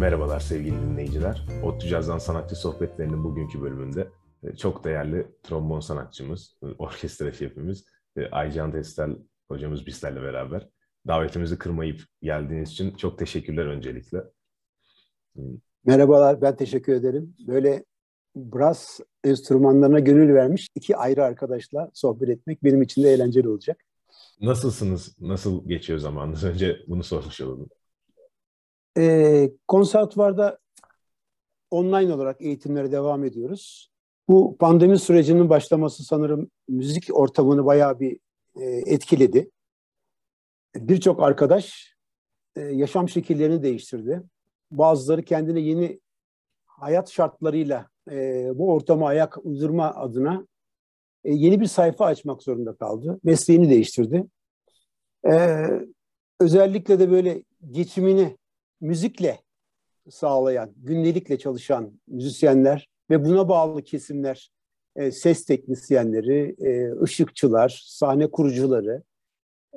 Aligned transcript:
Merhabalar 0.00 0.40
sevgili 0.40 0.82
dinleyiciler. 0.82 1.46
ODTÜ 1.64 1.88
Caz'dan 1.88 2.18
Sanatçı 2.18 2.56
Sohbetlerinin 2.56 3.24
bugünkü 3.24 3.62
bölümünde 3.62 4.08
e, 4.42 4.56
çok 4.56 4.84
değerli 4.84 5.26
trombon 5.42 5.80
sanatçımız, 5.80 6.56
e, 6.62 6.66
orkestra 6.66 7.32
şefimiz 7.32 7.84
e, 8.16 8.26
Aycan 8.26 8.72
Destel 8.72 9.16
hocamız 9.48 9.86
bizlerle 9.86 10.22
beraber. 10.22 10.68
Davetimizi 11.06 11.58
kırmayıp 11.58 12.00
geldiğiniz 12.22 12.70
için 12.70 12.90
çok 12.90 13.18
teşekkürler 13.18 13.66
öncelikle. 13.66 14.18
Merhabalar, 15.84 16.42
ben 16.42 16.56
teşekkür 16.56 16.92
ederim. 16.92 17.34
Böyle 17.46 17.84
brass 18.36 19.00
enstrümanlarına 19.24 20.00
gönül 20.00 20.34
vermiş 20.34 20.68
iki 20.74 20.96
ayrı 20.96 21.24
arkadaşla 21.24 21.90
sohbet 21.94 22.28
etmek 22.28 22.64
benim 22.64 22.82
için 22.82 23.02
de 23.02 23.12
eğlenceli 23.12 23.48
olacak. 23.48 23.80
Nasılsınız? 24.40 25.16
Nasıl 25.20 25.68
geçiyor 25.68 25.98
zamanınız? 25.98 26.44
Önce 26.52 26.76
bunu 26.88 27.02
sormuş 27.04 27.40
olalım. 27.40 27.68
E, 29.00 29.50
konservatuvarda 29.68 30.58
online 31.70 32.14
olarak 32.14 32.42
eğitimlere 32.42 32.92
devam 32.92 33.24
ediyoruz. 33.24 33.90
Bu 34.28 34.56
pandemi 34.58 34.98
sürecinin 34.98 35.48
başlaması 35.48 36.04
sanırım 36.04 36.50
müzik 36.68 37.08
ortamını 37.12 37.66
bayağı 37.66 38.00
bir 38.00 38.18
e, 38.60 38.64
etkiledi. 38.66 39.50
Birçok 40.76 41.22
arkadaş 41.22 41.94
e, 42.56 42.60
yaşam 42.60 43.08
şekillerini 43.08 43.62
değiştirdi. 43.62 44.22
Bazıları 44.70 45.22
kendine 45.22 45.60
yeni 45.60 46.00
hayat 46.66 47.10
şartlarıyla 47.10 47.88
e, 48.10 48.48
bu 48.54 48.72
ortama 48.72 49.08
ayak 49.08 49.38
uydurma 49.44 49.94
adına 49.94 50.46
e, 51.24 51.32
yeni 51.32 51.60
bir 51.60 51.66
sayfa 51.66 52.04
açmak 52.04 52.42
zorunda 52.42 52.76
kaldı. 52.76 53.20
Mesleğini 53.24 53.70
değiştirdi. 53.70 54.26
E, 55.30 55.66
özellikle 56.40 56.98
de 56.98 57.10
böyle 57.10 57.44
geçimini 57.70 58.39
müzikle 58.80 59.40
sağlayan, 60.10 60.72
gündelikle 60.76 61.38
çalışan 61.38 62.00
müzisyenler 62.06 62.88
ve 63.10 63.24
buna 63.24 63.48
bağlı 63.48 63.82
kesimler, 63.82 64.52
e, 64.96 65.12
ses 65.12 65.44
teknisyenleri, 65.44 66.56
e, 66.58 67.00
ışıkçılar, 67.02 67.82
sahne 67.86 68.30
kurucuları, 68.30 69.02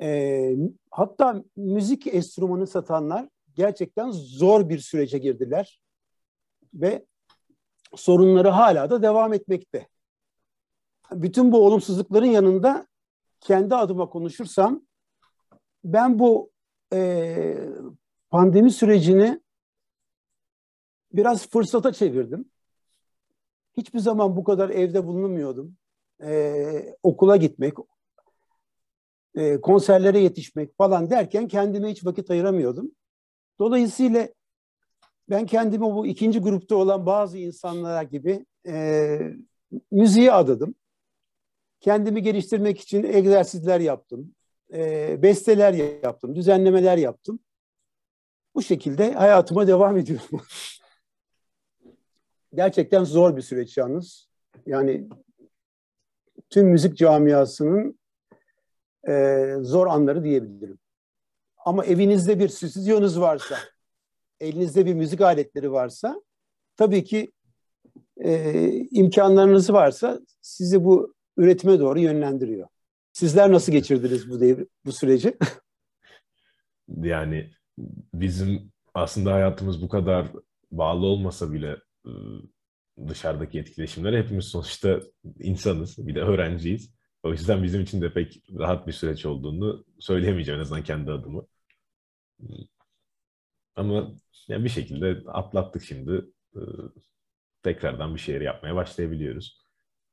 e, 0.02 0.50
hatta 0.90 1.44
müzik 1.56 2.06
enstrümanı 2.06 2.66
satanlar 2.66 3.28
gerçekten 3.54 4.10
zor 4.10 4.68
bir 4.68 4.78
sürece 4.78 5.18
girdiler 5.18 5.80
ve 6.74 7.06
sorunları 7.94 8.48
hala 8.48 8.90
da 8.90 9.02
devam 9.02 9.32
etmekte. 9.32 9.88
Bütün 11.12 11.52
bu 11.52 11.66
olumsuzlukların 11.66 12.26
yanında 12.26 12.86
kendi 13.40 13.74
adıma 13.74 14.08
konuşursam 14.08 14.86
ben 15.84 16.18
bu 16.18 16.50
e, 16.92 17.56
pandemi 18.34 18.70
sürecini 18.70 19.40
biraz 21.12 21.48
fırsata 21.48 21.92
çevirdim. 21.92 22.50
Hiçbir 23.76 23.98
zaman 23.98 24.36
bu 24.36 24.44
kadar 24.44 24.70
evde 24.70 25.06
bulunamıyordum. 25.06 25.76
Ee, 26.22 26.96
okula 27.02 27.36
gitmek, 27.36 27.74
e, 29.34 29.60
konserlere 29.60 30.18
yetişmek 30.18 30.76
falan 30.76 31.10
derken 31.10 31.48
kendime 31.48 31.90
hiç 31.90 32.04
vakit 32.04 32.30
ayıramıyordum. 32.30 32.90
Dolayısıyla 33.58 34.28
ben 35.30 35.46
kendimi 35.46 35.84
bu 35.84 36.06
ikinci 36.06 36.38
grupta 36.38 36.76
olan 36.76 37.06
bazı 37.06 37.38
insanlara 37.38 38.02
gibi 38.02 38.46
e, 38.66 39.18
müziğe 39.90 40.32
adadım. 40.32 40.74
Kendimi 41.80 42.22
geliştirmek 42.22 42.80
için 42.80 43.04
egzersizler 43.04 43.80
yaptım, 43.80 44.34
e, 44.72 45.22
besteler 45.22 45.72
yaptım, 46.02 46.34
düzenlemeler 46.36 46.96
yaptım. 46.96 47.43
Bu 48.54 48.62
şekilde 48.62 49.12
hayatıma 49.12 49.66
devam 49.66 49.96
ediyorum. 49.96 50.42
Gerçekten 52.54 53.04
zor 53.04 53.36
bir 53.36 53.42
süreç 53.42 53.76
yalnız. 53.76 54.28
Yani 54.66 55.08
tüm 56.50 56.66
müzik 56.68 56.96
camiasının 56.96 57.98
e, 59.08 59.46
zor 59.60 59.86
anları 59.86 60.24
diyebilirim. 60.24 60.78
Ama 61.64 61.84
evinizde 61.84 62.38
bir 62.38 62.48
stüdyonuz 62.48 63.20
varsa, 63.20 63.58
elinizde 64.40 64.86
bir 64.86 64.94
müzik 64.94 65.20
aletleri 65.20 65.72
varsa, 65.72 66.22
tabii 66.76 67.04
ki 67.04 67.32
e, 68.16 68.70
imkanlarınız 68.90 69.72
varsa 69.72 70.20
sizi 70.40 70.84
bu 70.84 71.14
üretime 71.36 71.78
doğru 71.78 72.00
yönlendiriyor. 72.00 72.68
Sizler 73.12 73.52
nasıl 73.52 73.72
geçirdiniz 73.72 74.30
bu 74.30 74.40
devir, 74.40 74.66
bu 74.84 74.92
süreci? 74.92 75.36
Yani 76.88 77.50
bizim 78.14 78.72
aslında 78.94 79.32
hayatımız 79.34 79.82
bu 79.82 79.88
kadar 79.88 80.28
bağlı 80.70 81.06
olmasa 81.06 81.52
bile 81.52 81.76
ıı, 82.06 82.42
dışarıdaki 83.08 83.58
etkileşimlere 83.58 84.18
hepimiz 84.22 84.44
sonuçta 84.44 85.00
insanız. 85.40 86.06
Bir 86.06 86.14
de 86.14 86.20
öğrenciyiz. 86.20 86.94
O 87.22 87.32
yüzden 87.32 87.62
bizim 87.62 87.80
için 87.82 88.02
de 88.02 88.12
pek 88.12 88.42
rahat 88.58 88.86
bir 88.86 88.92
süreç 88.92 89.26
olduğunu 89.26 89.84
söyleyemeyeceğim 90.00 90.60
en 90.60 90.62
azından 90.62 90.84
kendi 90.84 91.10
adımı. 91.10 91.46
Ama 93.76 94.14
yani 94.48 94.64
bir 94.64 94.68
şekilde 94.68 95.30
atlattık 95.30 95.82
şimdi. 95.82 96.24
Tekrardan 97.62 98.14
bir 98.14 98.20
şeyler 98.20 98.40
yapmaya 98.40 98.74
başlayabiliyoruz. 98.76 99.64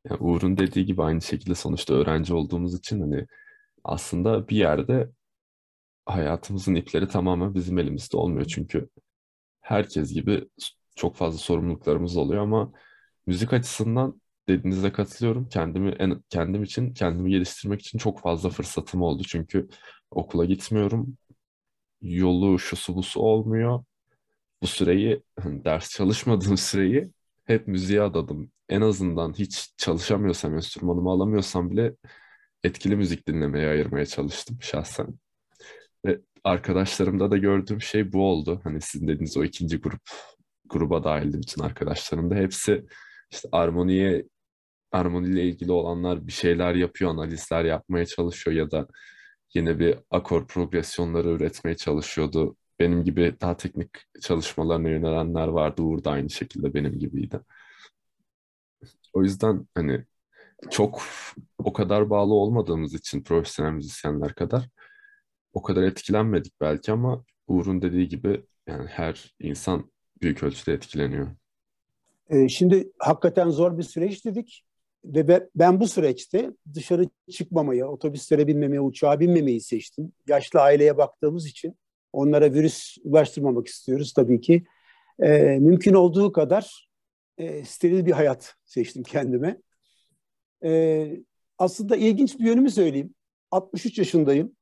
Yani 0.06 0.20
Uğur'un 0.20 0.58
dediği 0.58 0.86
gibi 0.86 1.04
aynı 1.04 1.22
şekilde 1.22 1.56
sonuçta 1.56 1.94
öğrenci 1.94 2.34
olduğumuz 2.34 2.76
için 2.76 3.02
hani 3.02 3.28
aslında 3.84 4.48
bir 4.48 4.58
yerde 4.58 5.10
hayatımızın 6.06 6.76
ipleri 6.76 7.08
tamamen 7.08 7.56
bizim 7.56 7.78
elimizde 7.80 8.18
olmuyor. 8.18 8.46
Çünkü 8.46 8.90
herkes 9.62 10.14
gibi 10.14 10.50
çok 10.96 11.16
fazla 11.16 11.38
sorumluluklarımız 11.40 12.18
oluyor 12.18 12.44
ama 12.44 12.74
müzik 13.28 13.54
açısından 13.54 14.22
dediğinize 14.50 14.92
katılıyorum. 14.92 15.50
Kendimi 15.50 15.90
en, 15.90 16.24
kendim 16.30 16.64
için 16.64 16.94
kendimi 16.94 17.32
geliştirmek 17.32 17.82
için 17.82 17.98
çok 18.00 18.20
fazla 18.22 18.50
fırsatım 18.50 19.02
oldu. 19.02 19.24
Çünkü 19.28 19.70
okula 20.12 20.46
gitmiyorum. 20.46 21.18
Yolu 22.02 22.60
şusu 22.60 22.96
busu 22.96 23.22
olmuyor. 23.22 23.84
Bu 24.62 24.68
süreyi 24.68 25.24
hani 25.40 25.66
ders 25.66 25.92
çalışmadığım 25.92 26.58
süreyi 26.60 27.12
hep 27.46 27.68
müziğe 27.68 28.02
adadım. 28.02 28.52
En 28.70 28.82
azından 28.82 29.34
hiç 29.34 29.74
çalışamıyorsam, 29.78 30.56
enstrümanımı 30.56 31.10
alamıyorsam 31.10 31.72
bile 31.72 31.96
etkili 32.64 32.96
müzik 32.96 33.28
dinlemeye 33.28 33.70
ayırmaya 33.70 34.06
çalıştım 34.06 34.58
şahsen. 34.62 35.21
Ve 36.06 36.22
arkadaşlarımda 36.44 37.32
da 37.32 37.38
gördüğüm 37.38 37.82
şey 37.82 38.14
bu 38.14 38.26
oldu. 38.26 38.62
Hani 38.64 38.82
sizin 38.82 39.08
dediğiniz 39.08 39.38
o 39.38 39.44
ikinci 39.44 39.78
grup 39.78 40.02
gruba 40.66 41.04
dahildi 41.04 41.38
bütün 41.38 41.64
arkadaşlarım 41.64 42.32
da. 42.32 42.36
Hepsi 42.36 42.86
işte 43.32 43.50
armoniye 43.52 44.26
armoniyle 44.92 45.44
ilgili 45.44 45.72
olanlar 45.72 46.28
bir 46.28 46.32
şeyler 46.32 46.76
yapıyor, 46.76 47.12
analizler 47.12 47.66
yapmaya 47.66 48.06
çalışıyor 48.06 48.58
ya 48.58 48.72
da 48.72 48.88
yine 49.54 49.80
bir 49.80 49.98
akor 50.12 50.48
progresyonları 50.48 51.30
üretmeye 51.30 51.78
çalışıyordu. 51.78 52.56
Benim 52.80 53.04
gibi 53.04 53.36
daha 53.42 53.58
teknik 53.58 53.90
çalışmalarına 54.22 54.90
yönelenler 54.90 55.48
vardı. 55.48 55.82
Uğur 55.82 56.04
da 56.04 56.12
aynı 56.12 56.30
şekilde 56.30 56.74
benim 56.74 57.00
gibiydi. 57.00 57.40
O 59.14 59.24
yüzden 59.24 59.68
hani 59.76 60.06
çok 60.70 61.02
o 61.58 61.74
kadar 61.74 62.10
bağlı 62.10 62.34
olmadığımız 62.34 62.94
için 62.94 63.24
profesyonel 63.24 63.72
müzisyenler 63.72 64.36
kadar 64.36 64.70
o 65.54 65.62
kadar 65.62 65.84
etkilenmedik 65.84 66.54
belki 66.62 66.92
ama 66.92 67.26
Uğur'un 67.48 67.82
dediği 67.82 68.08
gibi 68.08 68.46
yani 68.68 68.88
her 68.88 69.36
insan 69.40 69.92
büyük 70.22 70.44
ölçüde 70.44 70.74
etkileniyor. 70.74 71.28
Ee, 72.30 72.50
şimdi 72.50 72.92
hakikaten 73.00 73.50
zor 73.50 73.78
bir 73.78 73.84
süreç 73.84 74.26
dedik 74.26 74.66
ve 75.06 75.50
ben 75.56 75.80
bu 75.80 75.88
süreçte 75.88 76.52
dışarı 76.74 77.10
çıkmamayı, 77.32 77.86
otobüslere 77.86 78.48
binmemeyi, 78.48 78.82
uçağa 78.82 79.20
binmemeyi 79.20 79.62
seçtim. 79.62 80.12
Yaşlı 80.28 80.62
aileye 80.62 80.98
baktığımız 80.98 81.48
için 81.48 81.78
onlara 82.14 82.54
virüs 82.54 82.98
ulaştırmamak 83.04 83.68
istiyoruz 83.68 84.14
tabii 84.14 84.42
ki. 84.42 84.64
Ee, 85.20 85.58
mümkün 85.60 85.94
olduğu 85.94 86.32
kadar 86.32 86.90
e, 87.38 87.66
steril 87.66 88.06
bir 88.06 88.12
hayat 88.12 88.56
seçtim 88.66 89.04
kendime. 89.04 89.62
Ee, 90.64 91.18
aslında 91.58 91.96
ilginç 91.96 92.40
bir 92.40 92.46
yönümü 92.46 92.72
söyleyeyim. 92.72 93.16
63 93.52 93.98
yaşındayım. 93.98 94.56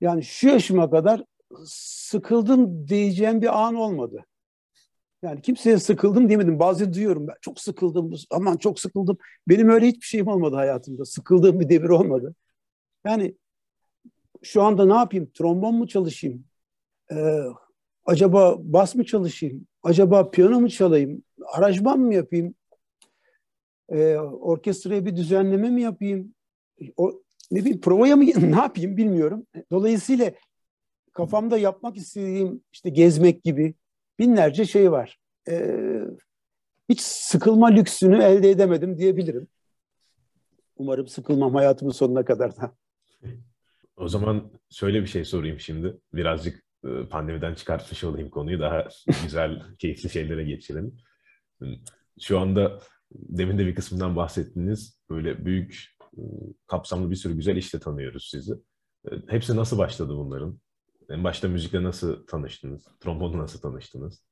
Yani 0.00 0.22
şu 0.22 0.48
yaşıma 0.48 0.90
kadar 0.90 1.24
sıkıldım 1.64 2.88
diyeceğim 2.88 3.42
bir 3.42 3.66
an 3.66 3.74
olmadı. 3.74 4.24
Yani 5.22 5.42
kimseye 5.42 5.78
sıkıldım 5.78 6.28
demedim. 6.28 6.58
Bazen 6.58 6.94
duyuyorum 6.94 7.26
ben 7.26 7.34
çok 7.40 7.60
sıkıldım, 7.60 8.14
aman 8.30 8.56
çok 8.56 8.80
sıkıldım. 8.80 9.18
Benim 9.48 9.68
öyle 9.68 9.86
hiçbir 9.86 10.06
şeyim 10.06 10.28
olmadı 10.28 10.56
hayatımda. 10.56 11.04
Sıkıldığım 11.04 11.60
bir 11.60 11.68
devir 11.68 11.88
olmadı. 11.88 12.34
Yani 13.04 13.34
şu 14.42 14.62
anda 14.62 14.86
ne 14.86 14.94
yapayım? 14.94 15.30
Trombon 15.34 15.74
mu 15.74 15.88
çalışayım? 15.88 16.44
Ee, 17.12 17.42
acaba 18.06 18.56
bas 18.58 18.94
mı 18.94 19.04
çalışayım? 19.04 19.66
Acaba 19.82 20.30
piyano 20.30 20.60
mu 20.60 20.70
çalayım? 20.70 21.22
Aranjman 21.46 22.00
mı 22.00 22.14
yapayım? 22.14 22.54
Ee, 23.88 24.16
orkestraya 24.16 25.06
bir 25.06 25.16
düzenleme 25.16 25.70
mi 25.70 25.82
yapayım? 25.82 26.34
O, 26.96 27.22
ne 27.50 27.60
bileyim 27.60 27.80
provaya 27.80 28.16
mı 28.16 28.24
ne 28.40 28.56
yapayım 28.56 28.96
bilmiyorum. 28.96 29.46
Dolayısıyla 29.70 30.32
kafamda 31.12 31.58
yapmak 31.58 31.96
istediğim 31.96 32.62
işte 32.72 32.90
gezmek 32.90 33.44
gibi, 33.44 33.74
binlerce 34.18 34.64
şey 34.64 34.92
var. 34.92 35.18
Ee, 35.48 36.00
hiç 36.88 37.00
sıkılma 37.00 37.66
lüksünü 37.66 38.22
elde 38.22 38.50
edemedim 38.50 38.98
diyebilirim. 38.98 39.48
Umarım 40.76 41.08
sıkılmam 41.08 41.54
hayatımın 41.54 41.92
sonuna 41.92 42.24
kadar 42.24 42.56
da. 42.56 42.74
O 43.96 44.08
zaman 44.08 44.50
şöyle 44.70 45.02
bir 45.02 45.06
şey 45.06 45.24
sorayım 45.24 45.60
şimdi. 45.60 45.96
Birazcık 46.14 46.64
e, 46.84 47.08
pandemiden 47.10 47.54
çıkartmış 47.54 48.04
olayım 48.04 48.30
konuyu. 48.30 48.60
Daha 48.60 48.88
güzel, 49.22 49.62
keyifli 49.78 50.10
şeylere 50.10 50.44
geçirelim. 50.44 50.96
Şu 52.20 52.38
anda 52.38 52.78
demin 53.12 53.58
de 53.58 53.66
bir 53.66 53.74
kısmından 53.74 54.16
bahsettiniz. 54.16 55.00
Böyle 55.10 55.44
büyük, 55.44 55.96
kapsamlı 56.66 57.10
bir 57.10 57.16
sürü 57.16 57.34
güzel 57.34 57.56
işte 57.56 57.80
tanıyoruz 57.80 58.28
sizi. 58.30 58.52
E, 59.10 59.10
hepsi 59.26 59.56
nasıl 59.56 59.78
başladı 59.78 60.16
bunların? 60.16 60.58
En 61.10 61.24
başta 61.24 61.48
müzikle 61.48 61.82
nasıl 61.82 62.26
tanıştınız? 62.26 62.86
Trombonla 63.00 63.38
nasıl 63.38 63.60
tanıştınız? 63.60 64.22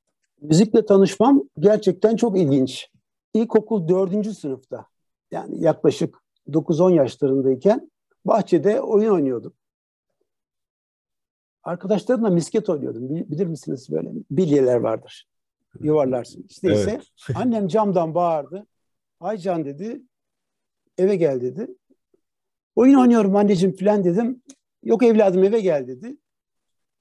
Müzikle 0.40 0.86
tanışmam 0.86 1.42
gerçekten 1.58 2.16
çok 2.16 2.38
ilginç. 2.38 2.88
İlkokul 3.34 3.88
dördüncü 3.88 4.34
sınıfta 4.34 4.86
yani 5.30 5.62
yaklaşık 5.62 6.18
9-10 6.48 6.94
yaşlarındayken 6.94 7.90
bahçede 8.24 8.80
oyun 8.80 9.12
oynuyordum. 9.12 9.52
Arkadaşlarımla 11.62 12.30
misket 12.30 12.68
oynuyordum. 12.68 13.08
Bilir 13.08 13.46
misiniz 13.46 13.90
böyle 13.90 14.10
bilyeler 14.30 14.76
vardır. 14.76 15.28
Yuvarlarsın. 15.80 16.46
İşte 16.48 16.68
evet. 16.68 16.78
ise 16.78 17.00
annem 17.34 17.68
camdan 17.68 18.14
bağırdı. 18.14 18.66
Aycan 19.20 19.64
dedi 19.64 20.02
eve 20.98 21.16
gel 21.16 21.40
dedi. 21.40 21.66
Oyun 22.76 22.94
oynuyorum 22.94 23.36
anneciğim 23.36 23.76
falan 23.76 24.04
dedim. 24.04 24.42
Yok 24.84 25.02
evladım 25.02 25.44
eve 25.44 25.60
gel 25.60 25.88
dedi. 25.88 26.16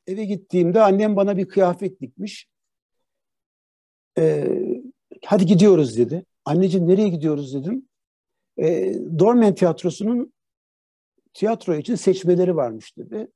Eve 0.07 0.25
gittiğimde 0.25 0.81
annem 0.81 1.15
bana 1.15 1.37
bir 1.37 1.47
kıyafet 1.47 2.01
dikmiş. 2.01 2.47
Ee, 4.17 4.47
hadi 5.25 5.45
gidiyoruz 5.45 5.97
dedi. 5.97 6.25
Anneciğim 6.45 6.87
nereye 6.87 7.09
gidiyoruz 7.09 7.53
dedim. 7.53 7.85
Ee, 8.57 8.95
Dormen 9.19 9.55
Tiyatrosu'nun 9.55 10.33
tiyatro 11.33 11.75
için 11.75 11.95
seçmeleri 11.95 12.55
varmış 12.55 12.97
dedi. 12.97 13.27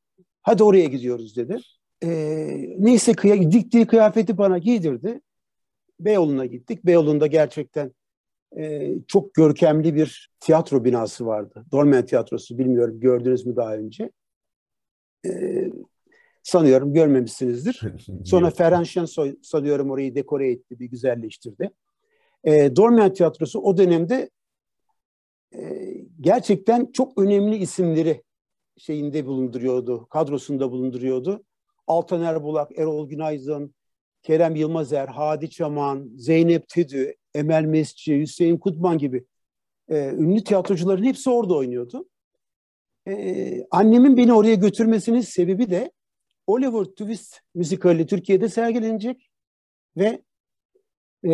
Hadi 0.42 0.64
oraya 0.64 0.86
gidiyoruz 0.86 1.36
dedi. 1.36 1.58
Ee, 2.04 2.76
neyse 2.78 3.14
kıya, 3.14 3.52
diktiği 3.52 3.88
kıyafeti 3.88 4.38
bana 4.38 4.58
giydirdi. 4.58 5.22
Beyoğlu'na 6.00 6.46
gittik. 6.46 6.86
Beyoğlu'nda 6.86 7.28
gerçekten 7.28 7.92
e, 8.58 8.96
çok 9.08 9.34
görkemli 9.34 9.96
bir 9.96 10.32
tiyatro 10.40 10.86
binası 10.86 11.26
vardı. 11.26 11.66
Dormen 11.72 12.06
Tiyatrosu 12.06 12.58
bilmiyorum 12.58 13.00
gördünüz 13.00 13.46
mü 13.46 13.56
daha 13.56 13.76
önce. 13.76 14.12
E, 15.26 15.32
sanıyorum 16.44 16.94
görmemişsinizdir. 16.94 17.82
Sonra 18.26 18.50
Ferhan 18.50 18.84
Şensoy 18.84 19.36
sanıyorum 19.42 19.92
orayı 19.92 20.16
dekore 20.16 20.52
etti, 20.52 20.80
bir 20.80 20.86
güzelleştirdi. 20.86 21.72
E, 22.44 22.76
Dormen 22.76 23.14
Tiyatrosu 23.14 23.60
o 23.60 23.78
dönemde 23.78 24.30
e, 25.56 25.94
gerçekten 26.22 26.92
çok 26.92 27.18
önemli 27.18 27.58
isimleri 27.58 28.24
şeyinde 28.78 29.26
bulunduruyordu, 29.26 30.08
kadrosunda 30.08 30.72
bulunduruyordu. 30.72 31.44
Altaner 31.88 32.44
Bulak, 32.44 32.80
Erol 32.80 33.10
Günaydın, 33.10 33.76
Kerem 34.22 34.56
Yılmazer, 34.56 35.08
Hadi 35.08 35.50
Çaman, 35.50 36.12
Zeynep 36.16 36.68
Tüdü, 36.68 37.14
Emel 37.34 37.64
Mesci, 37.64 38.20
Hüseyin 38.20 38.58
Kutman 38.58 38.98
gibi 38.98 39.26
e, 39.90 40.10
ünlü 40.10 40.44
tiyatrocuların 40.44 41.04
hepsi 41.04 41.30
orada 41.30 41.56
oynuyordu. 41.56 42.10
E, 43.08 43.68
annemin 43.72 44.18
beni 44.18 44.34
oraya 44.34 44.56
götürmesinin 44.56 45.22
sebebi 45.22 45.70
de 45.70 45.92
Oliver 46.48 46.86
Twist 46.86 47.40
müzikali 47.56 48.06
Türkiye'de 48.06 48.50
sergilenecek 48.50 49.30
ve 49.98 50.22
e, 51.28 51.34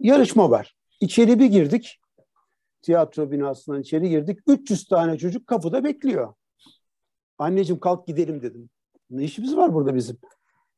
yarışma 0.00 0.50
var. 0.50 0.76
İçeri 1.00 1.38
bir 1.38 1.46
girdik. 1.46 2.00
Tiyatro 2.82 3.30
binasından 3.30 3.80
içeri 3.80 4.08
girdik. 4.08 4.38
300 4.46 4.84
tane 4.84 5.18
çocuk 5.18 5.46
kapıda 5.46 5.84
bekliyor. 5.84 6.34
Anneciğim 7.38 7.80
kalk 7.80 8.06
gidelim 8.06 8.42
dedim. 8.42 8.70
Ne 9.10 9.24
işimiz 9.24 9.56
var 9.56 9.74
burada 9.74 9.94
bizim? 9.94 10.18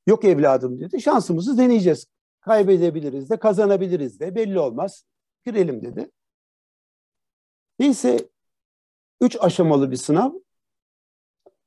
Yok 0.08 0.24
evladım 0.24 0.80
dedi. 0.80 1.00
Şansımızı 1.00 1.58
deneyeceğiz. 1.58 2.06
Kaybedebiliriz 2.40 3.30
de 3.30 3.38
kazanabiliriz 3.38 4.20
de 4.20 4.34
belli 4.34 4.58
olmaz. 4.58 5.04
Girelim 5.46 5.82
dedi. 5.82 6.10
Neyse 7.78 8.28
üç 9.20 9.36
aşamalı 9.40 9.90
bir 9.90 9.96
sınav. 9.96 10.32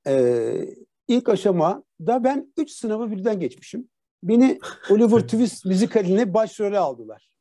Ee, 0.08 0.76
ilk 1.08 1.30
aşamada 1.30 2.24
ben 2.24 2.54
üç 2.58 2.72
sınavı 2.72 3.12
birden 3.12 3.40
geçmişim. 3.40 3.90
Beni 4.24 4.60
Oliver 4.90 5.20
Twist 5.28 5.66
müzikaline 5.66 6.34
başrole 6.34 6.80
aldılar. 6.80 7.38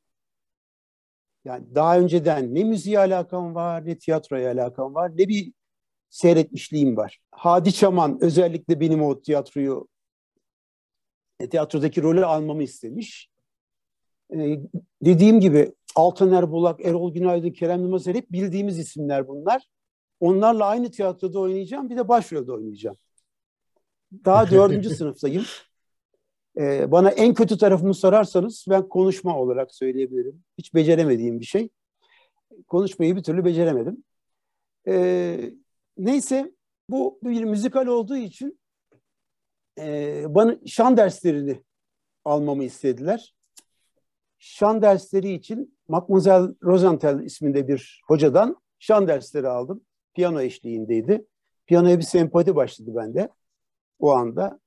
Yani 1.44 1.74
daha 1.74 1.98
önceden 1.98 2.54
ne 2.54 2.64
müziğe 2.64 2.98
alakam 2.98 3.54
var, 3.54 3.86
ne 3.86 3.98
tiyatroya 3.98 4.52
alakam 4.52 4.94
var, 4.94 5.10
ne 5.16 5.28
bir 5.28 5.52
seyretmişliğim 6.10 6.96
var. 6.96 7.20
Hadi 7.30 7.72
Çaman 7.72 8.18
özellikle 8.20 8.80
benim 8.80 9.02
o 9.02 9.20
tiyatroyu 9.20 9.88
e, 11.40 11.48
tiyatrodaki 11.48 12.02
rolü 12.02 12.24
almamı 12.24 12.62
istemiş. 12.62 13.30
E, 14.32 14.60
dediğim 15.02 15.40
gibi 15.40 15.74
Altaner 15.96 16.50
Bulak, 16.50 16.84
Erol 16.84 17.14
Günaydın, 17.14 17.50
Kerem 17.50 17.80
Yılmazer 17.80 18.14
hep 18.14 18.32
bildiğimiz 18.32 18.78
isimler 18.78 19.28
bunlar. 19.28 19.62
Onlarla 20.20 20.66
aynı 20.66 20.90
tiyatroda 20.90 21.40
oynayacağım. 21.40 21.90
Bir 21.90 21.96
de 21.96 22.08
başrolde 22.08 22.52
oynayacağım. 22.52 22.96
Daha 24.24 24.50
dördüncü 24.50 24.90
sınıftayım. 24.90 25.44
Ee, 26.58 26.92
bana 26.92 27.10
en 27.10 27.34
kötü 27.34 27.58
tarafımı 27.58 27.94
sorarsanız 27.94 28.64
ben 28.68 28.88
konuşma 28.88 29.38
olarak 29.38 29.74
söyleyebilirim. 29.74 30.42
Hiç 30.58 30.74
beceremediğim 30.74 31.40
bir 31.40 31.44
şey. 31.44 31.68
Konuşmayı 32.66 33.16
bir 33.16 33.22
türlü 33.22 33.44
beceremedim. 33.44 34.04
Ee, 34.88 35.50
neyse 35.98 36.54
bu 36.88 37.18
bir 37.22 37.44
müzikal 37.44 37.86
olduğu 37.86 38.16
için 38.16 38.60
e, 39.78 40.24
bana 40.28 40.56
şan 40.66 40.96
derslerini 40.96 41.62
almamı 42.24 42.64
istediler. 42.64 43.34
Şan 44.38 44.82
dersleri 44.82 45.32
için 45.32 45.78
Mademoiselle 45.88 46.54
Rosenthal 46.62 47.24
isminde 47.24 47.68
bir 47.68 48.02
hocadan 48.06 48.56
şan 48.78 49.08
dersleri 49.08 49.48
aldım. 49.48 49.84
Piyano 50.14 50.40
eşliğindeydi. 50.40 51.26
Piyanoya 51.66 51.98
bir 51.98 52.02
sempati 52.02 52.56
başladı 52.56 52.90
bende 52.96 53.28
o 53.98 54.10
anda. 54.12 54.60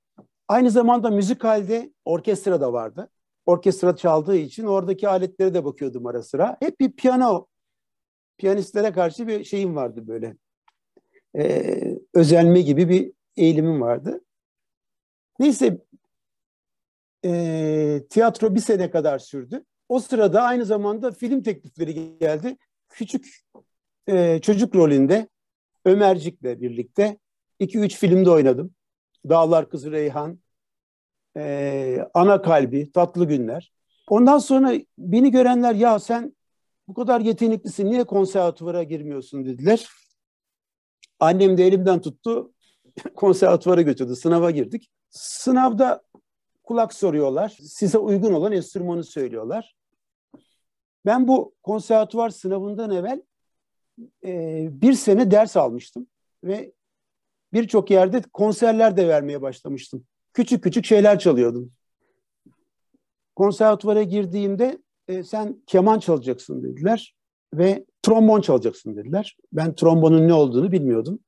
Aynı 0.48 0.70
zamanda 0.70 1.10
müzikalde 1.10 1.92
orkestra 2.04 2.60
da 2.60 2.72
vardı. 2.72 3.10
Orkestra 3.46 3.96
çaldığı 3.96 4.36
için 4.36 4.64
oradaki 4.64 5.08
aletlere 5.08 5.54
de 5.54 5.64
bakıyordum 5.64 6.06
ara 6.06 6.22
sıra. 6.22 6.56
Hep 6.60 6.80
bir 6.80 6.92
piyano, 6.92 7.46
piyanistlere 8.38 8.92
karşı 8.92 9.26
bir 9.28 9.44
şeyim 9.44 9.76
vardı 9.76 10.06
böyle. 10.06 10.36
Ee, 11.36 11.98
özenme 12.14 12.60
gibi 12.60 12.88
bir 12.88 13.12
eğilimim 13.36 13.80
vardı. 13.80 14.24
Neyse 15.38 15.78
e, 17.24 18.02
tiyatro 18.10 18.54
bir 18.54 18.60
sene 18.60 18.90
kadar 18.90 19.18
sürdü. 19.18 19.64
O 19.88 20.00
sırada 20.00 20.42
aynı 20.42 20.64
zamanda 20.64 21.12
film 21.12 21.42
teklifleri 21.42 22.18
geldi. 22.18 22.56
Küçük 22.88 23.40
e, 24.08 24.40
çocuk 24.40 24.74
rolünde 24.74 25.28
Ömercik'le 25.84 26.60
birlikte 26.60 27.18
iki 27.58 27.78
üç 27.78 27.96
filmde 27.96 28.30
oynadım. 28.30 28.74
Dağlar 29.28 29.70
Kızı 29.70 29.92
Reyhan, 29.92 30.38
e, 31.36 32.08
Ana 32.14 32.42
Kalbi, 32.42 32.92
Tatlı 32.92 33.28
Günler. 33.28 33.72
Ondan 34.08 34.38
sonra 34.38 34.72
beni 34.98 35.30
görenler 35.30 35.74
ya 35.74 35.98
sen 35.98 36.36
bu 36.88 36.94
kadar 36.94 37.20
yeteneklisin 37.20 37.86
niye 37.86 38.04
konservatuvara 38.04 38.82
girmiyorsun 38.82 39.44
dediler. 39.44 39.88
Annem 41.20 41.58
de 41.58 41.66
elimden 41.66 42.00
tuttu 42.00 42.52
konservatuvara 43.14 43.82
götürdü. 43.82 44.16
Sınava 44.16 44.50
girdik. 44.50 44.90
Sınavda 45.14 46.02
kulak 46.64 46.94
soruyorlar. 46.94 47.48
Size 47.48 47.98
uygun 47.98 48.32
olan 48.32 48.52
enstrümanı 48.52 49.04
söylüyorlar. 49.04 49.76
Ben 51.06 51.28
bu 51.28 51.54
konservatuvar 51.62 52.30
sınavından 52.30 52.90
evvel 52.90 53.22
e, 54.24 54.68
bir 54.72 54.92
sene 54.92 55.30
ders 55.30 55.56
almıştım 55.56 56.06
ve 56.44 56.72
birçok 57.52 57.90
yerde 57.90 58.22
konserler 58.32 58.96
de 58.96 59.08
vermeye 59.08 59.42
başlamıştım. 59.42 60.04
Küçük 60.32 60.62
küçük 60.62 60.84
şeyler 60.84 61.18
çalıyordum. 61.18 61.72
Konservatuvara 63.36 64.02
girdiğimde 64.02 64.78
e, 65.08 65.22
sen 65.22 65.62
keman 65.66 65.98
çalacaksın 65.98 66.62
dediler 66.62 67.16
ve 67.54 67.84
trombon 68.02 68.40
çalacaksın 68.40 68.96
dediler. 68.96 69.36
Ben 69.52 69.74
trombonun 69.74 70.28
ne 70.28 70.32
olduğunu 70.32 70.72
bilmiyordum. 70.72 71.20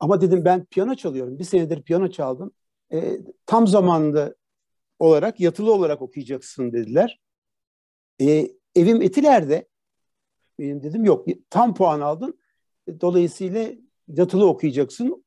Ama 0.00 0.20
dedim 0.20 0.44
ben 0.44 0.64
piyano 0.64 0.94
çalıyorum. 0.94 1.38
Bir 1.38 1.44
senedir 1.44 1.82
piyano 1.82 2.10
çaldım. 2.10 2.52
E, 2.92 3.18
tam 3.46 3.66
zamanlı 3.66 4.36
olarak, 4.98 5.40
yatılı 5.40 5.72
olarak 5.72 6.02
okuyacaksın 6.02 6.72
dediler. 6.72 7.20
E, 8.20 8.50
evim 8.74 9.02
Etiler'de. 9.02 9.68
Benim 10.58 10.82
dedim 10.82 11.04
yok 11.04 11.26
tam 11.50 11.74
puan 11.74 12.00
aldın. 12.00 12.38
Dolayısıyla 13.00 13.68
yatılı 14.08 14.48
okuyacaksın. 14.48 15.24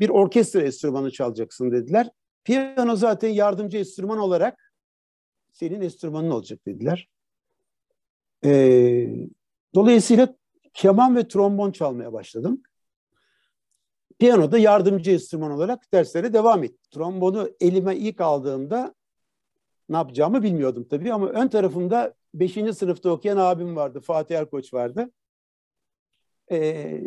Bir 0.00 0.08
orkestra 0.08 0.62
enstrümanı 0.62 1.10
çalacaksın 1.10 1.72
dediler. 1.72 2.10
Piyano 2.44 2.96
zaten 2.96 3.28
yardımcı 3.28 3.78
enstrüman 3.78 4.18
olarak 4.18 4.74
senin 5.52 5.80
enstrümanın 5.80 6.30
olacak 6.30 6.66
dediler. 6.66 7.08
Ee, 8.44 9.08
dolayısıyla 9.74 10.36
keman 10.74 11.16
ve 11.16 11.28
trombon 11.28 11.72
çalmaya 11.72 12.12
başladım. 12.12 12.62
Piyanoda 14.18 14.58
yardımcı 14.58 15.10
enstrüman 15.10 15.50
olarak 15.50 15.92
derslere 15.92 16.32
devam 16.32 16.64
ettim. 16.64 16.80
Trombonu 16.90 17.50
elime 17.60 17.96
ilk 17.96 18.20
aldığımda 18.20 18.94
ne 19.88 19.96
yapacağımı 19.96 20.42
bilmiyordum 20.42 20.86
tabii 20.90 21.12
ama 21.12 21.26
ön 21.26 21.48
tarafımda 21.48 22.14
5. 22.34 22.54
sınıfta 22.74 23.10
okuyan 23.10 23.36
abim 23.36 23.76
vardı, 23.76 24.00
Fatih 24.00 24.38
Erkoç 24.38 24.74
vardı. 24.74 25.10
Ee, 26.52 27.00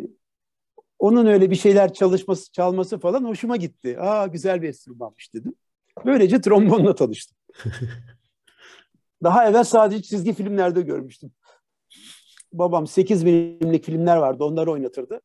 onun 0.98 1.26
öyle 1.26 1.50
bir 1.50 1.56
şeyler 1.56 1.92
çalışması, 1.92 2.52
çalması 2.52 2.98
falan 2.98 3.24
hoşuma 3.24 3.56
gitti. 3.56 4.00
Aa 4.00 4.26
güzel 4.26 4.62
bir 4.62 4.68
enstrümanmış 4.68 5.34
dedim. 5.34 5.54
Böylece 6.04 6.40
trombonla 6.40 6.94
tanıştım. 6.94 7.38
Daha 9.22 9.48
evvel 9.48 9.64
sadece 9.64 10.02
çizgi 10.02 10.32
filmlerde 10.32 10.82
görmüştüm. 10.82 11.32
Babam 12.52 12.86
8 12.86 13.22
milimlik 13.22 13.84
filmler 13.84 14.16
vardı, 14.16 14.44
onları 14.44 14.70
oynatırdı. 14.70 15.20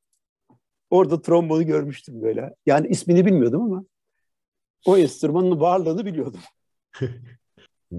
Orada 0.92 1.22
trombonu 1.22 1.66
görmüştüm 1.66 2.22
böyle. 2.22 2.56
Yani 2.66 2.88
ismini 2.88 3.26
bilmiyordum 3.26 3.62
ama 3.62 3.86
o 4.86 4.98
enstrümanın 4.98 5.60
varlığını 5.60 6.06
biliyordum. 6.06 6.40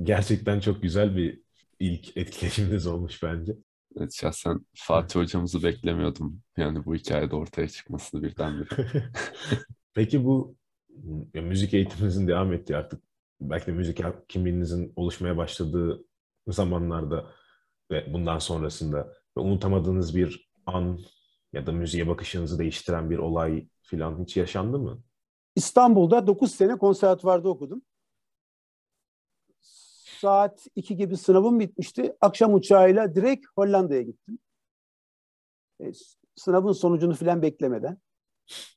Gerçekten 0.03 0.61
çok 0.61 0.83
güzel 0.83 1.17
bir 1.17 1.41
ilk 1.81 2.17
etkileşiminiz 2.17 2.87
olmuş 2.87 3.23
bence. 3.23 3.57
Evet, 3.97 4.15
şahsen 4.15 4.67
Fatih 4.75 5.21
hocamızı 5.21 5.63
beklemiyordum. 5.63 6.41
Yani 6.57 6.85
bu 6.85 6.95
hikayede 6.95 7.37
ortaya 7.37 7.69
çıkmasını 7.69 8.23
birdenbire. 8.23 8.69
Peki 9.95 10.25
bu 10.25 10.57
ya, 11.35 11.43
müzik 11.43 11.75
eğitiminizin 11.75 12.29
devam 12.29 12.53
ettiği 12.53 12.77
artık 12.77 13.03
belki 13.41 13.67
de 13.67 13.73
müzik 13.73 14.01
kimliğinizin 14.29 14.93
oluşmaya 14.97 15.37
başladığı 15.37 16.05
zamanlarda 16.49 17.27
ve 17.91 18.13
bundan 18.13 18.39
sonrasında 18.39 19.15
ve 19.37 19.41
unutamadığınız 19.41 20.17
bir 20.17 20.51
an 20.67 20.99
ya 21.53 21.67
da 21.67 21.73
müziğe 21.73 22.09
bakışınızı 22.09 22.59
değiştiren 22.59 23.11
bir 23.11 23.19
olay 23.19 23.67
filan 23.83 24.23
hiç 24.23 24.37
yaşandı 24.37 24.79
mı? 24.79 25.03
İstanbul'da 25.57 26.27
9 26.27 26.55
sene 26.55 26.79
konservatuvarda 26.79 27.49
okudum. 27.49 27.83
Saat 30.21 30.67
2 30.77 30.97
gibi 30.97 31.17
sınavım 31.17 31.61
bitmişti. 31.61 32.17
Akşam 32.21 32.55
uçağıyla 32.55 33.15
direkt 33.15 33.47
Hollanda'ya 33.57 34.03
gittim. 34.03 34.39
E, 35.81 35.93
sınavın 36.37 36.73
sonucunu 36.73 37.15
filan 37.15 37.43
beklemeden. 37.43 37.99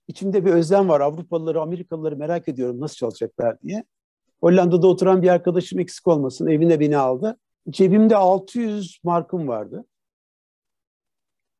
İçimde 0.07 0.45
bir 0.45 0.51
özlem 0.51 0.89
var. 0.89 1.01
Avrupalıları, 1.01 1.61
Amerikalıları 1.61 2.17
merak 2.17 2.47
ediyorum 2.47 2.79
nasıl 2.79 2.95
çalışacaklar 2.95 3.61
diye. 3.61 3.83
Hollanda'da 4.41 4.87
oturan 4.87 5.21
bir 5.21 5.27
arkadaşım 5.27 5.79
eksik 5.79 6.07
olmasın. 6.07 6.47
Evine 6.47 6.79
beni 6.79 6.97
aldı. 6.97 7.37
Cebimde 7.69 8.15
600 8.15 8.99
markım 9.03 9.47
vardı. 9.47 9.85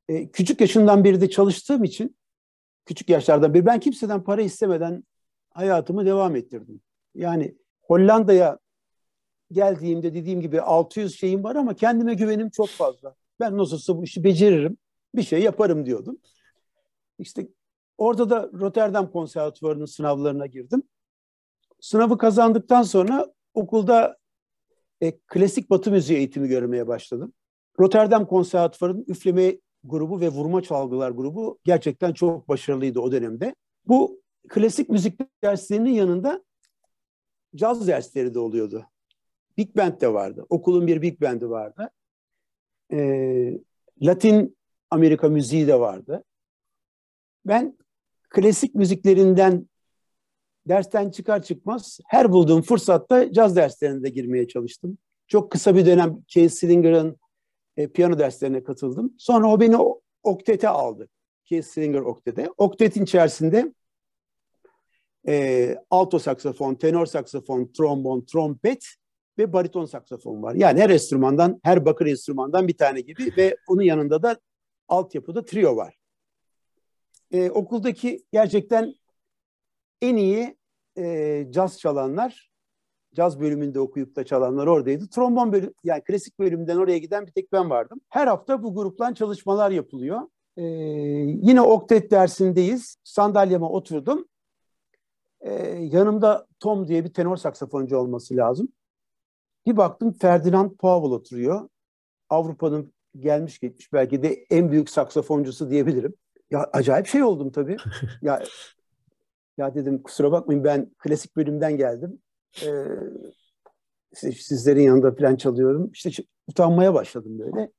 E, 0.10 0.32
küçük 0.32 0.62
yaşından 0.62 1.04
beri 1.04 1.22
de 1.22 1.30
çalıştığım 1.30 1.84
için 1.84 2.18
küçük 2.86 3.10
yaşlardan 3.10 3.54
beri 3.54 3.66
ben 3.66 3.80
kimseden 3.80 4.24
para 4.24 4.42
istemeden 4.42 5.04
hayatımı 5.50 6.06
devam 6.06 6.36
ettirdim. 6.36 6.82
Yani 7.16 7.56
Hollanda'ya 7.82 8.60
geldiğimde 9.52 10.14
dediğim 10.14 10.42
gibi 10.42 10.62
600 10.62 11.20
şeyim 11.20 11.44
var 11.44 11.56
ama 11.56 11.74
kendime 11.74 12.14
güvenim 12.14 12.50
çok 12.50 12.70
fazla. 12.70 13.16
Ben 13.40 13.58
nasılsa 13.58 13.98
bu 13.98 14.04
işi 14.04 14.24
beceririm, 14.24 14.78
bir 15.16 15.24
şey 15.24 15.42
yaparım 15.42 15.86
diyordum. 15.86 16.18
İşte 17.20 17.48
orada 17.98 18.30
da 18.30 18.50
Rotterdam 18.54 19.12
Konservatuvarı'nın 19.12 19.86
sınavlarına 19.86 20.46
girdim. 20.46 20.84
Sınavı 21.80 22.18
kazandıktan 22.18 22.84
sonra 22.84 23.34
okulda 23.54 24.18
e, 25.02 25.18
klasik 25.18 25.70
batı 25.70 25.92
müziği 25.92 26.18
eğitimi 26.18 26.48
görmeye 26.48 26.88
başladım. 26.88 27.34
Rotterdam 27.80 28.28
Konservatuvarı'nın 28.28 29.06
üfleme 29.08 29.58
grubu 29.86 30.22
ve 30.22 30.30
vurma 30.30 30.62
çalgılar 30.62 31.12
grubu 31.12 31.60
gerçekten 31.64 32.14
çok 32.14 32.50
başarılıydı 32.50 33.00
o 33.00 33.12
dönemde. 33.12 33.56
Bu 33.88 34.22
klasik 34.50 34.90
müzik 34.90 35.20
derslerinin 35.44 35.94
yanında 35.94 36.44
caz 37.56 37.88
dersleri 37.88 38.34
de 38.34 38.40
oluyordu. 38.40 38.86
Big 39.58 39.78
Band 39.78 40.02
de 40.02 40.14
vardı. 40.14 40.46
Okulun 40.50 40.88
bir 40.88 41.02
Big 41.02 41.22
Band'i 41.22 41.50
vardı. 41.50 41.90
Ee, 42.92 43.60
Latin 44.02 44.58
Amerika 44.90 45.30
müziği 45.30 45.68
de 45.68 45.80
vardı. 45.80 46.24
Ben 47.46 47.78
klasik 48.30 48.76
müziklerinden 48.76 49.70
dersten 50.68 51.10
çıkar 51.10 51.44
çıkmaz 51.44 52.00
her 52.08 52.32
bulduğum 52.32 52.62
fırsatta 52.62 53.34
caz 53.34 53.56
derslerine 53.56 54.04
de 54.04 54.10
girmeye 54.10 54.48
çalıştım. 54.48 54.98
Çok 55.28 55.52
kısa 55.52 55.76
bir 55.76 55.86
dönem 55.86 56.24
Keith 56.28 56.54
Slinger'ın 56.54 57.18
e, 57.78 57.88
piyano 57.88 58.20
derslerine 58.20 58.64
katıldım. 58.64 59.14
Sonra 59.18 59.52
o 59.52 59.60
beni 59.60 59.78
oktete 60.24 60.70
aldı. 60.70 61.08
Keith 61.46 61.68
Slinger 61.68 62.00
oktete. 62.00 62.50
Oktetin 62.58 63.04
içerisinde 63.04 63.74
e, 65.28 65.76
alto 65.90 66.20
saksafon, 66.20 66.76
tenor 66.76 67.06
saksafon, 67.06 67.72
trombon, 67.78 68.26
trompet 68.26 68.86
ve 69.38 69.54
bariton 69.54 69.86
saksafon 69.86 70.44
var. 70.44 70.56
Yani 70.56 70.82
her 70.82 70.90
enstrümandan, 70.90 71.60
her 71.64 71.86
bakır 71.86 72.06
enstrümandan 72.06 72.68
bir 72.68 72.78
tane 72.78 73.02
gibi 73.02 73.34
ve 73.38 73.58
onun 73.68 73.82
yanında 73.82 74.24
da 74.24 74.40
altyapıda 74.88 75.46
trio 75.46 75.76
var. 75.76 75.98
E, 77.32 77.50
okuldaki 77.50 78.26
gerçekten 78.32 78.94
en 80.02 80.16
iyi 80.16 80.58
e, 80.98 81.48
caz 81.50 81.80
çalanlar, 81.80 82.52
caz 83.16 83.40
bölümünde 83.40 83.80
okuyup 83.80 84.16
da 84.16 84.26
çalanlar 84.26 84.68
oradaydı. 84.68 85.08
Trombon 85.08 85.52
bölüm, 85.52 85.74
yani 85.84 86.04
klasik 86.04 86.40
bölümden 86.40 86.78
oraya 86.78 86.98
giden 86.98 87.28
bir 87.28 87.32
tek 87.32 87.52
ben 87.52 87.70
vardım. 87.70 88.02
Her 88.10 88.28
hafta 88.28 88.64
bu 88.64 88.76
grupla 88.76 89.16
çalışmalar 89.16 89.72
yapılıyor. 89.72 90.22
E, 90.58 90.64
yine 91.42 91.62
oktet 91.62 92.12
dersindeyiz. 92.12 92.98
Sandalyeme 93.04 93.66
oturdum. 93.66 94.28
E, 95.42 95.54
yanımda 95.80 96.48
Tom 96.60 96.88
diye 96.88 97.04
bir 97.04 97.14
tenor 97.14 97.38
saksafoncu 97.38 97.98
olması 97.98 98.36
lazım. 98.36 98.68
Bir 99.66 99.78
baktım 99.78 100.14
Ferdinand 100.14 100.72
Powell 100.72 101.12
oturuyor. 101.12 101.70
Avrupa'nın 102.30 102.94
gelmiş 103.20 103.60
geçmiş 103.60 103.94
belki 103.94 104.24
de 104.24 104.46
en 104.50 104.72
büyük 104.72 104.90
saksafoncusu 104.90 105.70
diyebilirim. 105.70 106.14
Ya 106.52 106.70
acayip 106.74 107.08
şey 107.08 107.24
oldum 107.24 107.52
tabii. 107.52 107.78
ya 108.22 108.44
ya 109.58 109.76
dedim 109.76 110.04
kusura 110.04 110.32
bakmayın 110.32 110.64
ben 110.64 110.90
klasik 110.98 111.36
bölümden 111.36 111.78
geldim. 111.78 112.22
Ee, 112.64 112.86
sizlerin 114.14 114.82
yanında 114.82 115.16
falan 115.16 115.36
çalıyorum. 115.36 115.92
İşte 115.94 116.24
utanmaya 116.48 116.94
başladım 116.94 117.40
böyle. 117.40 117.72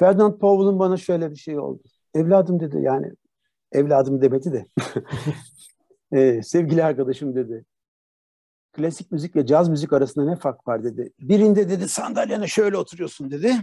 Ferdinand 0.00 0.38
Powell'ın 0.38 0.78
bana 0.78 0.96
şöyle 0.96 1.30
bir 1.30 1.36
şey 1.36 1.58
oldu. 1.58 1.82
Evladım 2.14 2.60
dedi 2.60 2.78
yani 2.80 3.12
evladım 3.72 4.22
demedi 4.22 4.52
de 4.52 4.66
ee, 6.12 6.42
sevgili 6.42 6.84
arkadaşım 6.84 7.34
dedi 7.34 7.64
klasik 8.74 9.12
müzik 9.12 9.36
ve 9.36 9.46
caz 9.46 9.68
müzik 9.68 9.92
arasında 9.92 10.24
ne 10.24 10.36
fark 10.36 10.68
var 10.68 10.84
dedi. 10.84 11.12
Birinde 11.20 11.68
dedi 11.68 11.88
sandalyene 11.88 12.46
şöyle 12.46 12.76
oturuyorsun 12.76 13.30
dedi. 13.30 13.56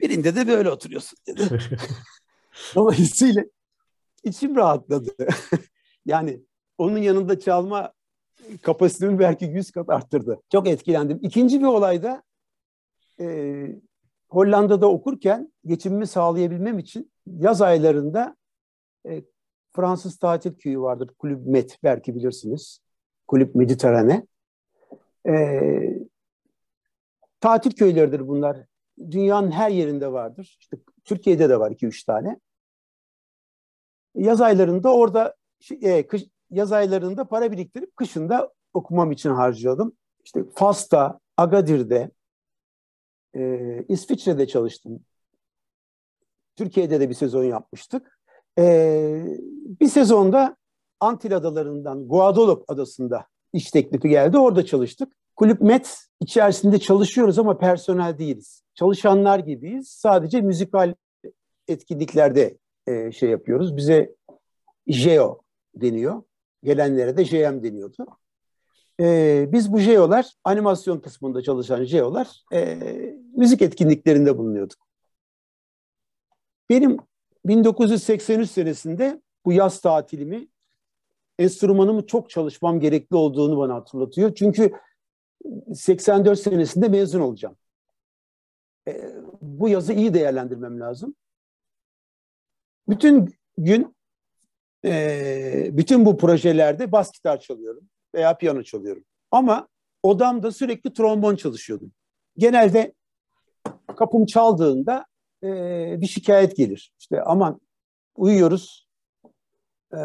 Birinde 0.00 0.36
de 0.36 0.48
böyle 0.48 0.70
oturuyorsun 0.70 1.18
dedi. 1.26 1.48
Dolayısıyla 2.74 3.44
içim 4.24 4.56
rahatladı. 4.56 5.10
yani 6.06 6.40
onun 6.78 6.98
yanında 6.98 7.40
çalma 7.40 7.92
kapasitemi 8.62 9.18
belki 9.18 9.44
yüz 9.44 9.70
kat 9.70 9.90
arttırdı. 9.90 10.40
Çok 10.52 10.68
etkilendim. 10.68 11.18
İkinci 11.22 11.60
bir 11.60 11.66
olayda 11.66 12.22
e, 13.20 13.66
Hollanda'da 14.28 14.90
okurken 14.90 15.52
geçimimi 15.64 16.06
sağlayabilmem 16.06 16.78
için 16.78 17.12
yaz 17.26 17.62
aylarında 17.62 18.36
e, 19.08 19.22
Fransız 19.76 20.18
tatil 20.18 20.54
köyü 20.54 20.80
vardır. 20.80 21.10
Kulüp 21.18 21.46
Met 21.46 21.78
belki 21.82 22.14
bilirsiniz. 22.14 22.80
Kulüp 23.26 23.54
Mediterane. 23.54 24.26
Ee, 25.28 25.98
tatil 27.40 27.70
köyleridir 27.70 28.28
bunlar. 28.28 28.58
Dünyanın 29.10 29.50
her 29.50 29.70
yerinde 29.70 30.12
vardır. 30.12 30.56
İşte 30.60 30.76
Türkiye'de 31.04 31.48
de 31.48 31.60
var 31.60 31.70
iki 31.70 31.86
üç 31.86 32.04
tane. 32.04 32.40
Yaz 34.14 34.40
aylarında 34.40 34.94
orada 34.94 35.34
e, 35.82 36.06
kış, 36.06 36.22
yaz 36.50 36.72
aylarında 36.72 37.24
para 37.24 37.52
biriktirip 37.52 37.96
kışında 37.96 38.52
okumam 38.74 39.12
için 39.12 39.30
harcıyordum. 39.30 39.92
İşte 40.24 40.44
Fas'ta, 40.54 41.20
Agadir'de, 41.36 42.10
e, 43.36 43.84
İsviçre'de 43.88 44.46
çalıştım. 44.46 45.00
Türkiye'de 46.56 47.00
de 47.00 47.08
bir 47.08 47.14
sezon 47.14 47.44
yapmıştık. 47.44 48.20
E, 48.58 49.24
bir 49.80 49.88
sezonda 49.88 50.56
Antil 51.00 51.36
Adalarından 51.36 52.08
Guadeloupe 52.08 52.64
adasında 52.68 53.26
iş 53.52 53.70
teklifi 53.70 54.08
geldi. 54.08 54.38
Orada 54.38 54.66
çalıştık. 54.66 55.16
Kulüp 55.36 55.60
Met 55.60 55.98
içerisinde 56.20 56.78
çalışıyoruz 56.78 57.38
ama 57.38 57.58
personel 57.58 58.18
değiliz. 58.18 58.62
Çalışanlar 58.74 59.38
gibiyiz. 59.38 59.88
Sadece 59.88 60.40
müzikal 60.40 60.94
etkinliklerde 61.68 62.58
e, 62.86 63.12
şey 63.12 63.30
yapıyoruz. 63.30 63.76
Bize 63.76 64.14
JEO 64.86 65.40
deniyor. 65.74 66.22
Gelenlere 66.66 67.16
de 67.16 67.24
JM 67.24 67.62
deniyordu. 67.62 68.06
E, 69.00 69.48
biz 69.52 69.72
bu 69.72 69.78
JEO'lar, 69.78 70.32
animasyon 70.44 70.98
kısmında 70.98 71.42
çalışan 71.42 71.84
JEO'lar 71.84 72.44
e, 72.52 72.78
müzik 73.36 73.62
etkinliklerinde 73.62 74.38
bulunuyorduk. 74.38 74.78
Benim 76.70 76.96
1983 77.44 78.50
senesinde 78.50 79.22
bu 79.44 79.52
yaz 79.52 79.80
tatilimi 79.80 80.48
enstrümanımı 81.38 82.06
çok 82.06 82.30
çalışmam 82.30 82.80
gerekli 82.80 83.16
olduğunu 83.16 83.58
bana 83.58 83.74
hatırlatıyor. 83.74 84.34
Çünkü 84.34 84.72
84 85.74 86.40
senesinde 86.40 86.88
mezun 86.88 87.20
olacağım. 87.20 87.56
E, 88.88 89.12
bu 89.40 89.68
yazı 89.68 89.92
iyi 89.92 90.14
değerlendirmem 90.14 90.80
lazım. 90.80 91.14
Bütün 92.88 93.34
gün 93.58 93.95
e, 94.84 95.68
bütün 95.72 96.06
bu 96.06 96.16
projelerde 96.16 96.92
bas 96.92 97.12
gitar 97.12 97.40
çalıyorum 97.40 97.88
veya 98.14 98.36
piyano 98.36 98.62
çalıyorum. 98.62 99.04
Ama 99.30 99.68
odamda 100.02 100.52
sürekli 100.52 100.92
trombon 100.92 101.36
çalışıyordum. 101.36 101.92
Genelde 102.38 102.94
kapım 103.96 104.26
çaldığında 104.26 105.06
e, 105.42 105.48
bir 106.00 106.06
şikayet 106.06 106.56
gelir. 106.56 106.92
İşte 106.98 107.22
aman 107.22 107.60
uyuyoruz, 108.16 108.88
e, 109.92 109.98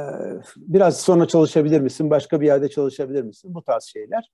biraz 0.57 1.01
sonra 1.01 1.27
çalışabilir 1.27 1.81
misin, 1.81 2.09
başka 2.09 2.41
bir 2.41 2.45
yerde 2.45 2.69
çalışabilir 2.69 3.23
misin? 3.23 3.53
Bu 3.53 3.63
tarz 3.63 3.83
şeyler. 3.83 4.31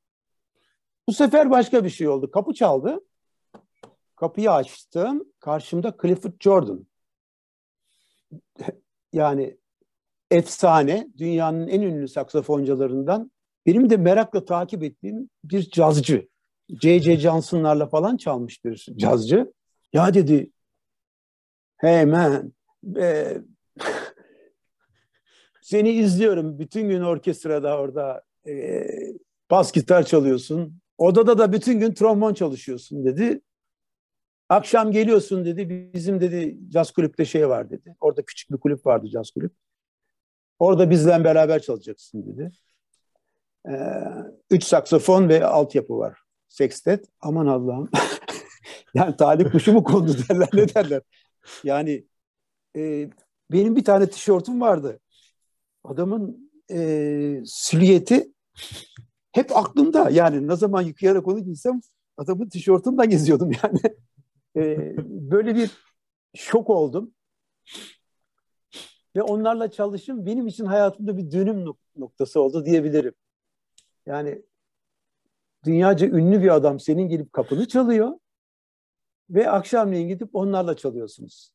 Bu 1.07 1.13
sefer 1.13 1.51
başka 1.51 1.83
bir 1.83 1.89
şey 1.89 2.07
oldu. 2.07 2.31
Kapı 2.31 2.53
çaldı. 2.53 2.99
Kapıyı 4.15 4.51
açtım. 4.51 5.23
Karşımda 5.39 5.95
Clifford 6.01 6.33
Jordan. 6.39 6.87
Yani 9.13 9.57
efsane, 10.31 11.07
dünyanın 11.17 11.67
en 11.67 11.81
ünlü 11.81 12.07
saksafoncularından 12.07 13.31
benim 13.65 13.89
de 13.89 13.97
merakla 13.97 14.45
takip 14.45 14.83
ettiğim 14.83 15.29
bir 15.43 15.61
cazcı. 15.61 16.27
J.J. 16.81 17.17
Johnson'larla 17.17 17.87
falan 17.87 18.17
çalmış 18.17 18.65
bir 18.65 18.87
cazcı. 18.95 19.53
Ya 19.93 20.13
dedi, 20.13 20.51
hey 21.77 22.05
man, 22.05 22.53
e, 22.97 23.37
seni 25.61 25.89
izliyorum. 25.89 26.59
Bütün 26.59 26.89
gün 26.89 27.01
orkestrada 27.01 27.77
orada 27.77 28.23
e, 28.47 28.87
bas 29.51 29.71
gitar 29.71 30.03
çalıyorsun. 30.03 30.81
Odada 30.97 31.37
da 31.37 31.53
bütün 31.53 31.79
gün 31.79 31.93
trombon 31.93 32.33
çalışıyorsun 32.33 33.05
dedi. 33.05 33.41
Akşam 34.49 34.91
geliyorsun 34.91 35.45
dedi. 35.45 35.91
Bizim 35.93 36.21
dedi 36.21 36.57
caz 36.69 36.91
kulüpte 36.91 37.25
şey 37.25 37.49
var 37.49 37.69
dedi. 37.69 37.95
Orada 37.99 38.25
küçük 38.25 38.51
bir 38.51 38.57
kulüp 38.57 38.85
vardı 38.85 39.07
caz 39.07 39.31
kulüp. 39.31 39.53
Orada 40.59 40.89
bizle 40.89 41.23
beraber 41.23 41.61
çalacaksın 41.61 42.25
dedi. 42.25 42.51
Ee, 43.69 44.03
üç 44.49 44.63
saksafon 44.63 45.29
ve 45.29 45.45
altyapı 45.45 45.97
var. 45.97 46.19
Sextet. 46.47 47.05
Aman 47.21 47.47
Allah'ım. 47.47 47.89
yani 48.93 49.17
talip 49.17 49.51
kuşu 49.51 49.73
mu 49.73 49.83
kondu 49.83 50.15
derler 50.29 50.49
ne 50.53 50.73
derler. 50.73 51.01
Yani 51.63 52.05
e, 52.75 53.09
benim 53.51 53.75
bir 53.75 53.83
tane 53.83 54.09
tişörtüm 54.09 54.61
vardı. 54.61 54.99
Adamın 55.83 56.51
e, 56.71 57.41
silüeti 57.45 58.31
hep 59.31 59.57
aklımda. 59.57 60.09
Yani 60.09 60.47
ne 60.47 60.55
zaman 60.55 60.81
yıkayarak 60.81 61.27
onu 61.27 61.39
giysem 61.39 61.81
adamın 62.17 62.49
tişörtünden 62.49 63.09
geziyordum 63.09 63.51
yani. 63.63 63.79
e, 64.57 64.93
böyle 65.07 65.55
bir 65.55 65.71
şok 66.35 66.69
oldum. 66.69 67.11
Ve 69.15 69.21
onlarla 69.21 69.71
çalışım 69.71 70.25
benim 70.25 70.47
için 70.47 70.65
hayatımda 70.65 71.17
bir 71.17 71.31
dönüm 71.31 71.65
noktası 71.95 72.41
oldu 72.41 72.65
diyebilirim. 72.65 73.13
Yani 74.05 74.41
dünyaca 75.65 76.07
ünlü 76.07 76.43
bir 76.43 76.55
adam 76.55 76.79
senin 76.79 77.09
gelip 77.09 77.33
kapını 77.33 77.67
çalıyor 77.67 78.11
ve 79.29 79.49
akşamleyin 79.49 80.07
gidip 80.07 80.35
onlarla 80.35 80.75
çalıyorsunuz. 80.77 81.51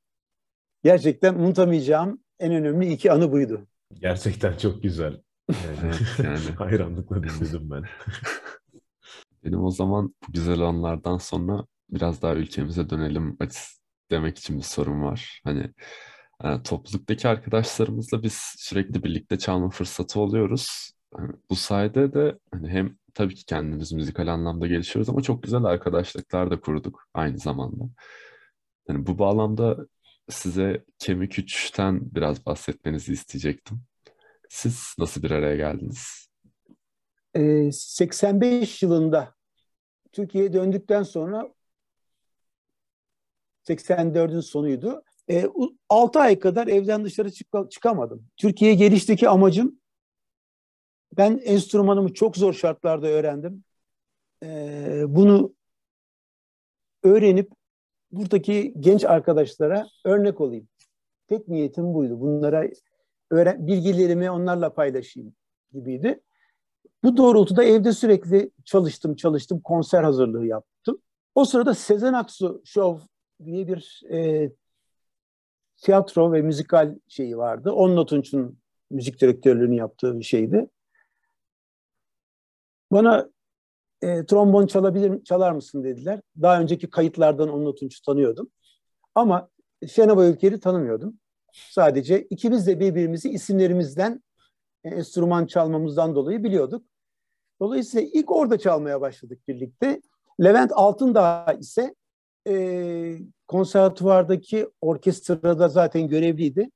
Gerçekten 0.85 1.35
unutamayacağım 1.35 2.21
en 2.41 2.53
önemli 2.53 2.93
iki 2.93 3.13
anı 3.13 3.33
buydu. 3.33 3.67
Gerçekten 3.95 4.57
çok 4.57 4.83
güzel. 4.83 5.21
Yani, 5.49 5.95
yani. 6.25 6.39
hayranlıkla 6.59 7.23
dinledim 7.23 7.71
ben. 7.71 7.85
Benim 9.45 9.65
o 9.65 9.71
zaman 9.71 10.15
bu 10.29 10.33
güzel 10.33 10.61
anlardan 10.61 11.19
sonra 11.19 11.67
biraz 11.91 12.23
daha 12.23 12.35
ülkemize 12.35 12.91
dönelim 12.91 13.39
demek 14.11 14.39
için 14.39 14.59
bir 14.59 14.63
sorum 14.63 15.03
var. 15.03 15.41
Hani 15.45 15.71
e, 16.45 16.63
topluluktaki 16.63 17.29
arkadaşlarımızla 17.29 18.23
biz 18.23 18.55
sürekli 18.59 19.05
birlikte 19.05 19.39
çalma 19.39 19.71
fırsatı 19.71 20.21
oluyoruz. 20.21 20.93
Yani 21.19 21.33
bu 21.51 21.57
sayede 21.57 22.15
de 22.15 22.39
hani 22.53 22.69
hem 22.69 22.97
tabii 23.15 23.35
ki 23.35 23.47
kendimiz 23.47 23.93
müzikal 23.93 24.27
anlamda 24.27 24.67
gelişiyoruz 24.67 25.09
ama 25.09 25.23
çok 25.23 25.43
güzel 25.43 25.65
arkadaşlıklar 25.65 26.51
da 26.51 26.61
kurduk 26.61 27.09
aynı 27.15 27.39
zamanda. 27.39 27.85
Yani 28.89 29.07
bu 29.07 29.19
bağlamda 29.19 29.77
size 30.29 30.85
Kemik 30.99 31.39
3'ten 31.39 32.15
biraz 32.15 32.47
bahsetmenizi 32.47 33.13
isteyecektim. 33.13 33.83
Siz 34.49 34.95
nasıl 34.99 35.23
bir 35.23 35.31
araya 35.31 35.57
geldiniz? 35.57 36.29
Ee, 37.35 37.73
85 37.73 38.83
yılında 38.83 39.35
Türkiye'ye 40.13 40.53
döndükten 40.53 41.03
sonra 41.03 41.55
84'ün 43.69 44.41
sonuydu. 44.41 45.03
E, 45.31 45.47
6 45.89 46.21
ay 46.21 46.39
kadar 46.39 46.67
evden 46.67 47.05
dışarı 47.05 47.31
çık- 47.33 47.71
çıkamadım. 47.71 48.27
Türkiye'ye 48.37 48.77
gelişteki 48.77 49.29
amacım 49.29 49.81
ben 51.17 51.41
enstrümanımı 51.45 52.15
çok 52.15 52.37
zor 52.37 52.53
şartlarda 52.53 53.07
öğrendim. 53.07 53.65
E, 54.43 55.03
bunu 55.09 55.55
öğrenip 57.03 57.53
buradaki 58.13 58.75
genç 58.81 59.05
arkadaşlara 59.05 59.87
örnek 60.05 60.41
olayım. 60.41 60.69
Tek 61.29 61.49
niyetim 61.49 61.95
buydu. 61.95 62.21
Bunlara 62.21 62.69
öğren 63.31 63.67
bilgilerimi 63.67 64.31
onlarla 64.31 64.75
paylaşayım 64.75 65.35
gibiydi. 65.73 66.21
Bu 67.05 67.17
doğrultuda 67.17 67.65
evde 67.65 67.93
sürekli 67.93 68.51
çalıştım, 68.65 69.17
çalıştım, 69.17 69.61
konser 69.61 70.03
hazırlığı 70.03 70.47
yaptım. 70.47 71.03
O 71.35 71.45
sırada 71.45 71.75
Sezen 71.75 72.13
Aksu 72.13 72.63
Show 72.65 73.07
diye 73.45 73.69
bir 73.69 74.03
e, 74.11 74.51
tiyatro 75.83 76.33
ve 76.33 76.43
müzikal 76.43 76.95
şeyi 77.09 77.39
vardı. 77.39 77.73
Onunla 77.73 78.07
Tunç'un 78.07 78.59
müzik 78.91 79.21
direktörlüğünü 79.21 79.75
yaptığı 79.75 80.19
bir 80.19 80.25
şeydi. 80.25 80.69
Bana 82.93 83.31
e, 84.03 84.27
trombon 84.27 84.67
çalabilir 84.67 85.25
çalar 85.25 85.53
mısın 85.53 85.85
dediler. 85.85 86.21
Daha 86.43 86.61
önceki 86.61 86.91
kayıtlardan 86.91 87.49
Onunla 87.49 87.75
Tunç'u 87.75 88.03
tanıyordum. 88.03 88.51
Ama 89.15 89.49
Şenova 89.89 90.27
Ülker'i 90.27 90.61
tanımıyordum. 90.61 91.19
Sadece 91.53 92.23
ikimiz 92.23 92.67
de 92.67 92.81
birbirimizi 92.81 93.31
isimlerimizden, 93.31 94.23
e, 94.85 94.89
enstrüman 94.89 95.47
çalmamızdan 95.47 96.15
dolayı 96.15 96.45
biliyorduk. 96.45 96.87
Dolayısıyla 97.61 98.09
ilk 98.13 98.31
orada 98.31 98.59
çalmaya 98.59 99.01
başladık 99.01 99.49
birlikte. 99.49 100.03
Levent 100.43 100.73
Altındağ 100.75 101.57
ise 101.61 101.95
e, 102.49 103.19
konservatuvardaki 103.49 104.69
orkestrada 104.81 105.69
zaten 105.69 106.09
görevliydi. 106.09 106.71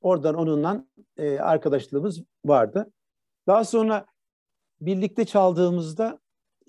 Oradan 0.00 0.34
onunla 0.34 0.86
e, 1.16 1.38
arkadaşlığımız 1.38 2.22
vardı. 2.44 2.92
Daha 3.46 3.64
sonra 3.64 4.06
birlikte 4.80 5.24
çaldığımızda 5.24 6.18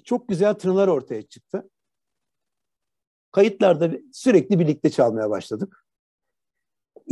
çok 0.03 0.27
güzel 0.27 0.53
tınılar 0.53 0.87
ortaya 0.87 1.21
çıktı. 1.21 1.69
Kayıtlarda 3.31 3.91
sürekli 4.13 4.59
birlikte 4.59 4.89
çalmaya 4.89 5.29
başladık. 5.29 5.85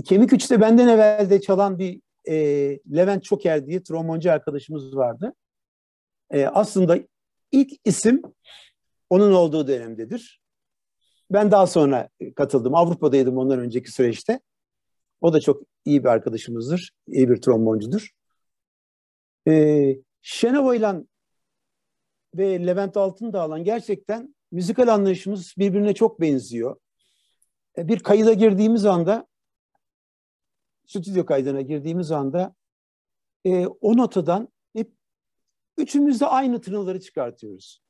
Kemik 0.06 0.34
Üç'te 0.34 0.62
benden 0.62 0.88
evvelde 0.88 1.42
çalan 1.42 1.80
bir 1.80 2.02
e, 2.26 2.36
Levent 2.96 3.24
Çoker 3.24 3.68
diye 3.68 3.84
tromboncu 3.84 4.32
arkadaşımız 4.32 4.96
vardı. 4.96 5.34
E, 6.30 6.46
aslında 6.46 7.00
ilk 7.52 7.72
isim 7.86 8.22
onun 9.10 9.32
olduğu 9.32 9.68
dönemdedir. 9.68 10.41
Ben 11.32 11.52
daha 11.52 11.68
sonra 11.68 12.10
katıldım. 12.36 12.76
Avrupa'daydım 12.76 13.38
ondan 13.38 13.60
önceki 13.60 13.92
süreçte. 13.92 14.40
O 15.22 15.34
da 15.34 15.40
çok 15.40 15.64
iyi 15.86 16.04
bir 16.04 16.10
arkadaşımızdır. 16.10 16.92
İyi 17.08 17.30
bir 17.30 17.42
tromboncudur. 17.42 18.10
Ee, 19.48 19.96
Şenova 20.22 20.76
ile 20.76 20.94
ve 22.36 22.68
Levent 22.68 22.98
Altındağ'la 22.98 23.60
gerçekten 23.60 24.36
müzikal 24.52 24.88
anlayışımız 24.88 25.54
birbirine 25.58 25.94
çok 25.94 26.22
benziyor. 26.22 26.76
Ee, 27.78 27.88
bir 27.88 28.00
kayıda 28.00 28.34
girdiğimiz 28.34 28.86
anda 28.86 29.28
stüdyo 30.88 31.26
kaydına 31.26 31.62
girdiğimiz 31.62 32.12
anda 32.12 32.56
e, 33.46 33.66
o 33.66 33.98
notadan 33.98 34.50
hep 34.74 34.92
üçümüz 35.78 36.22
de 36.22 36.26
aynı 36.26 36.62
tınıları 36.62 37.00
çıkartıyoruz. 37.00 37.82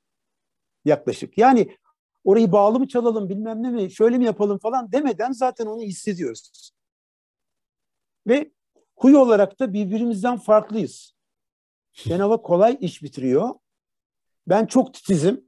Yaklaşık. 0.86 1.38
Yani 1.38 1.78
orayı 2.24 2.52
bağlı 2.52 2.80
mı 2.80 2.88
çalalım 2.88 3.30
bilmem 3.30 3.64
ne 3.64 3.70
mi 3.70 3.92
şöyle 3.92 4.18
mi 4.18 4.26
yapalım 4.26 4.58
falan 4.58 4.92
demeden 4.92 5.32
zaten 5.32 5.66
onu 5.66 5.82
hissediyoruz. 5.82 6.72
Ve 8.28 8.52
huy 8.96 9.16
olarak 9.16 9.60
da 9.60 9.74
birbirimizden 9.74 10.38
farklıyız. 10.38 11.16
Şenava 11.94 12.42
kolay 12.42 12.78
iş 12.82 13.04
bitiriyor. 13.04 13.50
Ben 14.48 14.66
çok 14.66 14.94
titizim. 14.94 15.46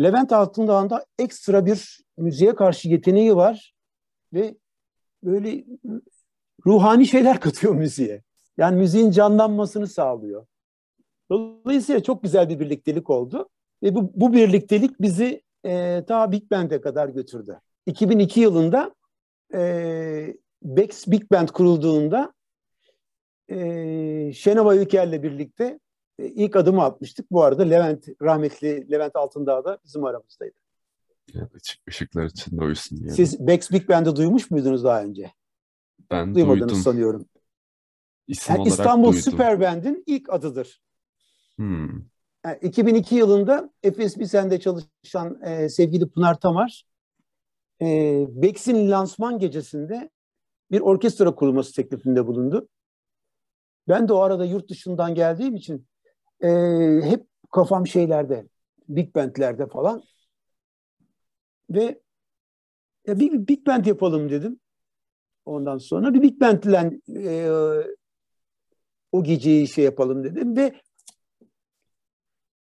Levent 0.00 0.32
Altındağ'ın 0.32 0.90
ekstra 1.18 1.66
bir 1.66 2.00
müziğe 2.16 2.54
karşı 2.54 2.88
yeteneği 2.88 3.36
var 3.36 3.74
ve 4.32 4.56
böyle 5.22 5.64
ruhani 6.66 7.06
şeyler 7.06 7.40
katıyor 7.40 7.74
müziğe. 7.74 8.22
Yani 8.56 8.76
müziğin 8.76 9.10
canlanmasını 9.10 9.86
sağlıyor. 9.86 10.46
Dolayısıyla 11.30 12.02
çok 12.02 12.22
güzel 12.22 12.48
bir 12.48 12.60
birliktelik 12.60 13.10
oldu. 13.10 13.48
Ve 13.82 13.94
bu, 13.94 14.12
bu 14.14 14.32
birliktelik 14.32 15.00
bizi 15.00 15.42
e, 15.64 16.04
ta 16.08 16.32
Big 16.32 16.50
Band'e 16.50 16.80
kadar 16.80 17.08
götürdü. 17.08 17.60
2002 17.86 18.40
yılında 18.40 18.94
e, 19.54 20.36
Bex 20.62 21.06
Big 21.06 21.30
Band 21.32 21.48
kurulduğunda 21.48 22.32
e, 23.48 24.32
Şenova 24.32 24.76
Ülker'le 24.76 25.22
birlikte 25.22 25.80
e, 26.18 26.26
ilk 26.26 26.56
adımı 26.56 26.84
atmıştık. 26.84 27.30
Bu 27.30 27.42
arada 27.42 27.62
Levent, 27.62 28.08
rahmetli 28.22 28.90
Levent 28.90 29.16
Altındağ 29.16 29.64
da 29.64 29.78
bizim 29.84 30.04
aramızdaydı. 30.04 30.54
Evet, 31.34 31.76
ışıklar 31.88 32.24
içinde 32.24 32.64
uyusun 32.64 32.98
diye. 32.98 33.10
Siz 33.10 33.46
Bex 33.46 33.70
Big 33.72 33.88
Band'ı 33.88 34.16
duymuş 34.16 34.50
muydunuz 34.50 34.84
daha 34.84 35.02
önce? 35.02 35.32
Ben 36.10 36.34
Duymadınız 36.34 36.68
duydum. 36.68 36.82
sanıyorum. 36.82 37.26
İsim 38.26 38.54
Yani 38.54 38.68
İstanbul 38.68 39.12
duydum. 39.12 39.22
Süper 39.22 39.60
Band'in 39.60 40.04
ilk 40.06 40.32
adıdır. 40.32 40.82
Hmm. 41.56 42.09
Yani 42.44 42.58
2002 42.62 43.14
yılında 43.14 43.70
Efes 43.82 44.18
Bisen'de 44.18 44.60
çalışan 44.60 45.42
e, 45.42 45.68
sevgili 45.68 46.10
Pınar 46.10 46.40
Tamar, 46.40 46.84
e, 47.82 47.86
Bex'in 48.28 48.90
lansman 48.90 49.38
gecesinde 49.38 50.10
bir 50.70 50.80
orkestra 50.80 51.34
kurulması 51.34 51.72
teklifinde 51.74 52.26
bulundu. 52.26 52.68
Ben 53.88 54.08
de 54.08 54.12
o 54.12 54.18
arada 54.20 54.44
yurt 54.44 54.70
dışından 54.70 55.14
geldiğim 55.14 55.54
için 55.54 55.86
e, 56.40 56.48
hep 57.02 57.26
kafam 57.52 57.86
şeylerde, 57.86 58.48
big 58.88 59.14
bandlerde 59.14 59.66
falan. 59.66 60.02
Ve 61.70 62.00
ya 63.06 63.20
bir, 63.20 63.32
bir 63.32 63.48
big 63.48 63.66
band 63.66 63.86
yapalım 63.86 64.30
dedim. 64.30 64.60
Ondan 65.44 65.78
sonra 65.78 66.14
bir 66.14 66.22
big 66.22 66.40
band 66.40 66.62
ile 66.62 67.00
e, 67.08 67.50
o 69.12 69.24
geceyi 69.24 69.68
şey 69.68 69.84
yapalım 69.84 70.24
dedim 70.24 70.56
ve 70.56 70.80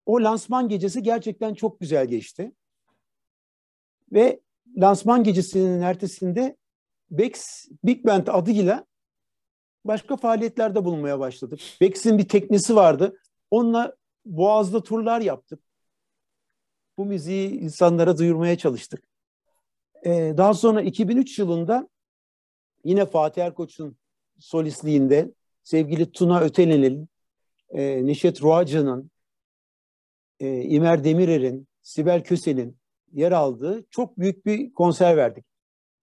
o 0.07 0.23
lansman 0.23 0.69
gecesi 0.69 1.03
gerçekten 1.03 1.55
çok 1.55 1.81
güzel 1.81 2.07
geçti. 2.07 2.53
Ve 4.13 4.41
lansman 4.77 5.25
gecesinin 5.25 5.81
ertesinde 5.81 6.57
Bex 7.11 7.65
Big 7.85 8.07
Band 8.07 8.27
adıyla 8.27 8.87
başka 9.85 10.17
faaliyetlerde 10.17 10.85
bulunmaya 10.85 11.19
başladık. 11.19 11.61
Bex'in 11.81 12.19
bir 12.19 12.29
teknesi 12.29 12.77
vardı. 12.77 13.19
Onunla 13.51 13.97
Boğaz'da 14.25 14.83
turlar 14.83 15.21
yaptık. 15.21 15.61
Bu 16.99 17.05
müziği 17.05 17.51
insanlara 17.51 18.19
duyurmaya 18.19 18.59
çalıştık. 18.59 19.05
Ee, 20.07 20.35
daha 20.37 20.55
sonra 20.55 20.83
2003 20.83 21.39
yılında 21.39 21.89
yine 22.85 23.07
Fatih 23.07 23.43
Erkoç'un 23.43 23.97
solistliğinde 24.39 25.35
sevgili 25.63 26.13
Tuna 26.13 26.41
Ötenel'in, 26.41 27.09
e, 27.71 28.07
Neşet 28.07 28.43
Ruacı'nın, 28.43 29.11
e, 30.41 30.63
İmer 30.63 31.05
Demirer'in, 31.05 31.69
Sibel 31.83 32.25
Kösel'in 32.25 32.77
yer 33.13 33.33
aldığı 33.33 33.85
çok 33.91 34.19
büyük 34.19 34.47
bir 34.47 34.73
konser 34.73 35.17
verdik 35.17 35.45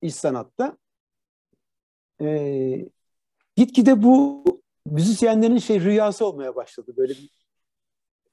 İş 0.01 0.15
Sanat'ta. 0.15 0.77
E, 2.21 2.89
gitgide 3.55 4.03
bu 4.03 4.43
müzisyenlerin 4.85 5.57
şey 5.57 5.81
rüyası 5.81 6.25
olmaya 6.25 6.55
başladı. 6.55 6.93
Böyle 6.97 7.13
bir 7.13 7.29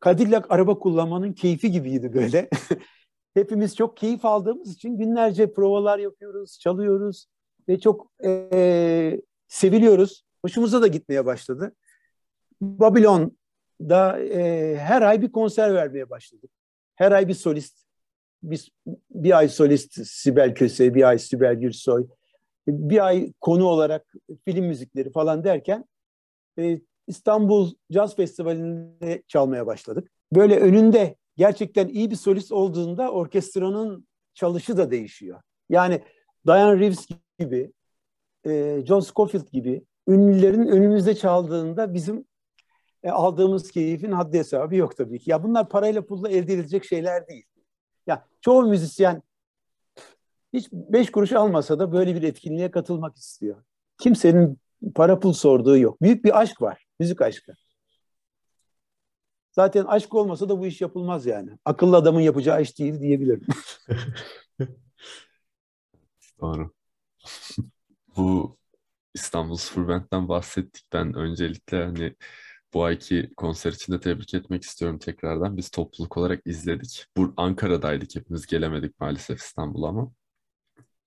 Cadillac 0.05 0.47
araba 0.49 0.79
kullanmanın 0.79 1.33
keyfi 1.33 1.71
gibiydi 1.71 2.15
böyle. 2.15 2.49
Hepimiz 3.35 3.77
çok 3.77 3.97
keyif 3.97 4.25
aldığımız 4.25 4.73
için 4.73 4.99
günlerce 4.99 5.53
provalar 5.53 5.99
yapıyoruz, 5.99 6.59
çalıyoruz 6.59 7.27
ve 7.69 7.81
çok 7.81 8.11
e, 8.25 9.21
seviliyoruz. 9.49 10.25
Hoşumuza 10.43 10.83
da 10.83 10.87
gitmeye 10.87 11.27
başladı. 11.27 11.75
Babylon'da 13.81 14.21
e, 14.21 14.77
her 14.77 15.03
ay 15.03 15.23
bir 15.23 15.33
konser 15.33 15.75
vermeye 15.75 16.11
başladık. 16.11 16.51
Her 16.95 17.13
ay 17.13 17.29
bir 17.29 17.35
solist. 17.35 17.85
Biz 18.43 18.69
bir 19.11 19.39
ay 19.39 19.49
solist 19.49 20.07
Sibel 20.07 20.55
Köse, 20.55 20.95
bir 20.95 21.09
ay 21.09 21.19
Sibel 21.19 21.55
Gürsoy, 21.55 22.07
bir 22.69 23.07
ay 23.07 23.33
konu 23.41 23.65
olarak 23.65 24.15
film 24.45 24.67
müzikleri 24.67 25.13
falan 25.13 25.45
derken 25.45 25.85
e, 26.59 26.81
İstanbul 27.07 27.71
Jazz 27.91 28.17
Festivali'nde 28.17 29.23
çalmaya 29.29 29.67
başladık. 29.67 30.11
Böyle 30.33 30.61
önünde 30.61 31.17
gerçekten 31.37 31.89
iyi 31.89 32.11
bir 32.11 32.17
solist 32.17 32.53
olduğunda 32.53 33.13
orkestranın 33.13 34.07
çalışı 34.35 34.77
da 34.77 34.91
değişiyor. 34.91 35.41
Yani 35.69 36.03
Diane 36.47 36.81
Reeves 36.81 37.07
gibi, 37.39 37.73
e, 38.47 38.83
John 38.87 39.01
Scofield 39.01 39.53
gibi 39.53 39.85
ünlülerin 40.09 40.67
önümüzde 40.67 41.15
çaldığında 41.15 41.95
bizim 41.95 42.25
e, 43.05 43.11
aldığımız 43.11 43.71
keyfin 43.71 44.13
haddi 44.13 44.39
hesabı 44.39 44.77
yok 44.77 44.97
tabii 44.97 45.19
ki. 45.19 45.31
Ya 45.31 45.43
bunlar 45.43 45.69
parayla 45.69 46.07
pulla 46.07 46.29
elde 46.29 46.53
edilecek 46.53 46.85
şeyler 46.85 47.29
değil. 47.29 47.45
Ya 48.07 48.27
çoğu 48.41 48.63
müzisyen 48.63 49.23
hiç 50.53 50.73
beş 50.73 51.13
kuruş 51.13 51.33
almasa 51.33 51.79
da 51.79 51.93
böyle 51.93 52.15
bir 52.15 52.23
etkinliğe 52.23 52.71
katılmak 52.71 53.17
istiyor. 53.17 53.57
Kimsenin 53.99 54.59
para 54.95 55.21
pul 55.21 55.33
sorduğu 55.33 55.79
yok. 55.79 56.03
Büyük 56.03 56.25
bir 56.25 56.41
aşk 56.41 56.63
var. 56.63 56.87
Müzik 57.01 57.23
aşkı. 57.23 57.53
Zaten 59.53 59.85
aşk 59.85 60.15
olmasa 60.15 60.49
da 60.49 60.59
bu 60.59 60.67
iş 60.67 60.81
yapılmaz 60.81 61.27
yani. 61.27 61.51
Akıllı 61.65 61.97
adamın 61.97 62.21
yapacağı 62.21 62.63
iş 62.63 62.79
değil 62.79 63.01
diyebilirim. 63.01 63.47
Doğru. 66.41 66.71
Bu 68.17 68.57
İstanbul 69.15 69.57
Spor 69.57 69.89
Band'den 69.89 70.29
bahsettik. 70.29 70.85
Ben 70.93 71.15
öncelikle 71.15 71.85
hani 71.85 72.17
bu 72.75 72.85
ayki 72.85 73.31
konser 73.37 73.73
için 73.73 73.93
de 73.93 74.01
tebrik 74.01 74.35
etmek 74.35 74.63
istiyorum 74.63 74.99
tekrardan. 74.99 75.57
Biz 75.57 75.71
topluluk 75.71 76.17
olarak 76.17 76.47
izledik. 76.47 77.07
Bu 77.17 77.35
Ankara'daydık 77.37 78.17
hepimiz 78.17 78.47
gelemedik 78.47 79.01
maalesef 79.01 79.41
İstanbul'a 79.41 79.89
ama 79.89 80.13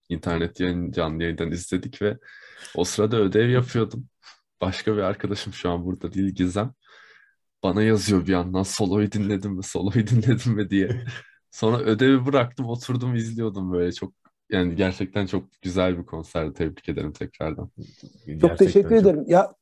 internet 0.10 0.60
yayın, 0.60 0.92
canlı 0.92 1.24
yayından 1.24 1.52
izledik 1.52 2.02
ve 2.02 2.18
o 2.76 2.84
sırada 2.84 3.18
ödev 3.18 3.50
yapıyordum. 3.50 4.08
Başka 4.62 4.98
bir 4.98 5.02
arkadaşım 5.02 5.54
şu 5.54 5.70
an 5.70 5.86
burada 5.86 6.14
değil 6.14 6.36
Gizem. 6.36 6.74
Bana 7.64 7.84
yazıyor 7.84 8.28
bir 8.28 8.32
yandan 8.32 8.64
soloyu 8.64 9.12
dinledim 9.12 9.52
mi, 9.52 9.64
soloyu 9.64 10.08
dinledim 10.08 10.54
mi 10.54 10.70
diye. 10.70 11.06
Sonra 11.52 11.78
ödevi 11.80 12.26
bıraktım, 12.26 12.66
oturdum 12.66 13.16
izliyordum 13.16 13.74
böyle 13.74 13.92
çok 13.92 14.14
yani 14.50 14.76
gerçekten 14.76 15.26
çok 15.26 15.62
güzel 15.62 15.98
bir 15.98 16.06
konserdi. 16.06 16.54
Tebrik 16.54 16.90
ederim 16.90 17.14
tekrardan. 17.14 17.72
Çok 18.42 18.58
teşekkür 18.58 18.96
ederim. 18.96 19.24
Ya 19.28 19.54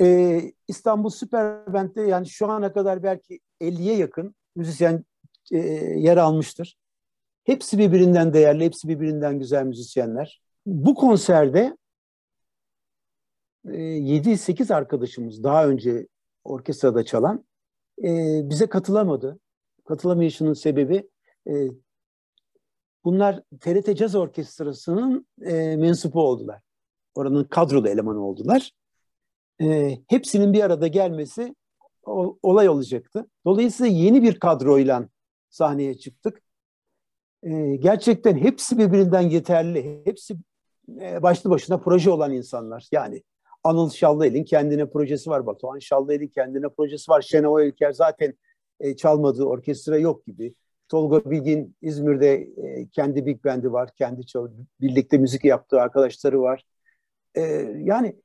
e, 0.00 0.40
İstanbul 0.68 1.10
Süper 1.10 2.06
yani 2.06 2.26
şu 2.26 2.48
ana 2.50 2.72
kadar 2.72 3.02
belki 3.02 3.40
50'ye 3.60 3.96
yakın 3.96 4.34
müzisyen 4.56 5.04
e, 5.52 5.58
yer 5.98 6.16
almıştır. 6.16 6.76
Hepsi 7.44 7.78
birbirinden 7.78 8.32
değerli, 8.32 8.64
hepsi 8.64 8.88
birbirinden 8.88 9.38
güzel 9.38 9.64
müzisyenler. 9.64 10.42
Bu 10.66 10.94
konserde 10.94 11.76
e, 13.64 13.70
7-8 13.70 14.74
arkadaşımız 14.74 15.44
daha 15.44 15.68
önce 15.68 16.06
orkestrada 16.44 17.04
çalan 17.04 17.44
e, 18.04 18.40
bize 18.50 18.66
katılamadı. 18.66 19.38
Katılamayışının 19.84 20.52
sebebi 20.52 21.08
e, 21.48 21.68
bunlar 23.04 23.42
TRT 23.60 23.96
Caz 23.96 24.14
Orkestrası'nın 24.14 25.26
e, 25.42 25.76
mensubu 25.76 26.22
oldular. 26.22 26.60
Oranın 27.14 27.44
kadrolu 27.44 27.88
elemanı 27.88 28.26
oldular. 28.26 28.72
E, 29.62 29.98
hepsinin 30.08 30.52
bir 30.52 30.62
arada 30.62 30.86
gelmesi 30.86 31.54
olay 32.42 32.68
olacaktı. 32.68 33.26
Dolayısıyla 33.44 33.92
yeni 33.92 34.22
bir 34.22 34.40
kadroyla 34.40 35.08
sahneye 35.50 35.98
çıktık. 35.98 36.42
E, 37.42 37.76
gerçekten 37.76 38.36
hepsi 38.36 38.78
birbirinden 38.78 39.20
yeterli. 39.20 40.02
Hepsi 40.04 40.36
e, 41.00 41.22
başlı 41.22 41.50
başına 41.50 41.78
proje 41.78 42.10
olan 42.10 42.32
insanlar. 42.32 42.88
Yani 42.92 43.22
Anıl 43.64 43.90
Şallıel'in 43.90 44.44
kendine 44.44 44.90
projesi 44.90 45.30
var. 45.30 45.46
Batuhan 45.46 45.78
Şallıel'in 45.78 46.28
kendine 46.28 46.68
projesi 46.68 47.10
var. 47.10 47.22
Şenova 47.22 47.64
Ülker 47.64 47.92
zaten 47.92 48.34
e, 48.80 48.96
çalmadığı 48.96 49.44
orkestra 49.44 49.98
yok 49.98 50.26
gibi. 50.26 50.54
Tolga 50.88 51.30
Bilgin 51.30 51.76
İzmir'de 51.82 52.34
e, 52.34 52.88
kendi 52.88 53.26
big 53.26 53.44
band'i 53.44 53.72
var. 53.72 53.90
Kendi 53.98 54.22
birlikte 54.80 55.18
müzik 55.18 55.44
yaptığı 55.44 55.80
arkadaşları 55.80 56.42
var. 56.42 56.64
E, 57.34 57.42
yani 57.78 58.16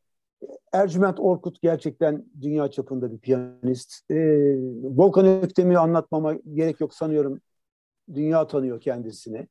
Ercüment 0.72 1.20
Orkut 1.20 1.62
gerçekten 1.62 2.26
dünya 2.42 2.72
çapında 2.72 3.12
bir 3.12 3.18
piyanist. 3.18 4.12
E, 4.12 4.16
Volkan 4.84 5.28
Öktem'i 5.28 5.78
anlatmama 5.78 6.34
gerek 6.54 6.82
yok 6.82 6.94
sanıyorum. 6.94 7.42
Dünya 8.14 8.48
tanıyor 8.48 8.82
kendisini. 8.82 9.48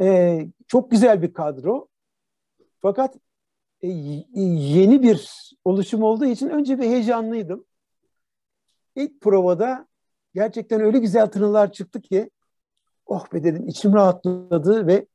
E, 0.00 0.40
çok 0.66 0.90
güzel 0.90 1.22
bir 1.22 1.32
kadro. 1.32 1.88
Fakat 2.82 3.16
e, 3.82 3.88
yeni 3.88 5.02
bir 5.02 5.30
oluşum 5.64 6.02
olduğu 6.02 6.24
için 6.24 6.48
önce 6.48 6.78
bir 6.78 6.84
heyecanlıydım. 6.84 7.64
ilk 8.96 9.20
provada 9.20 9.86
gerçekten 10.34 10.80
öyle 10.80 10.98
güzel 10.98 11.26
tınılar 11.26 11.72
çıktı 11.72 12.00
ki 12.00 12.30
oh 13.06 13.32
be 13.32 13.44
dedim 13.44 13.68
içim 13.68 13.94
rahatladı 13.94 14.86
ve 14.86 15.06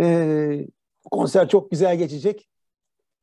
e, 0.00 0.66
konser 1.10 1.48
çok 1.48 1.70
güzel 1.70 1.96
geçecek. 1.98 2.48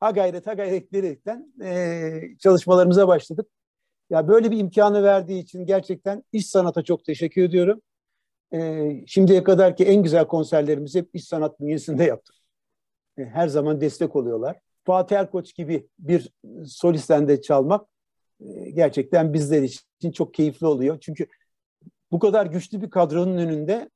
Ha 0.06 0.12
gayret 0.12 0.48
ha 0.48 0.54
gayret 0.54 0.91
diyerekten 0.91 1.54
e, 1.63 2.38
çalışmalarımıza 2.39 3.08
başladık. 3.08 3.48
Ya 4.10 4.28
böyle 4.28 4.52
bir 4.52 4.58
imkanı 4.58 5.04
verdiği 5.04 5.44
için 5.44 5.65
gerçekten 5.65 6.24
iş 6.32 6.48
sanata 6.48 6.84
çok 6.84 7.06
teşekkür 7.06 7.44
ediyorum. 7.44 7.82
E, 8.54 8.91
şimdiye 9.08 9.44
kadar 9.44 9.76
ki 9.76 9.86
en 9.86 10.04
güzel 10.04 10.28
konserlerimizi 10.28 11.00
hep 11.00 11.10
iş 11.13 11.26
sanat 11.26 11.60
bünyesinde 11.60 12.04
yaptık. 12.04 12.36
E, 13.18 13.26
her 13.26 13.48
zaman 13.48 13.82
destek 13.82 14.15
oluyorlar. 14.15 14.60
Fatih 14.84 15.15
Erkoç 15.15 15.56
gibi 15.56 15.88
bir 16.00 16.30
solisten 16.68 17.28
de 17.28 17.41
çalmak 17.41 17.88
e, 18.39 18.70
gerçekten 18.72 19.34
bizler 19.34 19.63
için 19.63 20.12
çok 20.12 20.34
keyifli 20.34 20.68
oluyor. 20.68 21.00
Çünkü 21.02 21.28
bu 22.12 22.20
kadar 22.20 22.46
güçlü 22.46 22.82
bir 22.82 22.89
kadronun 22.89 23.38
önünde 23.38 23.89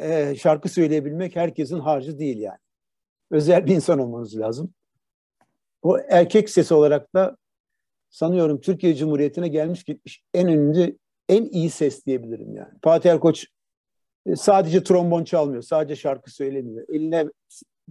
e, 0.00 0.34
şarkı 0.36 0.68
söyleyebilmek 0.68 1.36
herkesin 1.36 1.78
harcı 1.78 2.18
değil 2.18 2.38
yani. 2.38 2.58
Özel 3.30 3.66
bir 3.66 3.74
insan 3.74 3.98
olmanız 3.98 4.38
lazım. 4.38 4.74
O 5.86 5.98
erkek 6.08 6.50
sesi 6.50 6.74
olarak 6.74 7.14
da 7.14 7.36
sanıyorum 8.10 8.60
Türkiye 8.60 8.94
Cumhuriyeti'ne 8.94 9.48
gelmiş 9.48 9.84
gitmiş 9.84 10.22
en 10.34 10.46
ünlü, 10.46 10.98
en 11.28 11.44
iyi 11.44 11.70
ses 11.70 12.06
diyebilirim 12.06 12.54
yani. 12.54 12.72
Fatih 12.84 13.10
Erkoç 13.10 13.46
e, 14.26 14.36
sadece 14.36 14.82
trombon 14.82 15.24
çalmıyor, 15.24 15.62
sadece 15.62 15.96
şarkı 15.96 16.30
söylemiyor. 16.30 16.86
Eline 16.88 17.26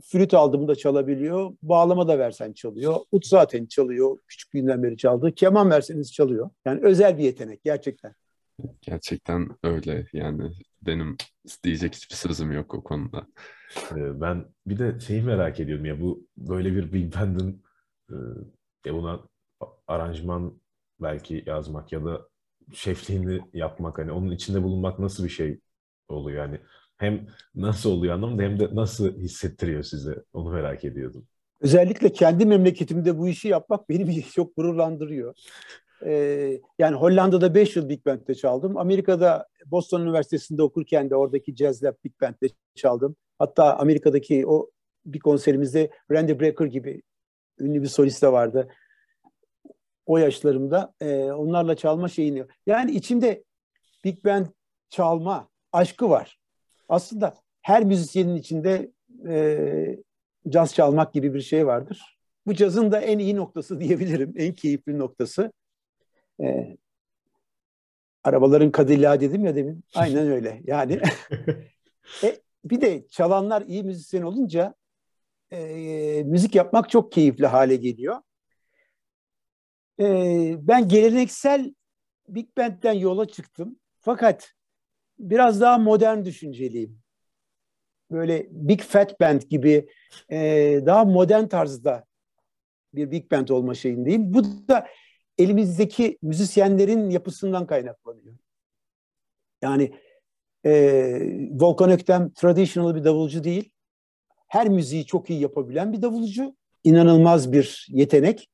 flüt 0.04 0.34
aldığımda 0.34 0.76
çalabiliyor, 0.76 1.52
bağlama 1.62 2.08
da 2.08 2.20
versen 2.20 2.54
çalıyor, 2.54 2.96
ut 3.12 3.28
zaten 3.28 3.66
çalıyor, 3.66 4.18
küçüklüğünden 4.28 4.84
beri 4.84 4.98
çaldığı, 4.98 5.36
keman 5.36 5.70
verseniz 5.70 6.14
çalıyor. 6.14 6.50
Yani 6.66 6.80
özel 6.84 7.18
bir 7.18 7.24
yetenek 7.24 7.64
gerçekten. 7.64 8.14
Gerçekten 8.82 9.50
öyle 9.64 10.08
yani 10.14 10.52
benim 10.82 11.18
diyecek 11.64 11.96
hiçbir 11.96 12.16
sözüm 12.16 12.52
yok 12.52 12.74
o 12.74 12.84
konuda. 12.84 13.28
Ee, 13.92 14.22
ben 14.22 14.46
bir 14.68 14.80
de 14.80 15.00
şeyi 15.00 15.22
merak 15.22 15.60
ediyorum 15.60 15.86
ya 15.86 16.02
bu 16.02 16.28
böyle 16.38 16.76
bir 16.76 16.94
Big 16.94 17.16
Band'in 17.16 17.65
e, 18.86 18.94
buna 18.94 19.20
aranjman 19.88 20.60
belki 21.00 21.44
yazmak 21.46 21.92
ya 21.92 22.06
da 22.06 22.28
şefliğini 22.74 23.42
yapmak 23.54 23.98
hani 23.98 24.12
onun 24.12 24.32
içinde 24.32 24.64
bulunmak 24.64 25.00
nasıl 25.00 25.24
bir 25.24 25.30
şey 25.30 25.60
oluyor 26.08 26.44
yani 26.44 26.60
hem 26.98 27.28
nasıl 27.56 27.92
oluyor 27.92 28.14
anlamda 28.14 28.44
hem 28.44 28.60
de 28.60 28.70
nasıl 28.74 29.18
hissettiriyor 29.18 29.84
size 29.84 30.24
onu 30.34 30.52
merak 30.52 30.86
ediyordum. 30.86 31.28
Özellikle 31.62 32.14
kendi 32.14 32.46
memleketimde 32.46 33.18
bu 33.18 33.28
işi 33.28 33.48
yapmak 33.48 33.90
beni 33.90 34.24
çok 34.36 34.56
gururlandırıyor. 34.56 35.36
Ee, 36.06 36.62
yani 36.80 36.96
Hollanda'da 36.96 37.56
5 37.56 37.76
yıl 37.76 37.90
Big 37.90 38.06
Band'de 38.06 38.36
çaldım. 38.36 38.78
Amerika'da 38.78 39.48
Boston 39.66 40.02
Üniversitesi'nde 40.02 40.64
okurken 40.64 41.10
de 41.10 41.16
oradaki 41.16 41.56
Jazz 41.56 41.84
Lab 41.84 41.96
Big 42.04 42.22
Band'de 42.22 42.50
çaldım. 42.76 43.16
Hatta 43.40 43.78
Amerika'daki 43.78 44.48
o 44.48 44.70
bir 45.06 45.20
konserimizde 45.20 45.92
Randy 46.12 46.40
Brecker 46.40 46.66
gibi 46.66 47.02
ünlü 47.60 47.82
bir 47.82 47.88
solist 47.88 48.24
de 48.24 48.32
vardı. 48.32 48.68
O 50.06 50.18
yaşlarımda 50.18 50.94
e, 51.02 51.24
onlarla 51.24 51.76
çalma 51.76 52.08
şeyini. 52.08 52.46
Yani 52.66 52.92
içimde 52.92 53.44
Big 54.04 54.26
Band 54.26 54.46
çalma 54.90 55.50
aşkı 55.72 56.10
var. 56.10 56.40
Aslında 56.90 57.36
her 57.62 57.84
müzisyenin 57.84 58.36
içinde 58.36 58.92
e, 59.30 59.98
caz 60.50 60.74
çalmak 60.74 61.14
gibi 61.14 61.34
bir 61.34 61.42
şey 61.42 61.68
vardır. 61.68 62.18
Bu 62.46 62.54
cazın 62.54 62.92
da 62.92 63.02
en 63.02 63.20
iyi 63.20 63.36
noktası 63.36 63.80
diyebilirim. 63.80 64.34
En 64.38 64.54
keyifli 64.54 65.00
noktası. 65.00 65.52
E, 66.44 66.78
arabaların 68.24 68.72
Cadillac 68.78 69.22
dedim 69.22 69.46
ya 69.46 69.56
demin. 69.56 69.84
Aynen 69.96 70.28
öyle. 70.32 70.62
Yani 70.64 71.00
e, 72.24 72.36
bir 72.66 72.82
de 72.82 73.08
çalanlar 73.08 73.62
iyi 73.62 73.84
müzisyen 73.84 74.22
olunca 74.22 74.76
e, 75.52 76.24
müzik 76.26 76.56
yapmak 76.56 76.90
çok 76.90 77.12
keyifli 77.12 77.48
hale 77.48 77.76
geliyor. 77.76 78.22
E, 80.00 80.06
ben 80.68 80.88
geleneksel 80.88 81.74
Big 82.28 82.58
Band'den 82.58 82.94
yola 82.94 83.28
çıktım. 83.28 83.80
Fakat 84.00 84.54
biraz 85.20 85.62
daha 85.62 85.78
modern 85.78 86.26
düşünceliyim. 86.26 87.00
Böyle 88.12 88.48
Big 88.52 88.82
Fat 88.82 89.20
Band 89.20 89.42
gibi 89.42 89.90
e, 90.32 90.40
daha 90.86 91.06
modern 91.06 91.48
tarzda 91.48 92.06
bir 92.94 93.12
Big 93.12 93.32
Band 93.32 93.48
olma 93.48 93.76
şeyindeyim. 93.76 94.34
Bu 94.34 94.44
da 94.68 94.88
elimizdeki 95.38 96.18
müzisyenlerin 96.22 97.10
yapısından 97.10 97.68
kaynaklanıyor. 97.68 98.36
Yani 99.62 99.96
e, 100.66 100.72
Volkan 101.52 101.92
Öktem 101.92 102.34
traditional 102.34 102.96
bir 102.96 103.04
davulcu 103.04 103.44
değil. 103.44 103.72
Her 104.48 104.70
müziği 104.70 105.06
çok 105.06 105.30
iyi 105.30 105.42
yapabilen 105.42 105.94
bir 105.94 106.02
davulcu. 106.02 106.56
İnanılmaz 106.84 107.52
bir 107.52 107.88
yetenek. 107.90 108.50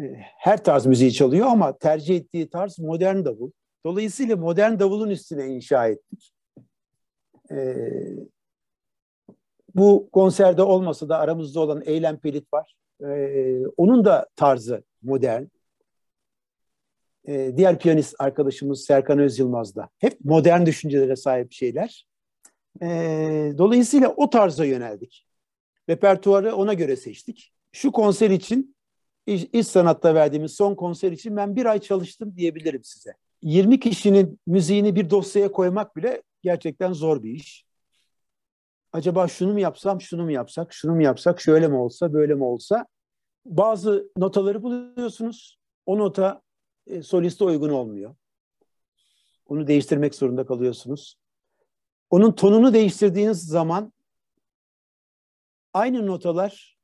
E, 0.00 0.04
her 0.38 0.64
tarz 0.64 0.86
müziği 0.86 1.12
çalıyor 1.12 1.46
ama 1.46 1.78
tercih 1.78 2.16
ettiği 2.16 2.50
tarz 2.50 2.78
modern 2.78 3.24
davul. 3.24 3.50
Dolayısıyla 3.86 4.36
modern 4.36 4.78
davulun 4.78 5.10
üstüne 5.10 5.46
inşa 5.46 5.88
ettik. 5.88 6.32
E, 7.50 7.86
bu 9.74 10.08
konserde 10.12 10.62
olmasa 10.62 11.08
da 11.08 11.18
aramızda 11.18 11.60
olan 11.60 11.82
Eylem 11.84 12.18
Pelit 12.18 12.52
var. 12.52 12.74
E, 13.04 13.66
onun 13.76 14.04
da 14.04 14.26
tarzı 14.36 14.82
modern 15.02 15.44
diğer 17.26 17.78
piyanist 17.78 18.14
arkadaşımız 18.18 18.84
Serkan 18.84 19.18
Özyılmaz 19.18 19.76
da. 19.76 19.88
Hep 19.98 20.24
modern 20.24 20.66
düşüncelere 20.66 21.16
sahip 21.16 21.52
şeyler. 21.52 22.06
E, 22.82 22.88
dolayısıyla 23.58 24.08
o 24.16 24.30
tarza 24.30 24.64
yöneldik. 24.64 25.26
Repertuarı 25.88 26.54
ona 26.54 26.74
göre 26.74 26.96
seçtik. 26.96 27.52
Şu 27.72 27.92
konser 27.92 28.30
için, 28.30 28.76
iş, 29.26 29.44
iş 29.52 29.66
sanatta 29.66 30.14
verdiğimiz 30.14 30.52
son 30.52 30.74
konser 30.74 31.12
için 31.12 31.36
ben 31.36 31.56
bir 31.56 31.66
ay 31.66 31.80
çalıştım 31.80 32.36
diyebilirim 32.36 32.84
size. 32.84 33.14
20 33.42 33.80
kişinin 33.80 34.40
müziğini 34.46 34.96
bir 34.96 35.10
dosyaya 35.10 35.52
koymak 35.52 35.96
bile 35.96 36.22
gerçekten 36.42 36.92
zor 36.92 37.22
bir 37.22 37.30
iş. 37.30 37.64
Acaba 38.92 39.28
şunu 39.28 39.52
mu 39.52 39.60
yapsam, 39.60 40.00
şunu 40.00 40.24
mu 40.24 40.32
yapsak, 40.32 40.72
şunu 40.72 40.94
mu 40.94 41.02
yapsak, 41.02 41.40
şöyle 41.40 41.68
mi 41.68 41.76
olsa, 41.76 42.12
böyle 42.12 42.34
mi 42.34 42.44
olsa? 42.44 42.86
Bazı 43.44 44.10
notaları 44.16 44.62
buluyorsunuz. 44.62 45.58
O 45.86 45.98
nota 45.98 46.42
e, 46.86 47.02
soliste 47.02 47.44
uygun 47.44 47.70
olmuyor. 47.70 48.14
Onu 49.46 49.66
değiştirmek 49.66 50.14
zorunda 50.14 50.46
kalıyorsunuz. 50.46 51.19
Onun 52.10 52.32
tonunu 52.32 52.74
değiştirdiğiniz 52.74 53.46
zaman 53.46 53.92
aynı 55.72 56.06
notalar 56.06 56.78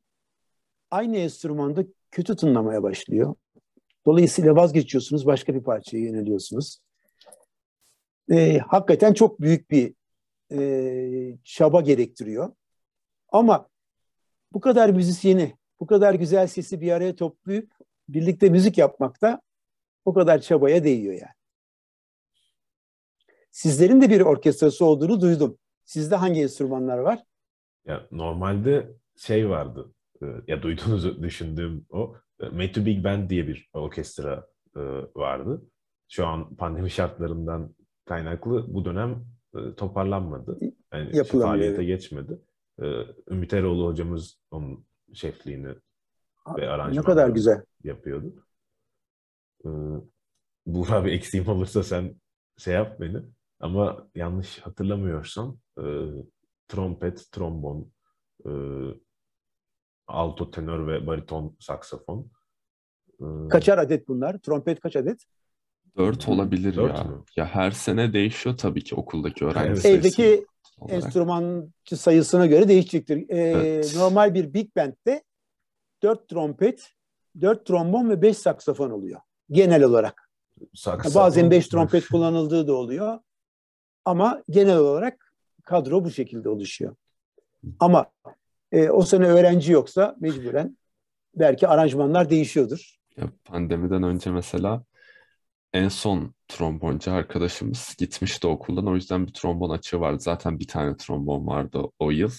aynı 0.90 1.16
enstrümanda 1.16 1.84
kötü 2.10 2.36
tınlamaya 2.36 2.82
başlıyor. 2.82 3.34
Dolayısıyla 4.06 4.56
vazgeçiyorsunuz, 4.56 5.26
başka 5.26 5.54
bir 5.54 5.62
parçaya 5.62 5.98
yöneliyorsunuz. 5.98 6.78
E, 8.30 8.58
hakikaten 8.58 9.12
çok 9.12 9.40
büyük 9.40 9.70
bir 9.70 9.94
e, 10.52 11.38
çaba 11.44 11.80
gerektiriyor. 11.80 12.52
Ama 13.28 13.68
bu 14.52 14.60
kadar 14.60 14.90
müzisyeni, 14.90 15.56
bu 15.80 15.86
kadar 15.86 16.14
güzel 16.14 16.46
sesi 16.46 16.80
bir 16.80 16.92
araya 16.92 17.16
toplayıp 17.16 17.72
birlikte 18.08 18.48
müzik 18.48 18.78
yapmakta 18.78 19.40
o 20.04 20.14
kadar 20.14 20.40
çabaya 20.40 20.84
değiyor 20.84 21.14
yani. 21.14 21.35
Sizlerin 23.56 24.00
de 24.00 24.10
bir 24.10 24.20
orkestrası 24.20 24.84
olduğunu 24.84 25.20
duydum. 25.20 25.58
Sizde 25.84 26.16
hangi 26.16 26.42
enstrümanlar 26.42 26.98
var? 26.98 27.18
Ya 27.86 28.06
normalde 28.10 28.96
şey 29.16 29.48
vardı. 29.48 29.94
E, 30.22 30.26
ya 30.46 30.62
duyduğunuzu 30.62 31.22
düşündüğüm 31.22 31.86
o 31.90 32.16
e, 32.40 32.48
Made 32.48 32.86
Big 32.86 33.04
Band 33.04 33.30
diye 33.30 33.48
bir 33.48 33.68
orkestra 33.72 34.46
e, 34.76 34.80
vardı. 35.14 35.62
Şu 36.08 36.26
an 36.26 36.56
pandemi 36.56 36.90
şartlarından 36.90 37.74
kaynaklı 38.04 38.74
bu 38.74 38.84
dönem 38.84 39.24
toparlanmadı. 39.76 40.58
Yani 40.92 41.24
faaliyete 41.24 41.84
geçmedi. 41.84 42.38
Ümit 43.30 43.52
Eroğlu 43.52 43.86
hocamız 43.86 44.38
onun 44.50 44.86
şefliğini 45.12 45.74
ve 46.58 46.68
aranjmanını 46.68 47.00
ne 47.00 47.04
kadar 47.04 47.28
güzel 47.28 47.62
yapıyordu. 47.84 48.46
Buğra 50.66 51.04
bir 51.04 51.12
eksiğim 51.12 51.48
olursa 51.48 51.82
sen 51.82 52.20
şey 52.58 52.74
yap 52.74 53.00
beni. 53.00 53.35
Ama 53.60 54.08
yanlış 54.14 54.58
hatırlamıyorsam 54.58 55.58
e, 55.78 55.84
trompet, 56.68 57.32
trombon, 57.32 57.92
e, 58.46 58.50
alto, 60.06 60.50
tenör 60.50 60.86
ve 60.86 61.06
bariton 61.06 61.56
saksafon. 61.60 62.30
E, 63.20 63.24
Kaçar 63.48 63.78
adet 63.78 64.08
bunlar? 64.08 64.38
Trompet 64.38 64.80
kaç 64.80 64.96
adet? 64.96 65.24
Dört 65.96 66.28
olabilir 66.28 66.76
Dört 66.76 66.98
ya. 66.98 67.04
Mü? 67.04 67.24
Ya 67.36 67.46
her 67.46 67.70
sene 67.70 68.12
değişiyor 68.12 68.56
tabii 68.56 68.84
ki 68.84 68.94
okuldaki 68.94 69.44
öğrenci 69.44 69.68
evet. 69.68 69.82
sayısı. 69.82 69.98
Evdeki 69.98 70.46
olarak. 70.78 70.96
enstrümancı 70.96 71.96
sayısına 71.96 72.46
göre 72.46 72.68
değişecektir. 72.68 73.16
Ee, 73.28 73.38
evet. 73.38 73.94
Normal 73.96 74.34
bir 74.34 74.54
big 74.54 74.76
band'de 74.76 75.24
dört 76.02 76.28
trompet, 76.28 76.92
dört 77.40 77.66
trombon 77.66 78.10
ve 78.10 78.22
beş 78.22 78.38
saksafon 78.38 78.90
oluyor 78.90 79.20
genel 79.50 79.82
olarak. 79.82 80.30
Saksafon. 80.74 81.22
Bazen 81.22 81.50
beş 81.50 81.68
trompet 81.68 82.08
kullanıldığı 82.08 82.66
da 82.66 82.72
oluyor. 82.74 83.18
Ama 84.06 84.42
genel 84.50 84.76
olarak 84.76 85.32
kadro 85.64 86.04
bu 86.04 86.10
şekilde 86.10 86.48
oluşuyor. 86.48 86.96
Ama 87.80 88.06
e, 88.72 88.90
o 88.90 89.02
sene 89.02 89.26
öğrenci 89.26 89.72
yoksa 89.72 90.16
mecburen 90.20 90.76
belki 91.34 91.68
aranjmanlar 91.68 92.30
değişiyordur. 92.30 92.96
Ya 93.16 93.24
pandemiden 93.44 94.02
önce 94.02 94.30
mesela 94.30 94.84
en 95.72 95.88
son 95.88 96.34
tromboncu 96.48 97.12
arkadaşımız 97.12 97.94
gitmişti 97.98 98.46
okuldan. 98.46 98.86
O 98.86 98.94
yüzden 98.94 99.26
bir 99.26 99.32
trombon 99.32 99.70
açığı 99.70 100.00
vardı. 100.00 100.20
Zaten 100.20 100.58
bir 100.58 100.68
tane 100.68 100.96
trombon 100.96 101.46
vardı 101.46 101.82
o 101.98 102.10
yıl. 102.10 102.32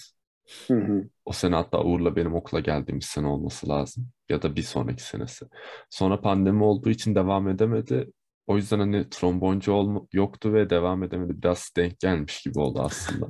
Hı 0.68 0.74
hı. 0.74 1.08
O 1.24 1.32
sene 1.32 1.54
hatta 1.54 1.84
Uğur'la 1.84 2.16
benim 2.16 2.34
okula 2.34 2.60
geldiğimiz 2.60 3.04
sene 3.04 3.26
olması 3.26 3.68
lazım. 3.68 4.08
Ya 4.28 4.42
da 4.42 4.56
bir 4.56 4.62
sonraki 4.62 5.02
senesi. 5.02 5.46
Sonra 5.90 6.20
pandemi 6.20 6.64
olduğu 6.64 6.90
için 6.90 7.14
devam 7.14 7.48
edemedi. 7.48 8.12
O 8.48 8.56
yüzden 8.56 8.78
hani 8.78 9.10
tromboncu 9.10 9.72
olma, 9.72 10.06
yoktu 10.12 10.52
ve 10.52 10.70
devam 10.70 11.02
edemedi. 11.02 11.42
Biraz 11.42 11.72
denk 11.76 12.00
gelmiş 12.00 12.42
gibi 12.42 12.58
oldu 12.58 12.80
aslında. 12.82 13.26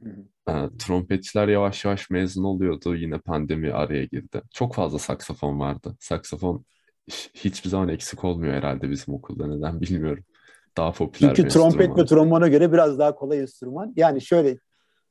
e, 0.48 0.52
trompetçiler 0.78 1.48
yavaş 1.48 1.84
yavaş 1.84 2.10
mezun 2.10 2.44
oluyordu. 2.44 2.96
Yine 2.96 3.18
pandemi 3.18 3.72
araya 3.72 4.04
girdi. 4.04 4.42
Çok 4.50 4.74
fazla 4.74 4.98
saksafon 4.98 5.60
vardı. 5.60 5.96
Saksafon 6.00 6.64
hiçbir 7.34 7.70
zaman 7.70 7.88
eksik 7.88 8.24
olmuyor 8.24 8.54
herhalde 8.54 8.90
bizim 8.90 9.14
okulda. 9.14 9.46
Neden 9.46 9.80
bilmiyorum. 9.80 10.24
Daha 10.76 10.92
popüler 10.92 11.34
Çünkü 11.34 11.48
trompet 11.48 11.98
ve 11.98 12.04
trombona 12.04 12.48
göre 12.48 12.72
biraz 12.72 12.98
daha 12.98 13.14
kolay 13.14 13.40
enstrüman. 13.40 13.92
Yani 13.96 14.20
şöyle 14.20 14.58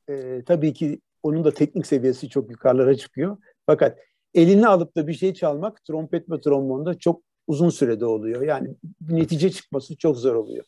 e, 0.08 0.42
tabii 0.46 0.72
ki 0.72 1.00
onun 1.22 1.44
da 1.44 1.54
teknik 1.54 1.86
seviyesi 1.86 2.28
çok 2.28 2.50
yukarılara 2.50 2.94
çıkıyor. 2.94 3.36
Fakat 3.66 3.98
elini 4.34 4.66
alıp 4.66 4.96
da 4.96 5.06
bir 5.06 5.14
şey 5.14 5.34
çalmak 5.34 5.84
trompet 5.84 6.30
ve 6.30 6.40
trombonda 6.40 6.98
çok 6.98 7.22
uzun 7.46 7.70
sürede 7.70 8.04
oluyor. 8.04 8.42
Yani 8.42 8.76
netice 9.00 9.50
çıkması 9.50 9.96
çok 9.96 10.16
zor 10.16 10.34
oluyor. 10.34 10.64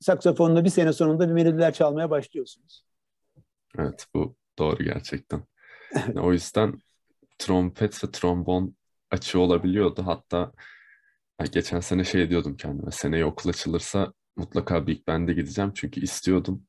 Saksafonda 0.00 0.64
bir 0.64 0.70
sene 0.70 0.92
sonunda 0.92 1.28
bir 1.28 1.32
melodiler 1.32 1.74
çalmaya 1.74 2.10
başlıyorsunuz. 2.10 2.84
Evet 3.78 4.06
bu 4.14 4.36
doğru 4.58 4.84
gerçekten. 4.84 5.42
Yani 5.94 6.20
o 6.20 6.32
yüzden 6.32 6.80
trompet 7.38 8.04
ve 8.04 8.10
trombon 8.10 8.76
açığı 9.10 9.40
olabiliyordu. 9.40 10.02
Hatta 10.06 10.52
geçen 11.52 11.80
sene 11.80 12.04
şey 12.04 12.30
diyordum 12.30 12.56
kendime. 12.56 12.90
Seneye 12.90 13.24
okul 13.24 13.50
açılırsa 13.50 14.12
mutlaka 14.36 14.86
Big 14.86 15.06
Band'e 15.06 15.32
gideceğim. 15.32 15.72
Çünkü 15.74 16.00
istiyordum. 16.00 16.66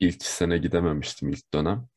İlk 0.00 0.22
sene 0.22 0.58
gidememiştim 0.58 1.28
ilk 1.28 1.54
dönem. 1.54 1.88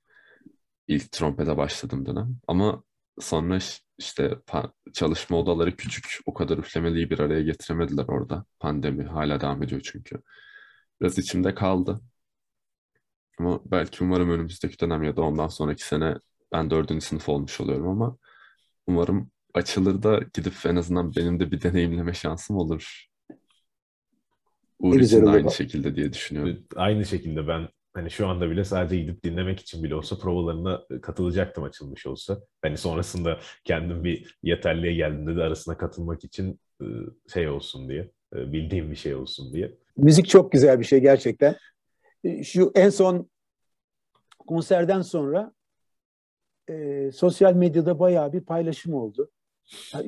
İlk 0.87 1.11
trompete 1.11 1.57
başladım 1.57 2.05
dönem. 2.05 2.37
Ama 2.47 2.83
sonra 3.19 3.59
işte 3.97 4.39
çalışma 4.93 5.37
odaları 5.37 5.75
küçük. 5.75 6.19
O 6.25 6.33
kadar 6.33 6.57
üflemeliyi 6.57 7.09
bir 7.09 7.19
araya 7.19 7.41
getiremediler 7.41 8.05
orada. 8.07 8.45
Pandemi 8.59 9.03
hala 9.03 9.41
devam 9.41 9.63
ediyor 9.63 9.81
çünkü. 9.83 10.21
Biraz 11.01 11.17
içimde 11.17 11.55
kaldı. 11.55 12.01
Ama 13.39 13.59
belki 13.65 14.03
umarım 14.03 14.29
önümüzdeki 14.29 14.79
dönem 14.79 15.03
ya 15.03 15.15
da 15.15 15.21
ondan 15.21 15.47
sonraki 15.47 15.87
sene 15.87 16.15
ben 16.51 16.71
dördüncü 16.71 17.05
sınıf 17.05 17.29
olmuş 17.29 17.61
oluyorum 17.61 17.87
ama 17.87 18.17
umarım 18.87 19.31
açılır 19.53 20.03
da 20.03 20.19
gidip 20.33 20.53
en 20.65 20.75
azından 20.75 21.15
benim 21.15 21.39
de 21.39 21.51
bir 21.51 21.61
deneyimleme 21.61 22.13
şansım 22.13 22.57
olur. 22.57 23.05
Uğur 24.79 24.99
için 24.99 25.25
de 25.25 25.29
aynı 25.29 25.51
şekilde 25.51 25.95
diye 25.95 26.13
düşünüyorum. 26.13 26.63
Aynı 26.75 27.05
şekilde 27.05 27.47
ben 27.47 27.67
hani 27.93 28.11
şu 28.11 28.27
anda 28.27 28.49
bile 28.49 28.63
sadece 28.63 28.97
gidip 28.97 29.23
dinlemek 29.23 29.59
için 29.59 29.83
bile 29.83 29.95
olsa 29.95 30.17
provalarına 30.17 30.85
katılacaktım 31.01 31.63
açılmış 31.63 32.07
olsa. 32.07 32.41
Hani 32.61 32.77
sonrasında 32.77 33.39
kendim 33.63 34.03
bir 34.03 34.37
yeterliğe 34.43 34.93
geldiğimde 34.93 35.35
de 35.35 35.43
arasına 35.43 35.77
katılmak 35.77 36.23
için 36.23 36.59
şey 37.33 37.49
olsun 37.49 37.89
diye, 37.89 38.11
bildiğim 38.33 38.91
bir 38.91 38.95
şey 38.95 39.15
olsun 39.15 39.53
diye. 39.53 39.77
Müzik 39.97 40.29
çok 40.29 40.51
güzel 40.51 40.79
bir 40.79 40.85
şey 40.85 40.99
gerçekten. 40.99 41.55
Şu 42.43 42.71
en 42.75 42.89
son 42.89 43.29
konserden 44.47 45.01
sonra 45.01 45.53
e, 46.69 47.09
sosyal 47.11 47.53
medyada 47.53 47.99
bayağı 47.99 48.33
bir 48.33 48.41
paylaşım 48.41 48.93
oldu. 48.93 49.31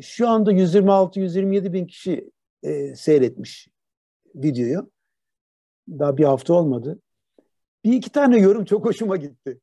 Şu 0.01 0.29
anda 0.29 0.51
126-127 0.53 1.73
bin 1.73 1.85
kişi 1.85 2.31
e, 2.63 2.95
seyretmiş 2.95 3.67
videoyu. 4.35 4.91
Daha 5.89 6.17
bir 6.17 6.23
hafta 6.23 6.53
olmadı. 6.53 6.99
Bir 7.83 7.93
iki 7.93 8.09
tane 8.09 8.39
yorum 8.39 8.65
çok 8.65 8.85
hoşuma 8.85 9.17
gitti. 9.17 9.59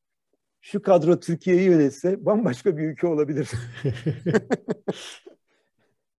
Şu 0.61 0.83
kadro 0.83 1.20
Türkiye'yi 1.20 1.62
yönetse 1.62 2.26
bambaşka 2.26 2.76
bir 2.76 2.83
ülke 2.83 3.07
olabilir. 3.07 3.50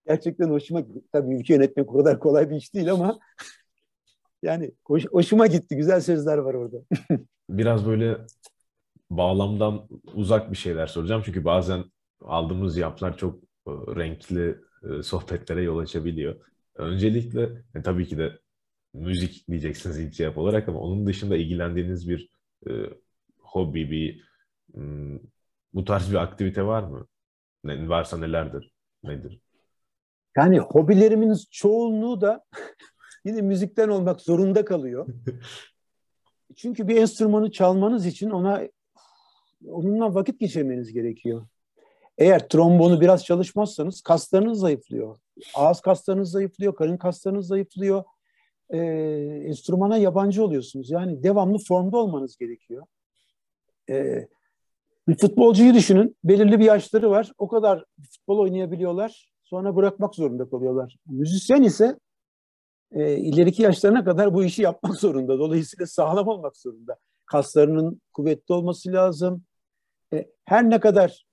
Gerçekten 0.06 0.50
hoşuma 0.50 0.80
gitti. 0.80 1.00
Tabii 1.12 1.34
ülke 1.34 1.54
yönetmek 1.54 1.90
o 1.90 1.96
kadar 1.98 2.18
kolay 2.18 2.50
bir 2.50 2.56
iş 2.56 2.74
değil 2.74 2.92
ama 2.92 3.18
yani 4.42 4.72
hoş, 4.84 5.06
hoşuma 5.06 5.46
gitti. 5.46 5.76
Güzel 5.76 6.00
sözler 6.00 6.38
var 6.38 6.54
orada. 6.54 6.76
Biraz 7.50 7.86
böyle 7.86 8.16
bağlamdan 9.10 9.88
uzak 10.14 10.50
bir 10.50 10.56
şeyler 10.56 10.86
soracağım. 10.86 11.22
Çünkü 11.24 11.44
bazen 11.44 11.84
aldığımız 12.24 12.76
yaplar 12.76 13.16
çok 13.16 13.42
e, 13.66 13.70
renkli 13.70 14.58
e, 14.82 15.02
sohbetlere 15.02 15.62
yol 15.62 15.78
açabiliyor. 15.78 16.36
Öncelikle 16.74 17.42
e, 17.74 17.82
tabii 17.82 18.06
ki 18.06 18.18
de 18.18 18.38
müzik 18.94 19.48
diyeceksiniz 19.48 19.98
ilk 19.98 20.14
cevap 20.14 20.38
olarak 20.38 20.68
ama 20.68 20.80
onun 20.80 21.06
dışında 21.06 21.36
ilgilendiğiniz 21.36 22.08
bir 22.08 22.30
e, 22.68 22.72
hobi, 23.38 23.90
bir 23.90 24.24
m, 24.74 25.18
bu 25.74 25.84
tarz 25.84 26.10
bir 26.10 26.16
aktivite 26.16 26.66
var 26.66 26.82
mı? 26.82 27.06
Ne, 27.64 27.88
varsa 27.88 28.18
nelerdir? 28.18 28.72
Nedir? 29.02 29.40
Yani 30.36 30.58
hobilerimin 30.58 31.36
çoğunluğu 31.50 32.20
da 32.20 32.44
yine 33.24 33.42
müzikten 33.42 33.88
olmak 33.88 34.20
zorunda 34.20 34.64
kalıyor. 34.64 35.06
Çünkü 36.56 36.88
bir 36.88 36.96
enstrümanı 36.96 37.52
çalmanız 37.52 38.06
için 38.06 38.30
ona 38.30 38.62
onunla 39.66 40.14
vakit 40.14 40.40
geçirmeniz 40.40 40.92
gerekiyor. 40.92 41.46
Eğer 42.18 42.48
trombonu 42.48 43.00
biraz 43.00 43.24
çalışmazsanız 43.24 44.00
kaslarınız 44.00 44.58
zayıflıyor. 44.58 45.18
Ağız 45.54 45.80
kaslarınız 45.80 46.30
zayıflıyor, 46.30 46.74
karın 46.74 46.96
kaslarınız 46.96 47.46
zayıflıyor. 47.46 48.04
Ee, 48.72 48.78
enstrümana 49.46 49.96
yabancı 49.96 50.44
oluyorsunuz. 50.44 50.90
Yani 50.90 51.22
devamlı 51.22 51.58
formda 51.58 51.96
olmanız 51.96 52.36
gerekiyor. 52.36 52.86
Ee, 53.90 54.28
bir 55.08 55.16
futbolcuyu 55.18 55.74
düşünün. 55.74 56.16
Belirli 56.24 56.58
bir 56.58 56.64
yaşları 56.64 57.10
var. 57.10 57.32
O 57.38 57.48
kadar 57.48 57.84
futbol 58.10 58.38
oynayabiliyorlar. 58.38 59.32
Sonra 59.44 59.76
bırakmak 59.76 60.14
zorunda 60.14 60.50
kalıyorlar. 60.50 60.96
Müzisyen 61.06 61.62
ise 61.62 61.98
e, 62.92 63.16
ileriki 63.16 63.62
yaşlarına 63.62 64.04
kadar 64.04 64.34
bu 64.34 64.44
işi 64.44 64.62
yapmak 64.62 64.94
zorunda. 65.00 65.38
Dolayısıyla 65.38 65.86
sağlam 65.86 66.28
olmak 66.28 66.56
zorunda. 66.56 66.96
Kaslarının 67.26 68.00
kuvvetli 68.12 68.54
olması 68.54 68.92
lazım. 68.92 69.44
E, 70.12 70.26
her 70.44 70.70
ne 70.70 70.80
kadar 70.80 71.26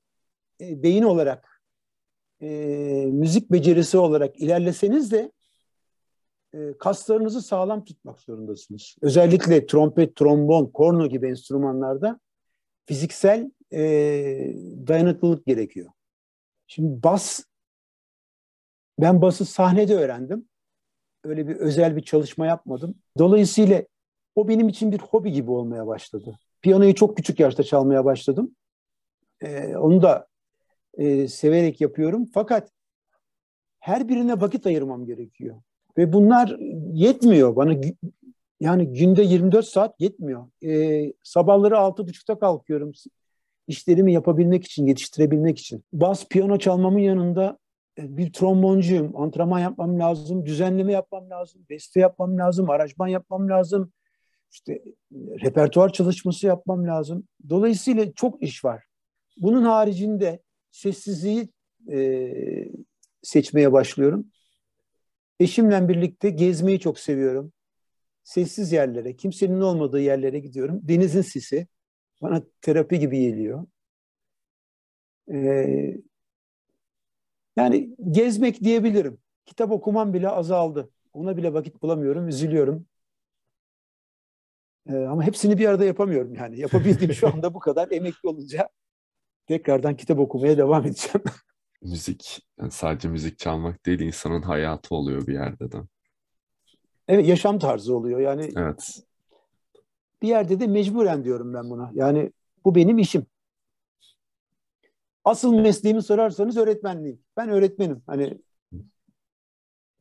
e, 0.61 0.83
beyin 0.83 1.03
olarak, 1.03 1.61
e, 2.41 2.47
müzik 3.11 3.51
becerisi 3.51 3.97
olarak 3.97 4.39
ilerleseniz 4.39 5.11
de 5.11 5.19
e, 5.19 5.31
kaslarınızı 6.79 7.41
sağlam 7.41 7.83
tutmak 7.83 8.19
zorundasınız. 8.19 8.95
Özellikle 9.01 9.65
trompet, 9.65 10.15
trombon, 10.15 10.65
korno 10.65 11.07
gibi 11.07 11.27
enstrümanlarda 11.27 12.19
fiziksel 12.85 13.51
e, 13.73 13.79
dayanıklılık 14.87 15.45
gerekiyor. 15.45 15.89
Şimdi 16.67 17.03
bas, 17.03 17.43
ben 18.99 19.21
bası 19.21 19.45
sahnede 19.45 19.95
öğrendim. 19.95 20.49
Öyle 21.23 21.47
bir 21.47 21.55
özel 21.55 21.95
bir 21.95 22.01
çalışma 22.01 22.45
yapmadım. 22.45 22.95
Dolayısıyla 23.17 23.83
o 24.35 24.47
benim 24.47 24.69
için 24.69 24.91
bir 24.91 24.99
hobi 24.99 25.31
gibi 25.31 25.51
olmaya 25.51 25.87
başladı. 25.87 26.39
Piyanoyu 26.61 26.95
çok 26.95 27.17
küçük 27.17 27.39
yaşta 27.39 27.63
çalmaya 27.63 28.05
başladım. 28.05 28.55
Ee, 29.41 29.77
onu 29.77 30.01
da 30.01 30.27
e, 30.93 31.27
severek 31.27 31.81
yapıyorum. 31.81 32.25
Fakat 32.33 32.71
her 33.79 34.09
birine 34.09 34.41
vakit 34.41 34.67
ayırmam 34.67 35.05
gerekiyor. 35.05 35.61
Ve 35.97 36.13
bunlar 36.13 36.57
yetmiyor 36.93 37.55
bana. 37.55 37.73
Yani 38.59 38.93
günde 38.93 39.23
24 39.23 39.65
saat 39.65 40.01
yetmiyor. 40.01 40.47
E, 40.63 41.13
sabahları 41.23 41.75
6.30'da 41.75 42.39
kalkıyorum. 42.39 42.91
İşlerimi 43.67 44.13
yapabilmek 44.13 44.65
için, 44.65 44.87
yetiştirebilmek 44.87 45.59
için. 45.59 45.83
Bas, 45.93 46.27
piyano 46.27 46.57
çalmamın 46.57 46.99
yanında 46.99 47.57
e, 47.97 48.17
bir 48.17 48.33
tromboncuyum. 48.33 49.21
Antrenman 49.21 49.59
yapmam 49.59 49.99
lazım, 49.99 50.45
düzenleme 50.45 50.91
yapmam 50.91 51.29
lazım, 51.29 51.61
beste 51.69 51.99
yapmam 51.99 52.37
lazım, 52.37 52.69
aranjman 52.69 53.07
yapmam 53.07 53.49
lazım. 53.49 53.91
İşte 54.51 54.81
repertuar 55.17 55.93
çalışması 55.93 56.47
yapmam 56.47 56.87
lazım. 56.87 57.27
Dolayısıyla 57.49 58.13
çok 58.13 58.43
iş 58.43 58.65
var. 58.65 58.83
Bunun 59.37 59.63
haricinde 59.63 60.39
sessizliği 60.71 61.49
e, 61.91 62.31
seçmeye 63.23 63.71
başlıyorum. 63.71 64.25
Eşimle 65.39 65.87
birlikte 65.89 66.29
gezmeyi 66.29 66.79
çok 66.79 66.99
seviyorum. 66.99 67.53
Sessiz 68.23 68.71
yerlere, 68.71 69.15
kimsenin 69.15 69.61
olmadığı 69.61 70.01
yerlere 70.01 70.39
gidiyorum. 70.39 70.79
Denizin 70.83 71.21
sisi 71.21 71.67
bana 72.21 72.43
terapi 72.61 72.99
gibi 72.99 73.19
geliyor. 73.21 73.67
Ee, 75.31 76.01
yani 77.57 77.95
gezmek 78.11 78.61
diyebilirim. 78.63 79.19
kitap 79.45 79.71
okumam 79.71 80.13
bile 80.13 80.29
azaldı. 80.29 80.89
Ona 81.13 81.37
bile 81.37 81.53
vakit 81.53 81.81
bulamıyorum, 81.81 82.27
üzülüyorum. 82.27 82.87
Ee, 84.89 84.95
ama 84.95 85.23
hepsini 85.23 85.57
bir 85.57 85.67
arada 85.69 85.85
yapamıyorum 85.85 86.33
yani. 86.35 86.59
Yapabildiğim 86.59 87.13
şu 87.13 87.27
anda 87.27 87.53
bu 87.53 87.59
kadar. 87.59 87.91
Emekli 87.91 88.29
olunca 88.29 88.69
tekrardan 89.47 89.97
kitap 89.97 90.19
okumaya 90.19 90.57
devam 90.57 90.85
edeceğim. 90.87 91.23
Müzik, 91.81 92.47
yani 92.59 92.71
sadece 92.71 93.09
müzik 93.09 93.39
çalmak 93.39 93.85
değil, 93.85 93.99
insanın 93.99 94.41
hayatı 94.41 94.95
oluyor 94.95 95.27
bir 95.27 95.33
yerde 95.33 95.71
de. 95.71 95.77
Evet, 97.07 97.27
yaşam 97.27 97.59
tarzı 97.59 97.95
oluyor. 97.95 98.19
Yani 98.19 98.51
Evet. 98.55 98.99
bir 100.21 100.27
yerde 100.27 100.59
de 100.59 100.67
mecburen 100.67 101.23
diyorum 101.23 101.53
ben 101.53 101.69
buna. 101.69 101.91
Yani 101.93 102.31
bu 102.65 102.75
benim 102.75 102.97
işim. 102.97 103.25
Asıl 105.23 105.53
mesleğimi 105.53 106.01
sorarsanız 106.01 106.57
öğretmenliğim. 106.57 107.19
Ben 107.37 107.49
öğretmenim. 107.49 108.03
Hani 108.07 108.37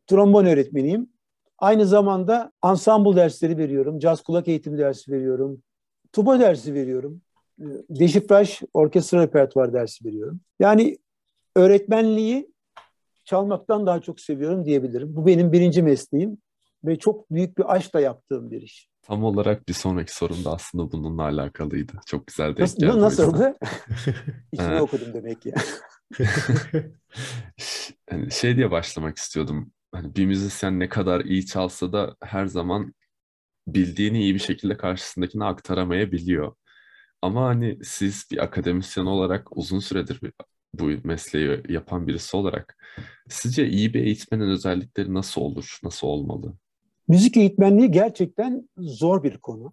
trombon 0.06 0.44
öğretmeniyim. 0.46 1.10
Aynı 1.58 1.86
zamanda 1.86 2.52
ensemble 2.64 3.16
dersleri 3.16 3.58
veriyorum. 3.58 3.98
Caz 3.98 4.22
kulak 4.22 4.48
eğitimi 4.48 4.78
dersi 4.78 5.12
veriyorum. 5.12 5.62
Tuba 6.12 6.40
dersi 6.40 6.74
veriyorum. 6.74 7.22
Ee, 7.60 7.64
Deşifraj 7.90 8.60
orkestra 8.74 9.22
repertuar 9.22 9.72
dersi 9.72 10.04
veriyorum. 10.04 10.40
Yani 10.60 10.98
öğretmenliği 11.56 12.52
çalmaktan 13.24 13.86
daha 13.86 14.00
çok 14.00 14.20
seviyorum 14.20 14.64
diyebilirim. 14.64 15.16
Bu 15.16 15.26
benim 15.26 15.52
birinci 15.52 15.82
mesleğim 15.82 16.38
ve 16.84 16.98
çok 16.98 17.30
büyük 17.30 17.58
bir 17.58 17.74
aşkla 17.74 18.00
yaptığım 18.00 18.50
bir 18.50 18.62
iş. 18.62 18.88
Tam 19.02 19.24
olarak 19.24 19.68
bir 19.68 19.72
sonraki 19.72 20.14
sorum 20.14 20.44
da 20.44 20.52
aslında 20.52 20.92
bununla 20.92 21.22
alakalıydı. 21.22 21.92
Çok 22.06 22.26
güzel 22.26 22.56
denk 22.56 22.76
geldi 22.76 23.00
nasıl 23.00 23.28
oldu? 23.34 23.54
İçine 24.52 24.66
Ha. 24.66 24.82
okudum 24.82 25.14
demek 25.14 25.42
ki. 25.42 25.54
Yani 28.10 28.30
şey 28.32 28.56
diye 28.56 28.70
başlamak 28.70 29.18
istiyordum. 29.18 29.72
Hani 29.92 30.16
bir 30.16 30.26
müzisyen 30.26 30.80
ne 30.80 30.88
kadar 30.88 31.20
iyi 31.20 31.46
çalsa 31.46 31.92
da 31.92 32.16
her 32.22 32.46
zaman 32.46 32.94
bildiğini 33.68 34.18
iyi 34.22 34.34
bir 34.34 34.38
şekilde 34.38 34.76
karşısındakine 34.76 35.44
aktaramayabiliyor. 35.44 36.54
Ama 37.22 37.46
hani 37.46 37.78
siz 37.84 38.26
bir 38.30 38.38
akademisyen 38.44 39.06
olarak 39.06 39.56
uzun 39.56 39.78
süredir 39.78 40.22
bir- 40.22 40.32
bu 40.78 40.90
mesleği 41.04 41.62
yapan 41.68 42.06
birisi 42.06 42.36
olarak 42.36 42.76
sizce 43.28 43.68
iyi 43.68 43.94
bir 43.94 44.04
eğitmenin 44.04 44.50
özellikleri 44.50 45.14
nasıl 45.14 45.40
olur, 45.40 45.78
nasıl 45.82 46.06
olmalı? 46.06 46.54
Müzik 47.08 47.36
eğitmenliği 47.36 47.90
gerçekten 47.90 48.68
zor 48.76 49.22
bir 49.22 49.38
konu. 49.38 49.72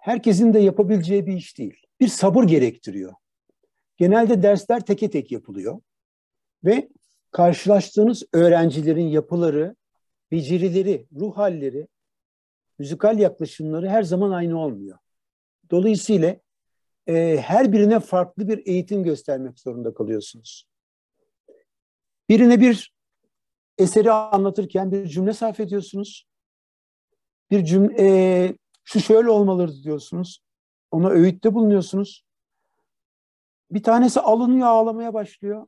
Herkesin 0.00 0.54
de 0.54 0.58
yapabileceği 0.58 1.26
bir 1.26 1.32
iş 1.32 1.58
değil. 1.58 1.86
Bir 2.00 2.08
sabır 2.08 2.44
gerektiriyor. 2.44 3.14
Genelde 3.96 4.42
dersler 4.42 4.86
teke 4.86 5.10
tek 5.10 5.32
yapılıyor. 5.32 5.80
Ve 6.64 6.88
karşılaştığınız 7.30 8.22
öğrencilerin 8.32 9.06
yapıları, 9.06 9.76
becerileri, 10.30 11.06
ruh 11.12 11.36
halleri, 11.36 11.88
müzikal 12.78 13.18
yaklaşımları 13.18 13.88
her 13.88 14.02
zaman 14.02 14.30
aynı 14.30 14.60
olmuyor. 14.60 14.98
Dolayısıyla 15.70 16.36
e, 17.08 17.40
her 17.40 17.72
birine 17.72 18.00
farklı 18.00 18.48
bir 18.48 18.66
eğitim 18.66 19.04
göstermek 19.04 19.58
zorunda 19.58 19.94
kalıyorsunuz. 19.94 20.68
Birine 22.28 22.60
bir 22.60 22.94
eseri 23.78 24.12
anlatırken 24.12 24.92
bir 24.92 25.06
cümle 25.06 25.32
sarf 25.32 25.60
ediyorsunuz. 25.60 26.28
Bir 27.50 27.64
cümle, 27.64 27.94
e, 27.98 28.56
şu 28.84 29.00
şöyle 29.00 29.30
olmalıdır 29.30 29.82
diyorsunuz. 29.82 30.42
Ona 30.90 31.08
öğütte 31.08 31.54
bulunuyorsunuz. 31.54 32.24
Bir 33.70 33.82
tanesi 33.82 34.20
alınıyor 34.20 34.66
ağlamaya 34.66 35.14
başlıyor. 35.14 35.66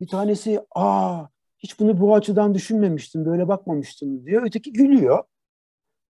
Bir 0.00 0.08
tanesi 0.08 0.60
aa 0.74 1.26
hiç 1.58 1.80
bunu 1.80 2.00
bu 2.00 2.14
açıdan 2.14 2.54
düşünmemiştim, 2.54 3.24
böyle 3.24 3.48
bakmamıştım 3.48 4.26
diyor. 4.26 4.42
Öteki 4.46 4.72
gülüyor. 4.72 5.24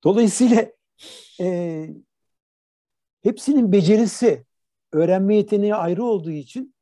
Dolayısıyla 0.04 0.66
e, 1.40 1.88
hepsinin 3.22 3.72
becerisi, 3.72 4.44
öğrenme 4.92 5.36
yeteneği 5.36 5.74
ayrı 5.74 6.04
olduğu 6.04 6.30
için 6.30 6.74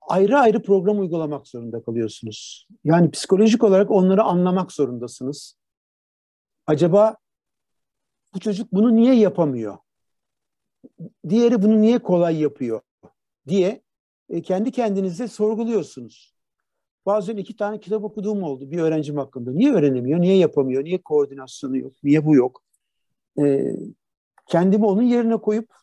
ayrı 0.00 0.38
ayrı 0.38 0.62
program 0.62 1.00
uygulamak 1.00 1.48
zorunda 1.48 1.82
kalıyorsunuz. 1.82 2.68
Yani 2.84 3.10
psikolojik 3.10 3.64
olarak 3.64 3.90
onları 3.90 4.22
anlamak 4.22 4.72
zorundasınız. 4.72 5.56
Acaba 6.66 7.16
bu 8.34 8.40
çocuk 8.40 8.72
bunu 8.72 8.96
niye 8.96 9.14
yapamıyor? 9.14 9.78
Diğeri 11.28 11.62
bunu 11.62 11.82
niye 11.82 11.98
kolay 11.98 12.40
yapıyor? 12.40 12.80
diye 13.48 13.82
e, 14.28 14.42
kendi 14.42 14.72
kendinize 14.72 15.28
sorguluyorsunuz. 15.28 16.34
Bazen 17.06 17.36
iki 17.36 17.56
tane 17.56 17.80
kitap 17.80 18.04
okuduğum 18.04 18.42
oldu 18.42 18.70
bir 18.70 18.78
öğrencim 18.78 19.16
hakkında. 19.16 19.52
Niye 19.52 19.72
öğrenemiyor, 19.72 20.20
niye 20.20 20.36
yapamıyor, 20.36 20.84
niye 20.84 21.02
koordinasyonu 21.02 21.76
yok, 21.76 21.92
niye 22.02 22.24
bu 22.24 22.34
yok? 22.34 22.62
E, 23.38 23.72
kendimi 24.46 24.86
onun 24.86 25.02
yerine 25.02 25.36
koyup 25.36 25.74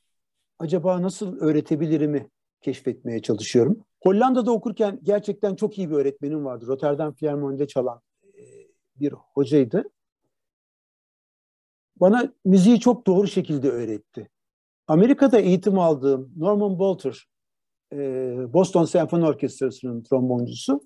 acaba 0.61 1.01
nasıl 1.01 1.37
öğretebilirimi 1.37 2.29
keşfetmeye 2.61 3.21
çalışıyorum. 3.21 3.85
Hollanda'da 4.03 4.51
okurken 4.51 4.99
gerçekten 5.03 5.55
çok 5.55 5.77
iyi 5.77 5.89
bir 5.89 5.95
öğretmenim 5.95 6.45
vardı. 6.45 6.67
Rotterdam 6.67 7.13
Philharmoni'de 7.13 7.67
çalan 7.67 8.01
e, 8.23 8.41
bir 8.95 9.11
hocaydı. 9.11 9.83
Bana 11.95 12.33
müziği 12.45 12.79
çok 12.79 13.07
doğru 13.07 13.27
şekilde 13.27 13.69
öğretti. 13.69 14.29
Amerika'da 14.87 15.39
eğitim 15.39 15.79
aldığım 15.79 16.33
Norman 16.37 16.79
Bolter, 16.79 17.27
e, 17.93 17.97
Boston 18.53 18.85
Senfoni 18.85 19.25
Orkestrası'nın 19.25 20.03
tromboncusu, 20.03 20.81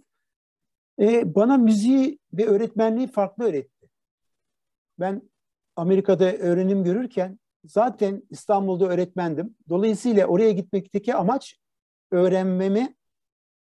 e, 1.00 1.36
bana 1.36 1.58
müziği 1.58 2.20
ve 2.34 2.46
öğretmenliği 2.46 3.08
farklı 3.08 3.44
öğretti. 3.46 3.90
Ben 5.00 5.30
Amerika'da 5.76 6.34
öğrenim 6.34 6.84
görürken 6.84 7.40
zaten 7.68 8.24
İstanbul'da 8.30 8.88
öğretmendim. 8.88 9.56
Dolayısıyla 9.70 10.28
oraya 10.28 10.52
gitmekteki 10.52 11.16
amaç 11.16 11.56
öğrenmemi, 12.12 12.96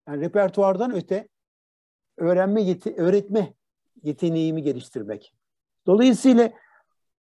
yani 0.08 0.22
repertuardan 0.22 0.96
öte 0.96 1.28
öğrenme, 2.18 2.62
yeti, 2.62 2.96
öğretme 2.96 3.54
yeteneğimi 4.04 4.64
geliştirmek. 4.64 5.34
Dolayısıyla 5.88 6.52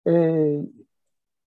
e, 0.08 0.44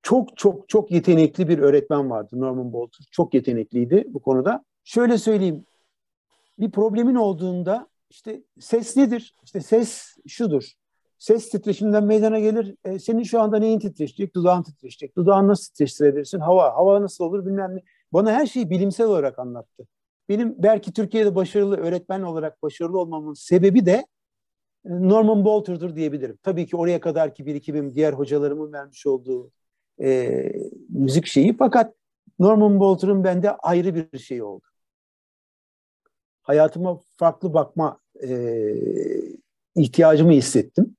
çok 0.02 0.38
çok 0.38 0.70
çok 0.70 0.92
yetenekli 0.92 1.48
bir 1.50 1.60
öğretmen 1.60 2.10
vardı 2.10 2.40
Norman 2.40 2.74
Bolter. 2.74 3.06
Çok 3.12 3.34
yetenekliydi 3.34 4.04
bu 4.08 4.20
konuda. 4.20 4.66
Şöyle 4.84 5.18
söyleyeyim, 5.18 5.66
bir 6.60 6.72
problemin 6.72 7.16
olduğunda 7.16 7.88
işte 8.10 8.44
ses 8.60 8.98
nedir? 8.98 9.36
İşte 9.44 9.62
ses 9.62 10.16
şudur. 10.28 10.74
Ses 11.20 11.50
titreşiminden 11.50 12.04
meydana 12.04 12.40
gelir. 12.40 12.76
E, 12.84 13.00
senin 13.00 13.24
şu 13.24 13.42
anda 13.42 13.60
neyin 13.60 13.80
titreşecek? 13.80 14.36
Dudağın 14.36 14.64
titreşecek. 14.64 15.18
Dudağını 15.18 15.48
nasıl 15.48 15.70
titreştirebilirsin? 15.72 16.40
Hava. 16.40 16.76
Hava 16.76 17.02
nasıl 17.02 17.24
olur 17.24 17.46
bilmem 17.46 17.76
ne. 17.76 17.82
Bana 18.14 18.32
her 18.32 18.46
şeyi 18.46 18.70
bilimsel 18.70 19.08
olarak 19.08 19.40
anlattı. 19.40 19.88
Benim 20.30 20.56
belki 20.64 20.94
Türkiye'de 20.94 21.36
başarılı 21.36 21.78
öğretmen 21.78 22.22
olarak 22.22 22.64
başarılı 22.64 23.00
olmamın 23.00 23.34
sebebi 23.34 23.86
de 23.86 24.06
e, 24.86 24.90
Norman 24.90 25.46
Bolter'dır 25.46 25.96
diyebilirim. 25.96 26.40
Tabii 26.44 26.66
ki 26.66 26.78
oraya 26.78 27.00
kadarki 27.00 27.46
birikimim 27.46 27.94
diğer 27.94 28.14
hocalarımın 28.14 28.74
vermiş 28.74 29.08
olduğu 29.08 29.52
e, 30.02 30.52
müzik 30.90 31.26
şeyi. 31.26 31.58
Fakat 31.58 31.94
Norman 32.40 32.80
Bolter'ın 32.80 33.24
bende 33.24 33.52
ayrı 33.52 33.96
bir 33.96 34.20
şey 34.20 34.42
oldu. 34.42 34.66
Hayatıma 36.42 37.00
farklı 37.18 37.54
bakma 37.54 38.00
e, 38.24 38.30
ihtiyacımı 39.76 40.32
hissettim. 40.32 40.96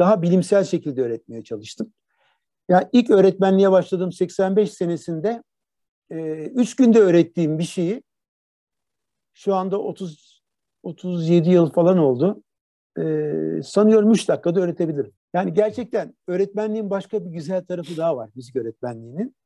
Daha 0.00 0.22
bilimsel 0.22 0.64
şekilde 0.64 1.02
öğretmeye 1.02 1.44
çalıştım. 1.44 1.92
Yani 2.68 2.88
ilk 2.92 3.10
öğretmenliğe 3.10 3.70
başladığım 3.70 4.12
85 4.12 4.72
senesinde 4.72 5.42
e, 6.10 6.44
üç 6.44 6.76
günde 6.76 7.00
öğrettiğim 7.00 7.58
bir 7.58 7.64
şeyi 7.64 8.02
şu 9.34 9.54
anda 9.54 9.78
30 9.78 10.42
37 10.82 11.50
yıl 11.50 11.72
falan 11.72 11.98
oldu. 11.98 12.42
E, 12.98 13.02
sanıyorum 13.64 14.10
3 14.10 14.28
dakikada 14.28 14.60
öğretebilirim. 14.60 15.12
Yani 15.34 15.54
gerçekten 15.54 16.16
öğretmenliğin 16.26 16.90
başka 16.90 17.24
bir 17.24 17.30
güzel 17.30 17.64
tarafı 17.64 17.96
daha 17.96 18.16
var 18.16 18.30
müzik 18.34 18.56
öğretmenliğinin. 18.56 19.36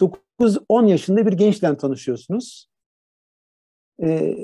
9-10 0.00 0.88
yaşında 0.88 1.26
bir 1.26 1.32
gençle 1.32 1.76
tanışıyorsunuz. 1.76 2.68
E, 4.02 4.36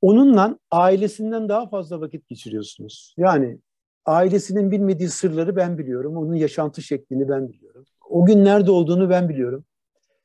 onunla 0.00 0.58
ailesinden 0.70 1.48
daha 1.48 1.68
fazla 1.68 2.00
vakit 2.00 2.28
geçiriyorsunuz. 2.28 3.14
Yani 3.16 3.58
ailesinin 4.06 4.70
bilmediği 4.70 5.08
sırları 5.08 5.56
ben 5.56 5.78
biliyorum. 5.78 6.16
Onun 6.16 6.34
yaşantı 6.34 6.82
şeklini 6.82 7.28
ben 7.28 7.48
biliyorum. 7.52 7.84
O 8.10 8.26
gün 8.26 8.44
nerede 8.44 8.70
olduğunu 8.70 9.10
ben 9.10 9.28
biliyorum. 9.28 9.64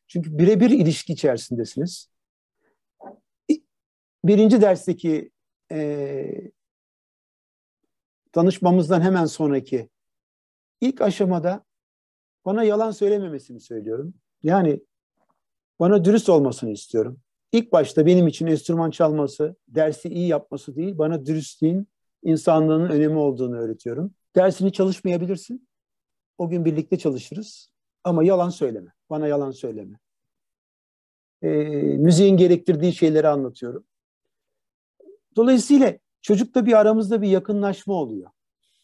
Çünkü 0.07 0.39
birebir 0.39 0.69
ilişki 0.69 1.13
içerisindesiniz. 1.13 2.09
Birinci 4.23 4.61
dersteki 4.61 5.31
e, 5.71 6.51
tanışmamızdan 8.31 9.01
hemen 9.01 9.25
sonraki 9.25 9.89
ilk 10.81 11.01
aşamada 11.01 11.65
bana 12.45 12.63
yalan 12.63 12.91
söylememesini 12.91 13.59
söylüyorum. 13.59 14.13
Yani 14.43 14.81
bana 15.79 16.05
dürüst 16.05 16.29
olmasını 16.29 16.71
istiyorum. 16.71 17.19
ilk 17.51 17.71
başta 17.71 18.05
benim 18.05 18.27
için 18.27 18.47
enstrüman 18.47 18.91
çalması, 18.91 19.55
dersi 19.67 20.09
iyi 20.09 20.27
yapması 20.27 20.75
değil, 20.75 20.97
bana 20.97 21.25
dürüstlüğün, 21.25 21.87
insanlığın 22.23 22.89
önemi 22.89 23.17
olduğunu 23.17 23.57
öğretiyorum. 23.57 24.13
Dersini 24.35 24.71
çalışmayabilirsin. 24.71 25.67
O 26.37 26.49
gün 26.49 26.65
birlikte 26.65 26.97
çalışırız. 26.97 27.69
Ama 28.03 28.23
yalan 28.23 28.49
söyleme. 28.49 28.93
Bana 29.09 29.27
yalan 29.27 29.51
söyleme. 29.51 29.99
E, 31.41 31.49
müziğin 31.97 32.37
gerektirdiği 32.37 32.93
şeyleri 32.93 33.27
anlatıyorum. 33.27 33.83
Dolayısıyla 35.35 35.93
çocukla 36.21 36.65
bir 36.65 36.73
aramızda 36.73 37.21
bir 37.21 37.27
yakınlaşma 37.27 37.93
oluyor. 37.93 38.29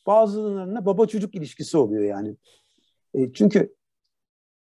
Bazılarına 0.08 0.86
baba 0.86 1.06
çocuk 1.08 1.36
ilişkisi 1.36 1.78
oluyor 1.78 2.04
yani. 2.04 2.36
E, 3.14 3.34
çünkü 3.34 3.76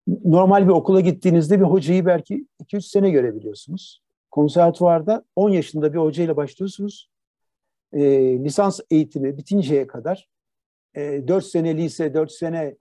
normal 0.07 0.63
bir 0.63 0.71
okula 0.71 0.99
gittiğinizde 0.99 1.59
bir 1.59 1.65
hocayı 1.65 2.05
belki 2.05 2.47
2-3 2.63 2.81
sene 2.81 3.09
görebiliyorsunuz. 3.09 4.03
Konservatuvarda 4.31 5.25
10 5.35 5.49
yaşında 5.49 5.93
bir 5.93 5.99
hocayla 5.99 6.37
başlıyorsunuz. 6.37 7.09
E, 7.93 7.99
lisans 8.43 8.79
eğitimi 8.91 9.37
bitinceye 9.37 9.87
kadar 9.87 10.27
e, 10.95 11.27
4 11.27 11.45
sene 11.45 11.77
lise, 11.77 12.13
4 12.13 12.31
sene 12.31 12.75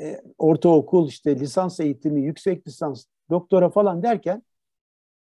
e, 0.00 0.20
ortaokul, 0.38 1.08
işte 1.08 1.40
lisans 1.40 1.80
eğitimi, 1.80 2.22
yüksek 2.22 2.68
lisans, 2.68 3.04
doktora 3.30 3.70
falan 3.70 4.02
derken 4.02 4.42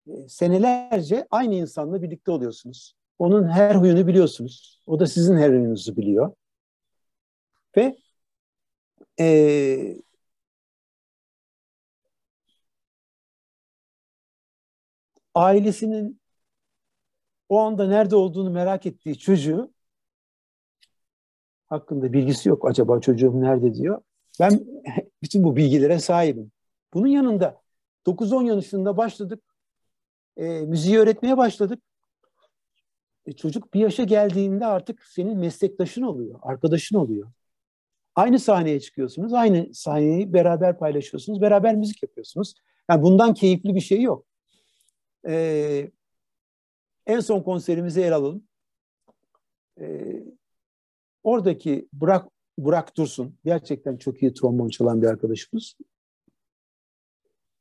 e, 0.08 0.28
senelerce 0.28 1.26
aynı 1.30 1.54
insanla 1.54 2.02
birlikte 2.02 2.30
oluyorsunuz. 2.30 2.94
Onun 3.18 3.48
her 3.48 3.74
huyunu 3.74 4.06
biliyorsunuz. 4.06 4.82
O 4.86 5.00
da 5.00 5.06
sizin 5.06 5.36
her 5.36 5.48
huyunuzu 5.50 5.96
biliyor. 5.96 6.32
Ve 7.76 7.96
e, 9.20 9.96
ailesinin 15.34 16.20
o 17.48 17.58
anda 17.58 17.86
nerede 17.88 18.16
olduğunu 18.16 18.50
merak 18.50 18.86
ettiği 18.86 19.18
çocuğu 19.18 19.72
hakkında 21.66 22.12
bilgisi 22.12 22.48
yok. 22.48 22.68
Acaba 22.68 23.00
çocuğum 23.00 23.40
nerede 23.40 23.74
diyor. 23.74 24.02
Ben 24.40 24.60
bütün 25.22 25.44
bu 25.44 25.56
bilgilere 25.56 25.98
sahibim. 25.98 26.52
Bunun 26.94 27.06
yanında 27.06 27.62
9-10 28.06 28.56
yaşında 28.56 28.96
başladık. 28.96 29.44
E, 30.36 30.60
müziği 30.60 30.98
öğretmeye 30.98 31.36
başladık. 31.36 31.82
E, 33.26 33.32
çocuk 33.32 33.74
bir 33.74 33.80
yaşa 33.80 34.04
geldiğinde 34.04 34.66
artık 34.66 35.04
senin 35.04 35.38
meslektaşın 35.38 36.02
oluyor, 36.02 36.38
arkadaşın 36.42 36.96
oluyor. 36.96 37.32
Aynı 38.14 38.38
sahneye 38.38 38.80
çıkıyorsunuz, 38.80 39.32
aynı 39.32 39.74
sahneyi 39.74 40.32
beraber 40.32 40.78
paylaşıyorsunuz, 40.78 41.40
beraber 41.40 41.74
müzik 41.74 42.02
yapıyorsunuz. 42.02 42.54
Yani 42.90 43.02
bundan 43.02 43.34
keyifli 43.34 43.74
bir 43.74 43.80
şey 43.80 44.02
yok. 44.02 44.26
Ee, 45.28 45.90
en 47.08 47.20
son 47.20 47.40
konserimize 47.42 48.00
yer 48.00 48.12
alalım. 48.12 48.42
Ee, 49.80 50.24
oradaki 51.22 51.88
Burak, 51.92 52.28
Burak 52.58 52.96
Dursun, 52.96 53.38
gerçekten 53.44 53.96
çok 53.96 54.22
iyi 54.22 54.34
trombon 54.34 54.68
çalan 54.68 55.02
bir 55.02 55.06
arkadaşımız. 55.06 55.76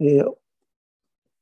Ee, 0.01 0.21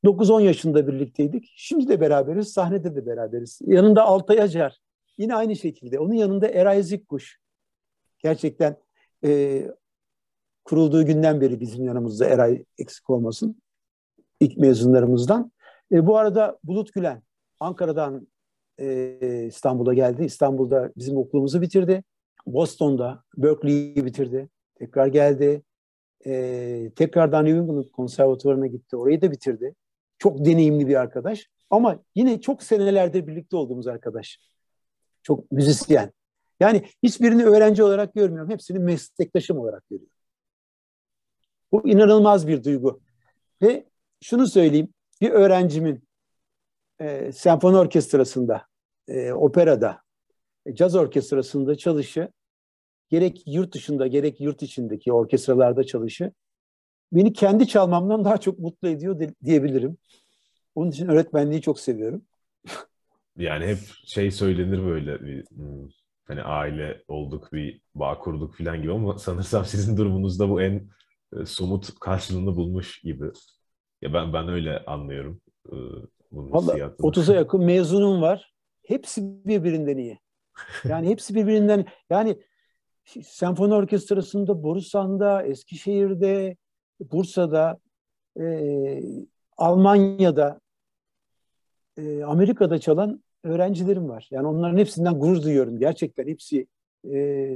9-10 0.03 0.41
yaşında 0.41 0.87
birlikteydik. 0.87 1.53
Şimdi 1.55 1.87
de 1.87 2.01
beraberiz, 2.01 2.53
sahnede 2.53 2.95
de 2.95 3.05
beraberiz. 3.05 3.59
Yanında 3.65 4.03
Altay 4.03 4.41
Acar, 4.41 4.79
yine 5.17 5.35
aynı 5.35 5.55
şekilde. 5.55 5.99
Onun 5.99 6.13
yanında 6.13 6.47
Eray 6.47 6.83
Zikkuş. 6.83 7.39
Gerçekten 8.19 8.77
e, 9.25 9.61
kurulduğu 10.63 11.05
günden 11.05 11.41
beri 11.41 11.59
bizim 11.59 11.85
yanımızda 11.85 12.25
Eray 12.25 12.65
eksik 12.77 13.09
olmasın. 13.09 13.61
İlk 14.39 14.57
mezunlarımızdan. 14.57 15.51
E, 15.91 16.07
bu 16.07 16.17
arada 16.17 16.59
Bulut 16.63 16.93
Gülen 16.93 17.21
Ankara'dan 17.59 18.27
e, 18.79 19.45
İstanbul'a 19.47 19.93
geldi. 19.93 20.25
İstanbul'da 20.25 20.91
bizim 20.97 21.17
okulumuzu 21.17 21.61
bitirdi. 21.61 22.03
Boston'da 22.47 23.23
Berkeley'i 23.37 24.05
bitirdi. 24.05 24.49
Tekrar 24.75 25.07
geldi. 25.07 25.63
E, 26.25 26.91
tekrardan 26.95 27.45
New 27.45 27.59
England 27.59 27.85
Konservatuvarı'na 27.91 28.67
gitti. 28.67 28.97
Orayı 28.97 29.21
da 29.21 29.31
bitirdi. 29.31 29.75
Çok 30.17 30.45
deneyimli 30.45 30.87
bir 30.87 30.95
arkadaş. 30.95 31.49
Ama 31.69 31.99
yine 32.15 32.41
çok 32.41 32.63
senelerdir 32.63 33.27
birlikte 33.27 33.57
olduğumuz 33.57 33.87
arkadaş. 33.87 34.39
Çok 35.23 35.51
müzisyen. 35.51 36.11
Yani 36.59 36.83
hiçbirini 37.03 37.45
öğrenci 37.45 37.83
olarak 37.83 38.13
görmüyorum. 38.13 38.51
Hepsini 38.51 38.79
meslektaşım 38.79 39.59
olarak 39.59 39.89
görüyorum. 39.89 40.15
Bu 41.71 41.87
inanılmaz 41.87 42.47
bir 42.47 42.63
duygu. 42.63 43.01
Ve 43.61 43.85
şunu 44.23 44.47
söyleyeyim. 44.47 44.93
Bir 45.21 45.31
öğrencimin 45.31 46.03
e, 46.99 47.31
senfoni 47.31 47.77
orkestrasında, 47.77 48.67
e, 49.07 49.31
operada, 49.31 50.01
e, 50.65 50.75
caz 50.75 50.95
orkestrasında 50.95 51.75
çalışı, 51.75 52.29
gerek 53.09 53.43
yurt 53.47 53.73
dışında 53.73 54.07
gerek 54.07 54.41
yurt 54.41 54.63
içindeki 54.63 55.13
orkestralarda 55.13 55.83
çalışı 55.83 56.31
beni 57.11 57.33
kendi 57.33 57.67
çalmamdan 57.67 58.25
daha 58.25 58.37
çok 58.37 58.59
mutlu 58.59 58.87
ediyor 58.87 59.19
de, 59.19 59.33
diyebilirim. 59.43 59.97
Onun 60.75 60.91
için 60.91 61.07
öğretmenliği 61.07 61.61
çok 61.61 61.79
seviyorum. 61.79 62.21
Yani 63.37 63.65
hep 63.65 63.77
şey 64.05 64.31
söylenir 64.31 64.85
böyle 64.85 65.25
bir, 65.25 65.45
hmm, 65.45 65.89
hani 66.25 66.43
aile 66.43 67.03
olduk 67.07 67.53
bir 67.53 67.81
bağ 67.95 68.19
kurduk 68.19 68.57
falan 68.57 68.81
gibi 68.81 68.91
ama 68.93 69.17
sanırsam 69.19 69.65
sizin 69.65 69.97
durumunuzda 69.97 70.49
bu 70.49 70.61
en 70.61 70.89
e, 71.41 71.45
somut 71.45 71.99
karşılığını 71.99 72.55
bulmuş 72.55 73.01
gibi. 73.01 73.31
Ya 74.01 74.13
ben 74.13 74.33
ben 74.33 74.47
öyle 74.47 74.79
anlıyorum. 74.85 75.41
E, 76.35 76.37
Valla 76.37 76.73
30'a 76.73 77.35
yakın 77.35 77.63
mezunum 77.63 78.21
var. 78.21 78.53
Hepsi 78.83 79.45
birbirinden 79.45 79.97
iyi. 79.97 80.19
Yani 80.83 81.09
hepsi 81.09 81.35
birbirinden 81.35 81.85
yani 82.09 82.37
senfoni 83.23 83.73
orkestrasında, 83.73 84.63
Borusan'da, 84.63 85.43
Eskişehir'de, 85.43 86.55
Bursa'da, 86.99 87.79
e, 88.39 89.03
Almanya'da, 89.57 90.59
e, 91.97 92.23
Amerika'da 92.23 92.79
çalan 92.79 93.23
öğrencilerim 93.43 94.09
var. 94.09 94.27
Yani 94.31 94.47
onların 94.47 94.77
hepsinden 94.77 95.19
gurur 95.19 95.43
duyuyorum. 95.43 95.79
Gerçekten 95.79 96.27
hepsi 96.27 96.67
e, 97.11 97.49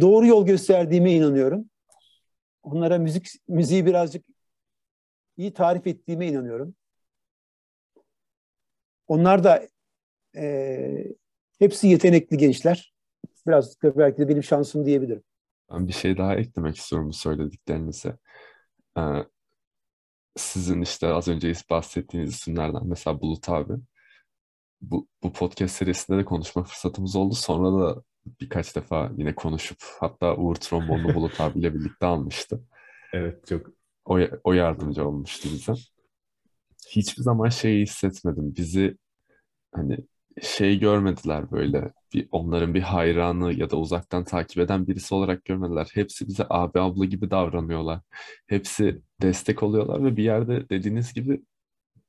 doğru 0.00 0.26
yol 0.26 0.46
gösterdiğime 0.46 1.12
inanıyorum. 1.12 1.64
Onlara 2.62 2.98
müzik 2.98 3.26
müziği 3.48 3.86
birazcık 3.86 4.24
iyi 5.36 5.52
tarif 5.52 5.86
ettiğime 5.86 6.26
inanıyorum. 6.26 6.74
Onlar 9.10 9.44
da 9.44 9.68
e, 10.36 11.04
hepsi 11.58 11.88
yetenekli 11.88 12.36
gençler. 12.36 12.94
Biraz 13.46 13.82
da 13.82 13.98
belki 13.98 14.18
de 14.18 14.28
benim 14.28 14.42
şansım 14.42 14.86
diyebilirim. 14.86 15.22
Ben 15.72 15.88
bir 15.88 15.92
şey 15.92 16.16
daha 16.16 16.36
eklemek 16.36 16.76
istiyorum 16.76 17.08
bu 17.08 17.12
söylediklerinize. 17.12 18.16
Ee, 18.98 19.00
sizin 20.36 20.82
işte 20.82 21.06
az 21.06 21.28
önce 21.28 21.52
bahsettiğiniz 21.70 22.34
isimlerden 22.34 22.86
mesela 22.86 23.20
Bulut 23.20 23.48
abi 23.48 23.72
bu, 24.80 25.08
bu 25.22 25.32
podcast 25.32 25.76
serisinde 25.76 26.18
de 26.18 26.24
konuşma 26.24 26.62
fırsatımız 26.62 27.16
oldu. 27.16 27.34
Sonra 27.34 27.80
da 27.80 28.02
birkaç 28.40 28.76
defa 28.76 29.12
yine 29.16 29.34
konuşup 29.34 29.78
hatta 30.00 30.36
Uğur 30.36 30.54
Trombonlu 30.54 31.14
Bulut 31.14 31.40
abiyle 31.40 31.74
birlikte 31.74 32.06
almıştı. 32.06 32.64
Evet 33.12 33.46
çok. 33.46 33.66
O, 34.04 34.18
o 34.44 34.52
yardımcı 34.52 35.08
olmuştu 35.08 35.48
bize. 35.52 35.72
Hiçbir 36.88 37.22
zaman 37.22 37.48
şeyi 37.48 37.82
hissetmedim. 37.82 38.54
Bizi 38.56 38.96
hani 39.74 39.98
şey 40.42 40.80
görmediler 40.80 41.50
böyle 41.52 41.92
bir 42.14 42.28
onların 42.32 42.74
bir 42.74 42.82
hayranı 42.82 43.54
ya 43.54 43.70
da 43.70 43.76
uzaktan 43.76 44.24
takip 44.24 44.58
eden 44.58 44.86
birisi 44.88 45.14
olarak 45.14 45.44
görmediler. 45.44 45.90
Hepsi 45.94 46.28
bize 46.28 46.46
abi 46.50 46.80
abla 46.80 47.04
gibi 47.04 47.30
davranıyorlar. 47.30 48.00
Hepsi 48.48 49.02
destek 49.22 49.62
oluyorlar 49.62 50.04
ve 50.04 50.16
bir 50.16 50.24
yerde 50.24 50.68
dediğiniz 50.70 51.14
gibi 51.14 51.42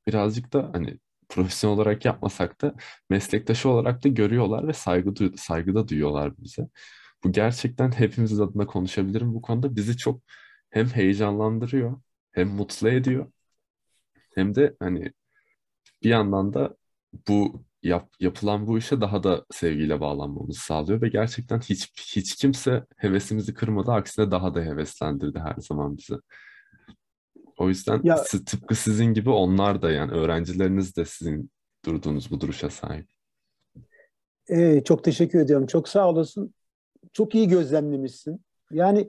birazcık 0.06 0.52
da 0.52 0.70
hani 0.72 0.98
profesyonel 1.28 1.76
olarak 1.76 2.04
yapmasak 2.04 2.62
da 2.62 2.74
meslektaşı 3.10 3.68
olarak 3.68 4.04
da 4.04 4.08
görüyorlar 4.08 4.68
ve 4.68 4.72
saygı 4.72 5.16
du 5.16 5.36
saygıda 5.38 5.88
duyuyorlar 5.88 6.32
bize. 6.38 6.68
Bu 7.24 7.32
gerçekten 7.32 7.92
hepimiz 7.92 8.40
adına 8.40 8.66
konuşabilirim 8.66 9.34
bu 9.34 9.42
konuda. 9.42 9.76
Bizi 9.76 9.96
çok 9.96 10.22
hem 10.70 10.86
heyecanlandırıyor, 10.88 12.02
hem 12.32 12.48
mutlu 12.48 12.88
ediyor. 12.90 13.32
Hem 14.34 14.54
de 14.54 14.76
hani 14.80 15.12
bir 16.02 16.10
yandan 16.10 16.54
da 16.54 16.76
bu 17.28 17.64
yap, 17.82 18.10
yapılan 18.20 18.66
bu 18.66 18.78
işe 18.78 19.00
daha 19.00 19.22
da 19.22 19.44
sevgiyle 19.50 20.00
bağlanmamızı 20.00 20.60
sağlıyor 20.60 21.02
ve 21.02 21.08
gerçekten 21.08 21.60
hiç 21.60 21.92
hiç 22.16 22.36
kimse 22.36 22.84
hevesimizi 22.96 23.54
kırmadı 23.54 23.92
aksine 23.92 24.30
daha 24.30 24.54
da 24.54 24.60
heveslendirdi 24.60 25.38
her 25.38 25.54
zaman 25.58 25.96
bizi. 25.96 26.14
O 27.58 27.68
yüzden 27.68 28.00
ya, 28.04 28.22
tıpkı 28.46 28.74
sizin 28.74 29.14
gibi 29.14 29.30
onlar 29.30 29.82
da 29.82 29.90
yani 29.90 30.12
öğrencileriniz 30.12 30.96
de 30.96 31.04
sizin 31.04 31.50
durduğunuz 31.84 32.30
bu 32.30 32.40
duruşa 32.40 32.70
sahip. 32.70 33.06
Ee, 34.50 34.82
çok 34.84 35.04
teşekkür 35.04 35.40
ediyorum. 35.40 35.66
Çok 35.66 35.88
sağ 35.88 36.08
olasın. 36.08 36.54
Çok 37.12 37.34
iyi 37.34 37.48
gözlemlemişsin. 37.48 38.44
Yani 38.70 39.08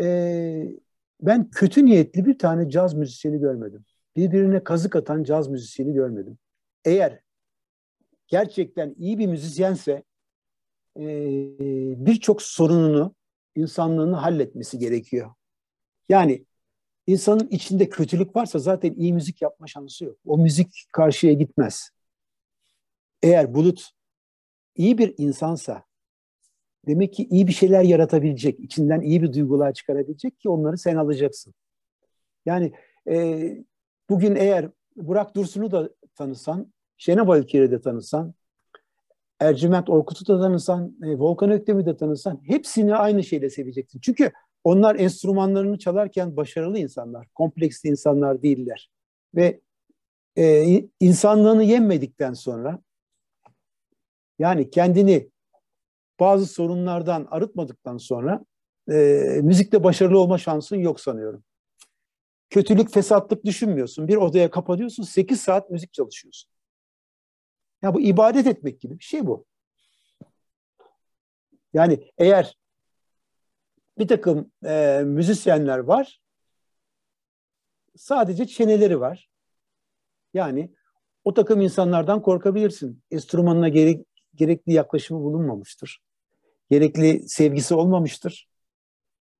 e, 0.00 0.76
ben 1.20 1.50
kötü 1.50 1.84
niyetli 1.84 2.24
bir 2.24 2.38
tane 2.38 2.70
caz 2.70 2.94
müzisyeni 2.94 3.38
görmedim. 3.38 3.84
Birbirine 4.16 4.64
kazık 4.64 4.96
atan 4.96 5.24
caz 5.24 5.48
müzisyeni 5.48 5.92
görmedim. 5.92 6.38
Eğer 6.84 7.20
gerçekten 8.26 8.94
iyi 8.98 9.18
bir 9.18 9.26
müzisyense 9.26 10.02
e, 10.96 11.04
birçok 12.06 12.42
sorununu, 12.42 13.14
insanlığını 13.56 14.16
halletmesi 14.16 14.78
gerekiyor. 14.78 15.34
Yani 16.08 16.46
insanın 17.06 17.48
içinde 17.48 17.88
kötülük 17.88 18.36
varsa 18.36 18.58
zaten 18.58 18.92
iyi 18.92 19.12
müzik 19.12 19.42
yapma 19.42 19.66
şansı 19.66 20.04
yok. 20.04 20.18
O 20.26 20.38
müzik 20.38 20.84
karşıya 20.92 21.32
gitmez. 21.32 21.90
Eğer 23.22 23.54
Bulut 23.54 23.90
iyi 24.76 24.98
bir 24.98 25.14
insansa 25.18 25.84
demek 26.86 27.14
ki 27.14 27.28
iyi 27.30 27.46
bir 27.46 27.52
şeyler 27.52 27.82
yaratabilecek, 27.82 28.60
içinden 28.60 29.00
iyi 29.00 29.22
bir 29.22 29.32
duygular 29.32 29.72
çıkarabilecek 29.72 30.40
ki 30.40 30.48
onları 30.48 30.78
sen 30.78 30.96
alacaksın. 30.96 31.54
Yani 32.46 32.72
e, 33.08 33.56
bugün 34.10 34.36
eğer 34.36 34.68
Burak 34.96 35.36
Dursun'u 35.36 35.70
da 35.70 35.90
tanısan, 36.14 36.72
Şenol 36.96 37.36
Ülker'i 37.36 37.70
de 37.70 37.80
tanısan, 37.80 38.34
Ercüment 39.40 39.90
Orkut'u 39.90 40.26
da 40.26 40.40
tanısan, 40.40 40.96
e, 41.02 41.18
Volkan 41.18 41.50
Öktem'i 41.50 41.86
de 41.86 41.96
tanısan 41.96 42.40
hepsini 42.46 42.96
aynı 42.96 43.24
şeyle 43.24 43.50
seveceksin. 43.50 44.00
Çünkü 44.00 44.32
onlar 44.64 44.96
enstrümanlarını 44.96 45.78
çalarken 45.78 46.36
başarılı 46.36 46.78
insanlar, 46.78 47.26
kompleksli 47.34 47.88
insanlar 47.88 48.42
değiller. 48.42 48.90
Ve 49.34 49.60
e, 50.36 50.64
insanlığını 51.00 51.64
yenmedikten 51.64 52.32
sonra 52.32 52.82
yani 54.38 54.70
kendini 54.70 55.30
bazı 56.20 56.46
sorunlardan 56.46 57.28
arıtmadıktan 57.30 57.96
sonra 57.96 58.44
e, 58.90 58.94
müzikte 59.42 59.84
başarılı 59.84 60.18
olma 60.18 60.38
şansın 60.38 60.76
yok 60.76 61.00
sanıyorum. 61.00 61.44
Kötülük, 62.52 62.90
fesatlık 62.90 63.44
düşünmüyorsun. 63.44 64.08
Bir 64.08 64.16
odaya 64.16 64.50
kapanıyorsun, 64.50 65.02
8 65.02 65.40
saat 65.40 65.70
müzik 65.70 65.92
çalışıyorsun. 65.92 66.50
Ya 67.82 67.94
bu 67.94 68.00
ibadet 68.00 68.46
etmek 68.46 68.80
gibi 68.80 68.98
bir 68.98 69.04
şey 69.04 69.26
bu. 69.26 69.46
Yani 71.72 72.10
eğer 72.18 72.58
bir 73.98 74.08
takım 74.08 74.52
e, 74.64 75.02
müzisyenler 75.04 75.78
var, 75.78 76.20
sadece 77.96 78.46
çeneleri 78.46 79.00
var. 79.00 79.30
Yani 80.34 80.74
o 81.24 81.34
takım 81.34 81.60
insanlardan 81.60 82.22
korkabilirsin. 82.22 83.02
Enstrümanına 83.10 83.68
gerek, 83.68 84.06
gerekli 84.34 84.72
yaklaşımı 84.72 85.20
bulunmamıştır. 85.20 86.02
Gerekli 86.70 87.28
sevgisi 87.28 87.74
olmamıştır. 87.74 88.51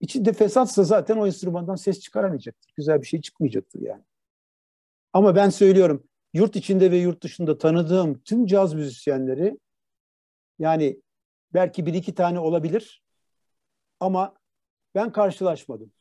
İçinde 0.03 0.32
fesatsa 0.32 0.84
zaten 0.84 1.16
o 1.16 1.26
enstrümandan 1.26 1.74
ses 1.74 2.00
çıkaramayacaktır. 2.00 2.72
Güzel 2.76 3.00
bir 3.00 3.07
şey 3.07 3.20
çıkmayacaktır 3.20 3.80
yani. 3.80 4.03
Ama 5.12 5.36
ben 5.36 5.50
söylüyorum 5.50 6.05
yurt 6.32 6.57
içinde 6.57 6.90
ve 6.90 6.96
yurt 6.96 7.22
dışında 7.22 7.59
tanıdığım 7.59 8.18
tüm 8.18 8.46
caz 8.46 8.74
müzisyenleri 8.74 9.59
yani 10.59 11.00
belki 11.55 11.86
bir 11.86 11.94
iki 11.94 12.14
tane 12.14 12.38
olabilir 12.38 13.03
ama 14.00 14.34
ben 14.94 15.12
karşılaşmadım. 15.12 15.92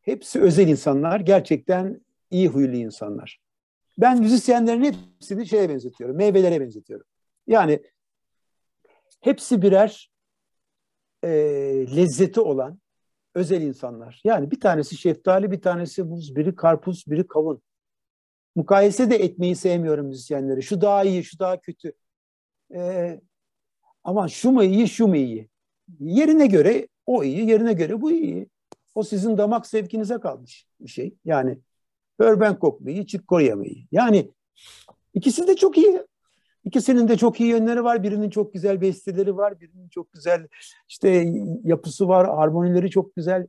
Hepsi 0.00 0.40
özel 0.40 0.68
insanlar, 0.68 1.20
gerçekten 1.20 2.00
iyi 2.30 2.48
huylu 2.48 2.76
insanlar. 2.76 3.40
Ben 3.98 4.20
müzisyenlerin 4.20 4.82
hepsini 4.82 5.46
şeye 5.46 5.68
benzetiyorum, 5.68 6.16
meyvelere 6.16 6.60
benzetiyorum. 6.60 7.06
Yani 7.46 7.82
hepsi 9.20 9.62
birer 9.62 10.10
e, 11.24 11.28
lezzeti 11.96 12.40
olan 12.40 12.80
özel 13.36 13.62
insanlar. 13.62 14.20
Yani 14.24 14.50
bir 14.50 14.60
tanesi 14.60 14.96
şeftali, 14.96 15.50
bir 15.50 15.60
tanesi 15.60 16.02
muz, 16.02 16.36
biri 16.36 16.54
karpuz, 16.54 17.04
biri 17.06 17.26
kavun. 17.26 17.62
Mukayese 18.54 19.10
de 19.10 19.16
etmeyi 19.16 19.56
sevmiyorum 19.56 20.06
müzisyenleri. 20.06 20.62
Şu 20.62 20.80
daha 20.80 21.04
iyi, 21.04 21.24
şu 21.24 21.38
daha 21.38 21.60
kötü. 21.60 21.92
Ee, 22.74 23.20
ama 24.04 24.28
şu 24.28 24.50
mu 24.50 24.64
iyi, 24.64 24.88
şu 24.88 25.06
mu 25.06 25.16
iyi? 25.16 25.48
Yerine 26.00 26.46
göre 26.46 26.88
o 27.06 27.24
iyi, 27.24 27.48
yerine 27.50 27.72
göre 27.72 28.00
bu 28.00 28.12
iyi. 28.12 28.48
O 28.94 29.02
sizin 29.02 29.38
damak 29.38 29.66
zevkinize 29.66 30.20
kalmış 30.20 30.66
bir 30.80 30.90
şey. 30.90 31.14
Yani 31.24 31.58
Burbank 32.20 32.62
iyi, 32.86 33.06
Chick 33.06 33.28
Corea 33.28 33.56
mı 33.56 33.66
iyi? 33.66 33.88
Yani 33.92 34.30
ikisi 35.14 35.46
de 35.46 35.56
çok 35.56 35.78
iyi. 35.78 36.02
İkisinin 36.66 37.08
de 37.08 37.16
çok 37.16 37.40
iyi 37.40 37.48
yönleri 37.48 37.84
var. 37.84 38.02
Birinin 38.02 38.30
çok 38.30 38.52
güzel 38.52 38.80
besteleri 38.80 39.36
var. 39.36 39.60
Birinin 39.60 39.88
çok 39.88 40.12
güzel 40.12 40.48
işte 40.88 41.32
yapısı 41.64 42.08
var. 42.08 42.26
Harmonileri 42.26 42.90
çok 42.90 43.16
güzel. 43.16 43.46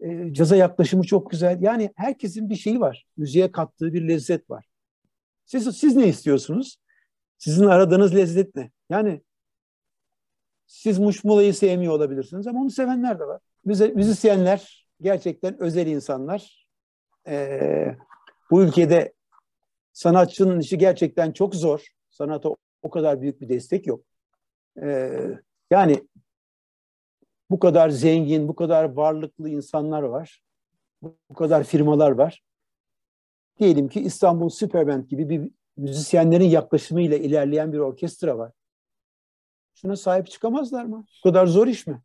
E, 0.00 0.32
caza 0.34 0.56
yaklaşımı 0.56 1.04
çok 1.04 1.30
güzel. 1.30 1.62
Yani 1.62 1.92
herkesin 1.96 2.50
bir 2.50 2.56
şeyi 2.56 2.80
var. 2.80 3.06
Müziğe 3.16 3.52
kattığı 3.52 3.92
bir 3.92 4.08
lezzet 4.08 4.50
var. 4.50 4.66
Siz, 5.44 5.76
siz 5.76 5.96
ne 5.96 6.08
istiyorsunuz? 6.08 6.76
Sizin 7.38 7.64
aradığınız 7.64 8.14
lezzet 8.14 8.56
ne? 8.56 8.70
Yani 8.90 9.20
siz 10.66 10.98
muşmulayı 10.98 11.54
sevmiyor 11.54 11.92
olabilirsiniz 11.92 12.46
ama 12.46 12.60
onu 12.60 12.70
sevenler 12.70 13.18
de 13.18 13.26
var. 13.26 13.40
Müze, 13.64 13.88
müzisyenler 13.88 14.86
gerçekten 15.00 15.62
özel 15.62 15.86
insanlar. 15.86 16.66
Ee, 17.28 17.96
bu 18.50 18.62
ülkede 18.62 19.12
sanatçının 19.92 20.60
işi 20.60 20.78
gerçekten 20.78 21.32
çok 21.32 21.54
zor. 21.54 21.99
Sanata 22.20 22.50
o 22.82 22.90
kadar 22.90 23.20
büyük 23.20 23.40
bir 23.40 23.48
destek 23.48 23.86
yok. 23.86 24.04
Ee, 24.82 25.38
yani 25.70 26.08
bu 27.50 27.58
kadar 27.58 27.90
zengin, 27.90 28.48
bu 28.48 28.56
kadar 28.56 28.84
varlıklı 28.84 29.48
insanlar 29.48 30.02
var. 30.02 30.42
Bu 31.02 31.34
kadar 31.34 31.64
firmalar 31.64 32.10
var. 32.10 32.42
Diyelim 33.58 33.88
ki 33.88 34.00
İstanbul 34.00 34.48
Superband 34.48 35.04
gibi 35.04 35.28
bir 35.28 35.50
müzisyenlerin 35.76 36.44
yaklaşımıyla 36.44 37.16
ilerleyen 37.16 37.72
bir 37.72 37.78
orkestra 37.78 38.38
var. 38.38 38.52
Şuna 39.74 39.96
sahip 39.96 40.30
çıkamazlar 40.30 40.84
mı? 40.84 41.04
Bu 41.18 41.30
kadar 41.30 41.46
zor 41.46 41.66
iş 41.66 41.86
mi? 41.86 42.02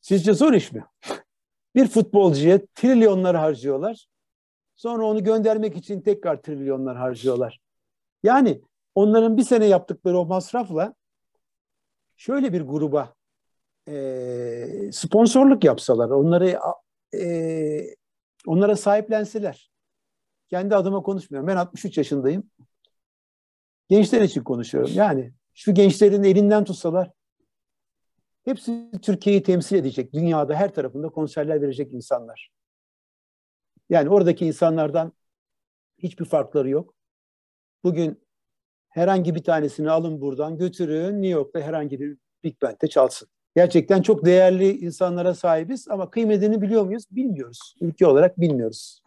Sizce 0.00 0.34
zor 0.34 0.52
iş 0.52 0.72
mi? 0.72 0.84
Bir 1.74 1.88
futbolcuya 1.88 2.60
trilyonlar 2.74 3.36
harcıyorlar. 3.36 4.08
Sonra 4.76 5.04
onu 5.06 5.24
göndermek 5.24 5.76
için 5.76 6.00
tekrar 6.00 6.42
trilyonlar 6.42 6.96
harcıyorlar. 6.96 7.67
Yani 8.22 8.62
onların 8.94 9.36
bir 9.36 9.42
sene 9.42 9.66
yaptıkları 9.66 10.18
o 10.18 10.26
masrafla 10.26 10.94
şöyle 12.16 12.52
bir 12.52 12.60
gruba 12.60 13.14
e, 13.88 14.90
sponsorluk 14.92 15.64
yapsalar, 15.64 16.10
onları 16.10 16.58
e, 17.14 17.94
onlara 18.46 18.76
sahiplenseler. 18.76 19.70
Kendi 20.50 20.76
adıma 20.76 21.02
konuşmuyorum. 21.02 21.48
Ben 21.48 21.56
63 21.56 21.98
yaşındayım. 21.98 22.50
Gençler 23.88 24.20
için 24.20 24.42
konuşuyorum. 24.44 24.90
Yani 24.94 25.32
şu 25.54 25.74
gençlerin 25.74 26.22
elinden 26.22 26.64
tutsalar 26.64 27.10
hepsi 28.44 28.90
Türkiye'yi 29.02 29.42
temsil 29.42 29.76
edecek. 29.76 30.12
Dünyada 30.12 30.54
her 30.54 30.74
tarafında 30.74 31.08
konserler 31.08 31.62
verecek 31.62 31.92
insanlar. 31.92 32.50
Yani 33.90 34.08
oradaki 34.08 34.46
insanlardan 34.46 35.12
hiçbir 35.98 36.24
farkları 36.24 36.68
yok. 36.68 36.94
Bugün 37.84 38.20
herhangi 38.88 39.34
bir 39.34 39.42
tanesini 39.42 39.90
alın 39.90 40.20
buradan 40.20 40.58
götürün 40.58 41.12
New 41.22 41.28
York'ta 41.28 41.60
herhangi 41.60 42.00
bir 42.00 42.16
Big 42.44 42.62
Band'de 42.62 42.88
çalsın. 42.88 43.28
Gerçekten 43.56 44.02
çok 44.02 44.24
değerli 44.24 44.78
insanlara 44.78 45.34
sahibiz 45.34 45.88
ama 45.88 46.10
kıymetini 46.10 46.62
biliyor 46.62 46.84
muyuz? 46.84 47.04
Bilmiyoruz. 47.10 47.74
Ülke 47.80 48.06
olarak 48.06 48.40
bilmiyoruz. 48.40 49.02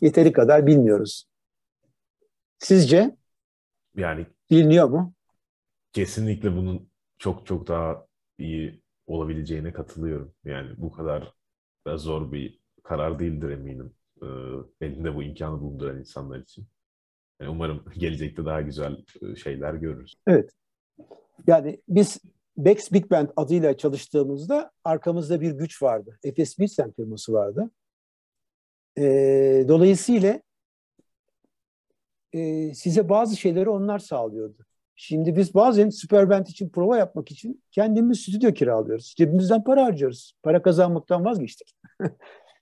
Yeteri 0.00 0.32
kadar 0.32 0.66
bilmiyoruz. 0.66 1.24
Sizce? 2.58 3.16
Yani 3.96 4.26
biliniyor 4.50 4.88
mu? 4.88 5.14
Kesinlikle 5.92 6.56
bunun 6.56 6.90
çok 7.18 7.46
çok 7.46 7.68
daha 7.68 8.06
iyi 8.38 8.82
olabileceğine 9.06 9.72
katılıyorum. 9.72 10.34
Yani 10.44 10.70
bu 10.76 10.92
kadar 10.92 11.34
da 11.86 11.98
zor 11.98 12.32
bir 12.32 12.60
karar 12.82 13.18
değildir 13.18 13.50
eminim. 13.50 13.94
Ee, 14.22 14.26
elinde 14.80 15.14
bu 15.14 15.22
imkanı 15.22 15.60
bulunduran 15.60 15.98
insanlar 15.98 16.38
için. 16.38 16.66
Yani 17.40 17.50
umarım 17.50 17.84
gelecekte 17.98 18.44
daha 18.44 18.60
güzel 18.60 18.96
e, 19.22 19.36
şeyler 19.36 19.74
görürüz. 19.74 20.14
Evet. 20.26 20.50
Yani 21.46 21.80
biz 21.88 22.18
Bex 22.56 22.92
Big 22.92 23.10
Band 23.10 23.28
adıyla 23.36 23.76
çalıştığımızda 23.76 24.70
arkamızda 24.84 25.40
bir 25.40 25.52
güç 25.52 25.82
vardı. 25.82 26.18
Efes 26.24 26.56
Pilsen 26.56 26.92
firması 26.92 27.32
vardı. 27.32 27.70
E, 28.98 29.04
dolayısıyla 29.68 30.40
e, 32.32 32.74
size 32.74 33.08
bazı 33.08 33.36
şeyleri 33.36 33.68
onlar 33.68 33.98
sağlıyordu. 33.98 34.66
Şimdi 34.96 35.36
biz 35.36 35.54
bazen 35.54 35.90
Superband 35.90 36.46
için 36.46 36.68
prova 36.68 36.96
yapmak 36.96 37.30
için 37.30 37.62
kendimiz 37.70 38.20
stüdyo 38.20 38.52
kiralıyoruz. 38.52 39.14
Cebimizden 39.16 39.64
para 39.64 39.84
harcıyoruz. 39.84 40.34
Para 40.42 40.62
kazanmaktan 40.62 41.24
vazgeçtik. 41.24 41.76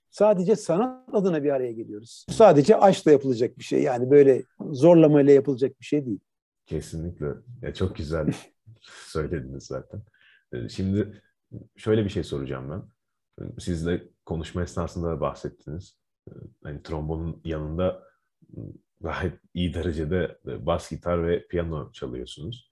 Sadece 0.09 0.55
sanat 0.55 1.15
adına 1.15 1.43
bir 1.43 1.49
araya 1.49 1.71
geliyoruz. 1.71 2.25
Sadece 2.29 2.75
aşkla 2.77 3.11
yapılacak 3.11 3.57
bir 3.57 3.63
şey. 3.63 3.83
Yani 3.83 4.11
böyle 4.11 4.43
zorlamayla 4.71 5.33
yapılacak 5.33 5.79
bir 5.79 5.85
şey 5.85 6.05
değil. 6.05 6.19
Kesinlikle. 6.65 7.27
Ya 7.61 7.73
çok 7.73 7.95
güzel 7.95 8.33
söylediniz 9.07 9.63
zaten. 9.63 10.01
Ee, 10.53 10.69
şimdi 10.69 11.21
şöyle 11.77 12.03
bir 12.05 12.09
şey 12.09 12.23
soracağım 12.23 12.69
ben. 12.71 12.83
Siz 13.59 13.85
de 13.85 14.07
konuşma 14.25 14.63
esnasında 14.63 15.07
da 15.07 15.21
bahsettiniz. 15.21 15.99
hani 16.63 16.83
trombonun 16.83 17.41
yanında 17.45 18.03
gayet 19.01 19.33
iyi 19.53 19.73
derecede 19.73 20.37
bas 20.45 20.89
gitar 20.89 21.27
ve 21.27 21.47
piyano 21.47 21.91
çalıyorsunuz. 21.91 22.71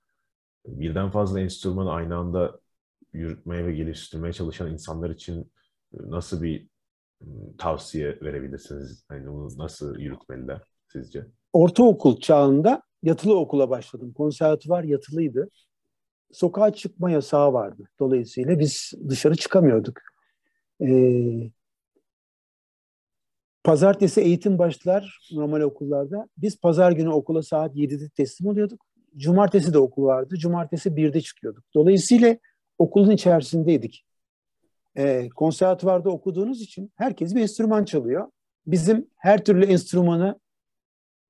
Birden 0.65 1.11
fazla 1.11 1.39
enstrümanı 1.39 1.91
aynı 1.91 2.15
anda 2.15 2.59
yürütmeye 3.13 3.65
ve 3.65 3.73
geliştirmeye 3.75 4.33
çalışan 4.33 4.71
insanlar 4.71 5.09
için 5.09 5.51
nasıl 5.93 6.43
bir 6.43 6.69
tavsiye 7.57 8.19
verebilirsiniz? 8.21 9.03
Yani 9.11 9.27
bunu 9.27 9.57
nasıl 9.57 9.99
yürütmeliler 9.99 10.61
sizce? 10.91 11.25
Ortaokul 11.53 12.19
çağında 12.19 12.81
yatılı 13.03 13.39
okula 13.39 13.69
başladım. 13.69 14.13
Konservatuvar 14.13 14.83
yatılıydı. 14.83 15.49
Sokağa 16.31 16.73
çıkma 16.73 17.11
yasağı 17.11 17.53
vardı. 17.53 17.83
Dolayısıyla 17.99 18.59
biz 18.59 18.93
dışarı 19.09 19.35
çıkamıyorduk. 19.35 19.99
Ee, 20.81 21.51
pazartesi 23.63 24.21
eğitim 24.21 24.57
başlar 24.57 25.29
normal 25.31 25.61
okullarda. 25.61 26.27
Biz 26.37 26.59
pazar 26.61 26.91
günü 26.91 27.09
okula 27.09 27.43
saat 27.43 27.75
7'de 27.75 28.09
teslim 28.09 28.47
oluyorduk. 28.47 28.85
Cumartesi 29.17 29.73
de 29.73 29.77
okul 29.77 30.03
vardı. 30.03 30.35
Cumartesi 30.37 30.89
1'de 30.89 31.21
çıkıyorduk. 31.21 31.63
Dolayısıyla 31.75 32.37
okulun 32.77 33.11
içerisindeydik. 33.11 34.06
Ee, 34.97 35.29
konservatuvarda 35.35 36.09
okuduğunuz 36.09 36.61
için 36.61 36.91
herkes 36.95 37.35
bir 37.35 37.41
enstrüman 37.41 37.85
çalıyor. 37.85 38.31
Bizim 38.67 39.07
her 39.15 39.43
türlü 39.43 39.65
enstrümanı 39.65 40.39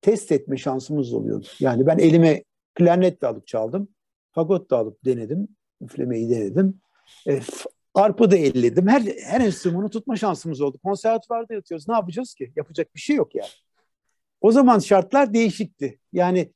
test 0.01 0.31
etme 0.31 0.57
şansımız 0.57 1.13
oluyordu. 1.13 1.47
Yani 1.59 1.85
ben 1.85 1.97
elime 1.97 2.43
klarnet 2.75 3.21
de 3.21 3.27
alıp 3.27 3.47
çaldım. 3.47 3.87
Fagot 4.31 4.71
da 4.71 4.77
alıp 4.77 5.05
denedim. 5.05 5.47
Üflemeyi 5.81 6.29
denedim. 6.29 6.81
E, 7.27 7.39
arpı 7.93 8.31
da 8.31 8.35
elledim. 8.35 8.87
Her, 8.87 9.01
her 9.23 9.41
enstrümanı 9.41 9.89
tutma 9.89 10.15
şansımız 10.15 10.61
oldu. 10.61 10.77
Konservatuvarda 10.83 11.53
yatıyoruz. 11.53 11.87
Ne 11.87 11.93
yapacağız 11.93 12.33
ki? 12.33 12.51
Yapacak 12.55 12.95
bir 12.95 12.99
şey 12.99 13.15
yok 13.15 13.35
yani. 13.35 13.49
O 14.41 14.51
zaman 14.51 14.79
şartlar 14.79 15.33
değişikti. 15.33 15.99
Yani 16.13 16.51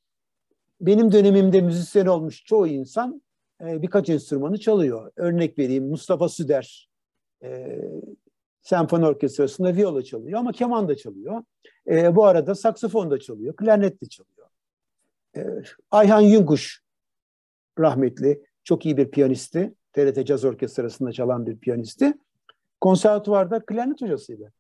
benim 0.82 1.12
dönemimde 1.12 1.62
müzisyen 1.62 2.06
olmuş 2.06 2.44
çoğu 2.46 2.68
insan 2.68 3.22
e, 3.62 3.82
birkaç 3.82 4.10
enstrümanı 4.10 4.60
çalıyor. 4.60 5.12
Örnek 5.16 5.60
vereyim 5.60 5.88
Mustafa 5.88 6.30
Süder 6.30 6.91
e, 7.44 7.82
senfoni 8.62 9.06
orkestrasında 9.06 9.76
viola 9.76 10.04
çalıyor 10.04 10.40
ama 10.40 10.52
keman 10.52 10.88
da 10.88 10.96
çalıyor. 10.96 11.44
E, 11.90 12.16
bu 12.16 12.26
arada 12.26 12.56
saksafon 12.56 13.12
da 13.12 13.20
çalıyor, 13.20 13.56
klarnet 13.56 14.02
de 14.02 14.06
çalıyor. 14.06 14.48
E, 15.36 15.42
Ayhan 15.92 16.22
Yunkuş 16.22 16.82
rahmetli, 17.80 18.44
çok 18.64 18.86
iyi 18.86 18.98
bir 18.98 19.12
piyanisti. 19.12 19.74
TRT 19.94 20.28
Caz 20.28 20.46
Orkestrası'nda 20.46 21.12
çalan 21.12 21.46
bir 21.46 21.58
piyanisti. 21.58 22.14
Konservatuvarda 22.82 23.66
klarnet 23.66 24.02
hocasıydı. 24.02 24.54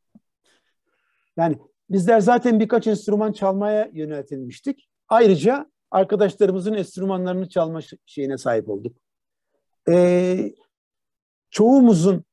Yani 1.37 1.57
bizler 1.89 2.19
zaten 2.19 2.59
birkaç 2.59 2.87
enstrüman 2.87 3.31
çalmaya 3.31 3.89
yöneltilmiştik. 3.93 4.89
Ayrıca 5.07 5.71
arkadaşlarımızın 5.91 6.73
enstrümanlarını 6.73 7.49
çalma 7.49 7.79
şeyine 8.05 8.37
sahip 8.37 8.69
olduk. 8.69 8.97
Ee, 9.89 10.53
çoğumuzun 11.49 12.25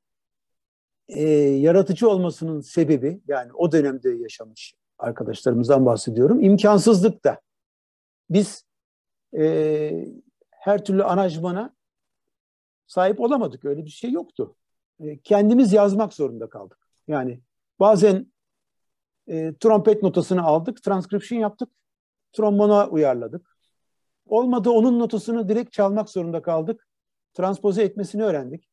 e, 1.09 1.23
yaratıcı 1.39 2.09
olmasının 2.09 2.61
sebebi 2.61 3.21
yani 3.29 3.53
o 3.55 3.73
dönemde 3.73 4.11
yaşamış 4.11 4.75
arkadaşlarımızdan 4.99 5.87
bahsediyorum. 5.87 6.41
İmkansızlık 6.41 7.25
da. 7.25 7.41
Biz 8.31 8.65
e, 9.39 10.07
her 10.51 10.85
türlü 10.85 11.05
aranjmana 11.05 11.75
sahip 12.87 13.21
olamadık. 13.21 13.65
Öyle 13.65 13.85
bir 13.85 13.91
şey 13.91 14.11
yoktu. 14.11 14.57
E, 15.01 15.19
kendimiz 15.19 15.73
yazmak 15.73 16.13
zorunda 16.13 16.49
kaldık. 16.49 16.79
Yani 17.09 17.41
bazen 17.81 18.33
e, 19.29 19.55
trompet 19.61 20.03
notasını 20.03 20.43
aldık, 20.43 20.83
transcription 20.83 21.39
yaptık, 21.39 21.69
trombona 22.33 22.89
uyarladık. 22.89 23.59
Olmadı 24.27 24.71
onun 24.71 24.99
notasını 24.99 25.49
direkt 25.49 25.73
çalmak 25.73 26.11
zorunda 26.11 26.43
kaldık. 26.43 26.89
Transpoze 27.35 27.83
etmesini 27.83 28.25
öğrendik. 28.25 28.69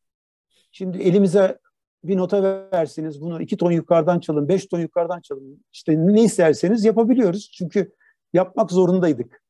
Şimdi 0.72 0.98
elimize 0.98 1.60
bir 2.08 2.18
nota 2.18 2.68
versiniz, 2.74 3.22
bunu 3.22 3.42
iki 3.42 3.58
ton 3.58 3.72
yukarıdan 3.72 4.20
çalın, 4.20 4.48
beş 4.48 4.66
ton 4.66 4.80
yukarıdan 4.80 5.22
çalın. 5.22 5.64
İşte 5.74 6.08
ne 6.08 6.24
isterseniz 6.24 6.86
yapabiliyoruz. 6.86 7.52
Çünkü 7.52 7.94
yapmak 8.34 8.72
zorundaydık. 8.72 9.44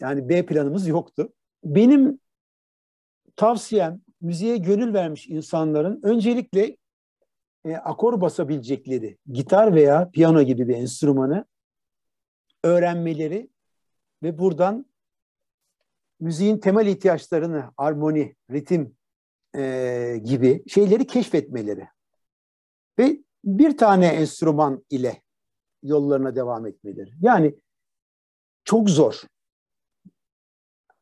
Yani 0.00 0.28
B 0.28 0.46
planımız 0.46 0.88
yoktu. 0.88 1.32
Benim 1.64 2.20
tavsiyem 3.36 4.00
müziğe 4.20 4.56
gönül 4.56 4.94
vermiş 4.94 5.28
insanların 5.28 6.00
öncelikle 6.02 6.76
e, 7.64 7.76
akor 7.76 8.20
basabilecekleri 8.20 9.18
gitar 9.32 9.74
veya 9.74 10.10
piyano 10.10 10.42
gibi 10.42 10.68
bir 10.68 10.74
enstrümanı 10.74 11.44
öğrenmeleri 12.64 13.50
ve 14.22 14.38
buradan 14.38 14.86
müziğin 16.20 16.58
temel 16.58 16.86
ihtiyaçlarını, 16.86 17.72
armoni, 17.76 18.36
ritim 18.50 18.96
e, 19.56 20.20
gibi 20.24 20.62
şeyleri 20.68 21.06
keşfetmeleri 21.06 21.88
ve 22.98 23.18
bir 23.44 23.78
tane 23.78 24.06
enstrüman 24.06 24.84
ile 24.90 25.22
yollarına 25.82 26.36
devam 26.36 26.66
etmeleri. 26.66 27.10
Yani 27.20 27.54
çok 28.64 28.90
zor. 28.90 29.22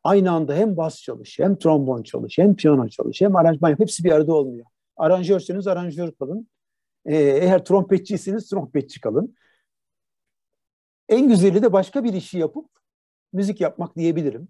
Aynı 0.05 0.31
anda 0.31 0.55
hem 0.55 0.77
bas 0.77 1.03
çalış, 1.03 1.39
hem 1.39 1.59
trombon 1.59 2.03
çalış, 2.03 2.39
hem 2.39 2.57
piyano 2.57 2.89
çalış, 2.89 3.21
hem 3.21 3.37
aranjman 3.37 3.71
yap. 3.71 3.81
Hepsi 3.81 4.05
bir 4.05 4.13
arada 4.13 4.35
olmuyor. 4.35 4.67
Aranjörseniz 4.97 5.67
aranjör 5.67 6.13
kalın. 6.13 6.49
Ee, 7.05 7.17
eğer 7.17 7.65
trompetçiyseniz 7.65 8.49
trompetçi 8.49 9.01
kalın. 9.01 9.37
En 11.09 11.29
güzeli 11.29 11.63
de 11.63 11.73
başka 11.73 12.05
bir 12.05 12.13
işi 12.13 12.39
yapıp 12.39 12.71
müzik 13.33 13.61
yapmak 13.61 13.97
diyebilirim. 13.97 14.49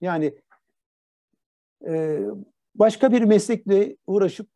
Yani 0.00 0.34
e, 1.86 2.20
başka 2.74 3.12
bir 3.12 3.22
meslekle 3.22 3.96
uğraşıp 4.06 4.48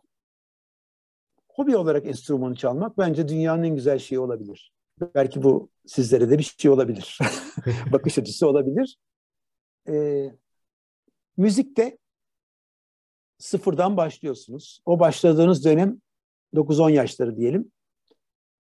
hobi 1.48 1.76
olarak 1.76 2.06
enstrümanı 2.06 2.54
çalmak 2.54 2.98
bence 2.98 3.28
dünyanın 3.28 3.62
en 3.62 3.74
güzel 3.74 3.98
şeyi 3.98 4.18
olabilir. 4.18 4.72
Belki 5.14 5.42
bu 5.42 5.70
sizlere 5.86 6.30
de 6.30 6.38
bir 6.38 6.54
şey 6.58 6.70
olabilir. 6.70 7.18
Bakış 7.92 8.18
açısı 8.18 8.48
olabilir. 8.48 8.98
Ee, 9.88 10.30
müzikte 11.36 11.98
sıfırdan 13.38 13.96
başlıyorsunuz. 13.96 14.80
O 14.84 15.00
başladığınız 15.00 15.64
dönem 15.64 16.00
9-10 16.54 16.92
yaşları 16.92 17.36
diyelim. 17.36 17.72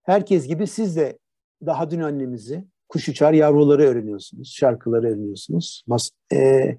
Herkes 0.02 0.46
gibi 0.46 0.66
siz 0.66 0.96
de 0.96 1.18
daha 1.66 1.90
dün 1.90 2.00
annemizi, 2.00 2.64
kuş 2.88 3.08
uçar 3.08 3.32
yavruları 3.32 3.82
öğreniyorsunuz, 3.82 4.52
şarkıları 4.54 5.06
öğreniyorsunuz. 5.06 5.84
Mas 5.86 6.10
e, 6.32 6.78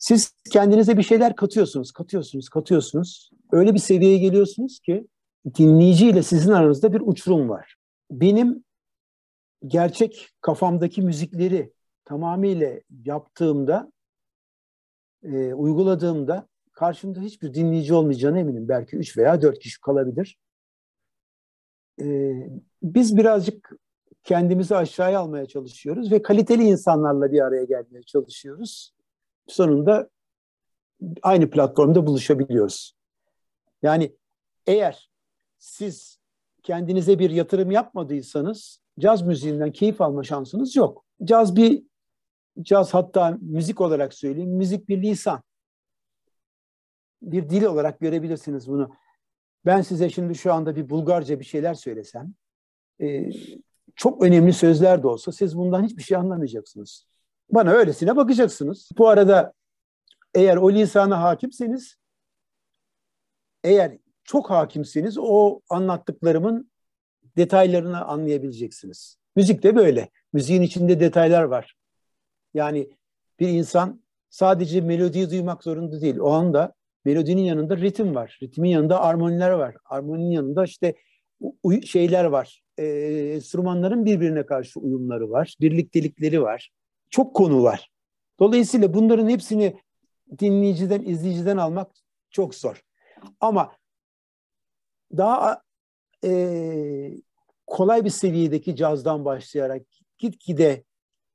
siz 0.00 0.32
kendinize 0.50 0.96
bir 0.96 1.02
şeyler 1.02 1.36
katıyorsunuz, 1.36 1.92
katıyorsunuz, 1.92 2.48
katıyorsunuz. 2.48 3.30
Öyle 3.52 3.74
bir 3.74 3.78
seviyeye 3.78 4.18
geliyorsunuz 4.18 4.80
ki 4.80 5.06
dinleyici 5.58 6.08
ile 6.08 6.22
sizin 6.22 6.52
aranızda 6.52 6.92
bir 6.92 7.02
uçurum 7.04 7.48
var. 7.48 7.76
Benim 8.10 8.64
gerçek 9.66 10.28
kafamdaki 10.40 11.02
müzikleri 11.02 11.72
tamamıyla 12.04 12.80
yaptığımda, 13.04 13.92
e, 15.22 15.54
uyguladığımda 15.54 16.48
karşımda 16.72 17.20
hiçbir 17.20 17.54
dinleyici 17.54 17.94
olmayacağına 17.94 18.38
eminim. 18.38 18.68
Belki 18.68 18.96
üç 18.96 19.16
veya 19.16 19.42
dört 19.42 19.58
kişi 19.58 19.80
kalabilir. 19.80 20.38
E, 22.00 22.32
biz 22.82 23.16
birazcık 23.16 23.72
kendimizi 24.24 24.76
aşağıya 24.76 25.20
almaya 25.20 25.46
çalışıyoruz 25.46 26.12
ve 26.12 26.22
kaliteli 26.22 26.62
insanlarla 26.62 27.32
bir 27.32 27.40
araya 27.40 27.64
gelmeye 27.64 28.02
çalışıyoruz 28.02 28.99
sonunda 29.50 30.10
aynı 31.22 31.50
platformda 31.50 32.06
buluşabiliyoruz. 32.06 32.94
Yani 33.82 34.16
eğer 34.66 35.10
siz 35.58 36.18
kendinize 36.62 37.18
bir 37.18 37.30
yatırım 37.30 37.70
yapmadıysanız 37.70 38.80
caz 38.98 39.22
müziğinden 39.22 39.72
keyif 39.72 40.00
alma 40.00 40.22
şansınız 40.22 40.76
yok. 40.76 41.04
Caz 41.24 41.56
bir 41.56 41.82
caz 42.62 42.94
hatta 42.94 43.38
müzik 43.40 43.80
olarak 43.80 44.14
söyleyeyim 44.14 44.50
müzik 44.50 44.88
bir 44.88 45.02
lisan. 45.02 45.42
Bir 47.22 47.48
dil 47.48 47.64
olarak 47.64 48.00
görebilirsiniz 48.00 48.68
bunu. 48.68 48.90
Ben 49.66 49.82
size 49.82 50.10
şimdi 50.10 50.34
şu 50.34 50.52
anda 50.52 50.76
bir 50.76 50.88
Bulgarca 50.88 51.40
bir 51.40 51.44
şeyler 51.44 51.74
söylesem 51.74 52.34
e, 53.00 53.30
çok 53.96 54.22
önemli 54.22 54.52
sözler 54.52 55.02
de 55.02 55.06
olsa 55.06 55.32
siz 55.32 55.56
bundan 55.56 55.84
hiçbir 55.84 56.02
şey 56.02 56.16
anlamayacaksınız. 56.16 57.06
Bana 57.52 57.70
öylesine 57.70 58.16
bakacaksınız. 58.16 58.88
Bu 58.98 59.08
arada 59.08 59.52
eğer 60.34 60.56
o 60.56 60.72
lisana 60.72 61.22
hakimseniz, 61.22 61.96
eğer 63.64 63.98
çok 64.24 64.50
hakimsiniz 64.50 65.18
o 65.18 65.60
anlattıklarımın 65.70 66.70
detaylarını 67.36 68.04
anlayabileceksiniz. 68.04 69.16
Müzik 69.36 69.62
de 69.62 69.76
böyle. 69.76 70.10
Müziğin 70.32 70.62
içinde 70.62 71.00
detaylar 71.00 71.42
var. 71.42 71.74
Yani 72.54 72.90
bir 73.40 73.48
insan 73.48 74.02
sadece 74.30 74.80
melodiyi 74.80 75.30
duymak 75.30 75.64
zorunda 75.64 76.00
değil. 76.00 76.18
O 76.18 76.30
anda 76.30 76.74
melodinin 77.04 77.42
yanında 77.42 77.76
ritim 77.76 78.14
var. 78.14 78.38
Ritmin 78.42 78.70
yanında 78.70 79.00
armoniler 79.00 79.50
var. 79.50 79.74
Armoninin 79.84 80.30
yanında 80.30 80.64
işte 80.64 80.94
şeyler 81.84 82.24
var. 82.24 82.62
E, 82.78 82.84
enstrümanların 83.34 84.04
birbirine 84.04 84.46
karşı 84.46 84.80
uyumları 84.80 85.30
var. 85.30 85.56
Birliktelikleri 85.60 86.42
var. 86.42 86.70
Çok 87.10 87.36
konu 87.36 87.62
var. 87.62 87.90
Dolayısıyla 88.40 88.94
bunların 88.94 89.28
hepsini 89.28 89.80
dinleyiciden, 90.38 91.02
izleyiciden 91.02 91.56
almak 91.56 91.90
çok 92.30 92.54
zor. 92.54 92.84
Ama 93.40 93.72
daha 95.16 95.62
e, 96.24 97.12
kolay 97.66 98.04
bir 98.04 98.10
seviyedeki 98.10 98.76
cazdan 98.76 99.24
başlayarak 99.24 99.82
gitgide 100.18 100.84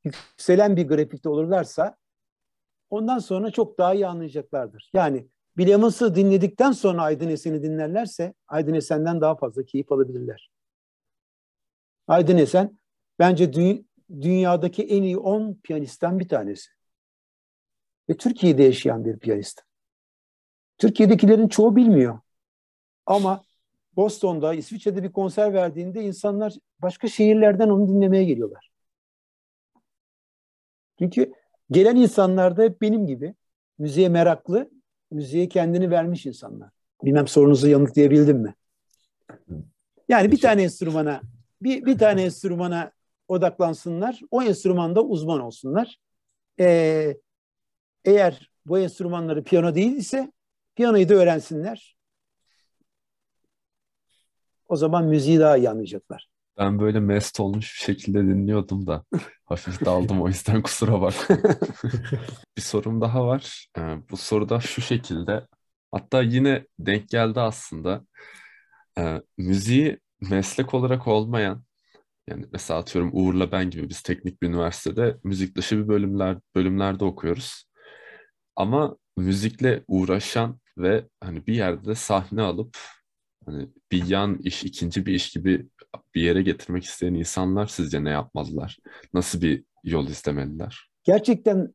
yükselen 0.03 0.77
bir 0.77 0.87
grafikte 0.87 1.29
olurlarsa 1.29 1.97
ondan 2.89 3.19
sonra 3.19 3.51
çok 3.51 3.77
daha 3.77 3.93
iyi 3.93 4.07
anlayacaklardır. 4.07 4.89
Yani 4.93 5.27
Bill 5.57 6.15
dinledikten 6.15 6.71
sonra 6.71 7.01
Aydın 7.01 7.29
Esen'i 7.29 7.63
dinlerlerse 7.63 8.33
Aydın 8.47 8.73
Esen'den 8.73 9.21
daha 9.21 9.35
fazla 9.35 9.63
keyif 9.63 9.91
alabilirler. 9.91 10.51
Aydın 12.07 12.37
Esen 12.37 12.79
bence 13.19 13.45
dü- 13.45 13.85
dünyadaki 14.09 14.83
en 14.83 15.03
iyi 15.03 15.17
10 15.17 15.53
piyanistten 15.63 16.19
bir 16.19 16.27
tanesi. 16.27 16.69
Ve 18.09 18.17
Türkiye'de 18.17 18.63
yaşayan 18.63 19.05
bir 19.05 19.19
piyanist. 19.19 19.61
Türkiye'dekilerin 20.77 21.47
çoğu 21.47 21.75
bilmiyor. 21.75 22.19
Ama 23.05 23.43
Boston'da, 23.95 24.53
İsviçre'de 24.53 25.03
bir 25.03 25.11
konser 25.11 25.53
verdiğinde 25.53 26.03
insanlar 26.03 26.53
başka 26.79 27.07
şehirlerden 27.07 27.69
onu 27.69 27.87
dinlemeye 27.87 28.23
geliyorlar. 28.23 28.71
Çünkü 30.99 31.33
gelen 31.71 31.95
insanlar 31.95 32.57
da 32.57 32.63
hep 32.63 32.81
benim 32.81 33.07
gibi 33.07 33.35
müziğe 33.77 34.09
meraklı, 34.09 34.69
müziğe 35.11 35.49
kendini 35.49 35.91
vermiş 35.91 36.25
insanlar. 36.25 36.69
Bilmem 37.03 37.27
sorunuzu 37.27 37.67
yanıtlayabildim 37.67 38.37
mi? 38.37 38.55
Yani 40.09 40.31
bir 40.31 40.41
tane 40.41 40.63
enstrümana 40.63 41.21
bir, 41.61 41.85
bir 41.85 41.97
tane 41.97 42.23
enstrümana 42.23 42.91
odaklansınlar. 43.27 44.19
O 44.31 44.43
enstrümanda 44.43 45.03
uzman 45.03 45.39
olsunlar. 45.39 45.97
Ee, 46.59 47.17
eğer 48.05 48.51
bu 48.65 48.79
enstrümanları 48.79 49.43
piyano 49.43 49.75
değil 49.75 49.95
ise 49.95 50.31
piyanoyu 50.75 51.09
da 51.09 51.13
öğrensinler. 51.13 51.95
O 54.67 54.75
zaman 54.75 55.05
müziği 55.05 55.39
daha 55.39 55.57
iyi 55.57 55.69
anlayacaklar. 55.69 56.29
Ben 56.57 56.79
böyle 56.79 56.99
mest 56.99 57.39
olmuş 57.39 57.73
bir 57.73 57.85
şekilde 57.85 58.19
dinliyordum 58.19 58.87
da 58.87 59.03
hafif 59.45 59.85
daldım 59.85 60.21
o 60.21 60.27
yüzden 60.27 60.61
kusura 60.61 61.01
bak. 61.01 61.13
bir 62.57 62.61
sorum 62.61 63.01
daha 63.01 63.27
var. 63.27 63.67
Ee, 63.77 63.81
bu 64.11 64.17
soru 64.17 64.49
da 64.49 64.59
şu 64.59 64.81
şekilde. 64.81 65.47
Hatta 65.91 66.21
yine 66.21 66.67
denk 66.79 67.09
geldi 67.09 67.39
aslında. 67.39 68.05
Ee, 68.97 69.21
müziği 69.37 69.99
meslek 70.21 70.73
olarak 70.73 71.07
olmayan 71.07 71.63
yani 72.29 72.45
mesela 72.51 72.79
atıyorum 72.79 73.11
Uğur'la 73.13 73.51
ben 73.51 73.69
gibi 73.69 73.89
biz 73.89 74.01
teknik 74.01 74.41
bir 74.41 74.47
üniversitede 74.47 75.17
müzik 75.23 75.57
dışı 75.57 75.77
bir 75.83 75.87
bölümler 75.87 76.37
bölümlerde 76.55 77.05
okuyoruz. 77.05 77.65
Ama 78.55 78.97
müzikle 79.17 79.83
uğraşan 79.87 80.59
ve 80.77 81.07
hani 81.21 81.47
bir 81.47 81.53
yerde 81.53 81.85
de 81.85 81.95
sahne 81.95 82.41
alıp 82.41 82.77
hani 83.45 83.69
bir 83.91 84.05
yan 84.05 84.37
iş, 84.37 84.63
ikinci 84.63 85.05
bir 85.05 85.13
iş 85.13 85.29
gibi 85.29 85.69
bir 86.15 86.21
yere 86.21 86.41
getirmek 86.41 86.83
isteyen 86.83 87.13
insanlar 87.13 87.67
sizce 87.67 88.03
ne 88.03 88.09
yapmalılar? 88.09 88.77
Nasıl 89.13 89.41
bir 89.41 89.63
yol 89.83 90.07
izlemeliler? 90.07 90.89
Gerçekten 91.03 91.73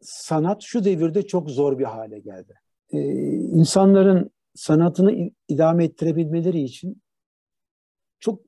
sanat 0.00 0.62
şu 0.62 0.84
devirde 0.84 1.26
çok 1.26 1.50
zor 1.50 1.78
bir 1.78 1.84
hale 1.84 2.18
geldi. 2.18 2.54
Ee, 2.92 2.98
insanların 3.32 4.30
sanatını 4.54 5.30
idame 5.48 5.84
ettirebilmeleri 5.84 6.62
için 6.62 7.02
çok 8.20 8.40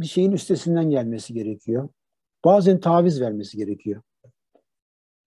bir 0.00 0.06
şeyin 0.06 0.32
üstesinden 0.32 0.90
gelmesi 0.90 1.34
gerekiyor. 1.34 1.88
Bazen 2.44 2.80
taviz 2.80 3.20
vermesi 3.20 3.56
gerekiyor. 3.56 4.02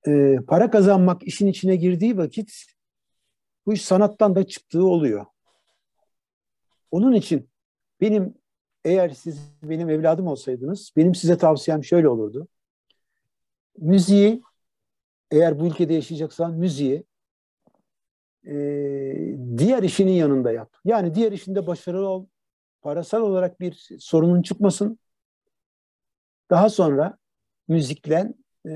Ee, 0.07 0.37
para 0.47 0.71
kazanmak 0.71 1.23
işin 1.23 1.47
içine 1.47 1.75
girdiği 1.75 2.17
vakit 2.17 2.65
bu 3.65 3.73
iş 3.73 3.85
sanattan 3.85 4.35
da 4.35 4.47
çıktığı 4.47 4.85
oluyor. 4.85 5.25
Onun 6.91 7.13
için 7.13 7.49
benim 8.01 8.35
eğer 8.85 9.09
siz 9.09 9.39
benim 9.63 9.89
evladım 9.89 10.27
olsaydınız 10.27 10.91
benim 10.97 11.15
size 11.15 11.37
tavsiyem 11.37 11.83
şöyle 11.83 12.09
olurdu. 12.09 12.47
Müziği 13.77 14.41
eğer 15.31 15.59
bu 15.59 15.67
ülkede 15.67 15.93
yaşayacaksan 15.93 16.53
müziği 16.53 17.03
e, 18.47 18.53
diğer 19.57 19.83
işinin 19.83 20.11
yanında 20.11 20.51
yap. 20.51 20.73
Yani 20.85 21.15
diğer 21.15 21.31
işinde 21.31 21.67
başarılı 21.67 22.07
ol. 22.07 22.25
Parasal 22.83 23.21
olarak 23.21 23.59
bir 23.59 23.89
sorunun 23.99 24.41
çıkmasın. 24.41 24.99
Daha 26.49 26.69
sonra 26.69 27.17
müzikle 27.67 28.33
e, 28.67 28.73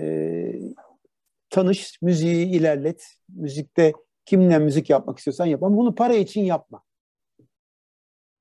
tanış, 1.49 2.01
müziği 2.01 2.45
ilerlet. 2.45 3.07
Müzikte 3.29 3.93
kimle 4.25 4.59
müzik 4.59 4.89
yapmak 4.89 5.17
istiyorsan 5.17 5.45
yap. 5.45 5.63
Ama 5.63 5.77
bunu 5.77 5.95
para 5.95 6.13
için 6.13 6.41
yapma. 6.41 6.83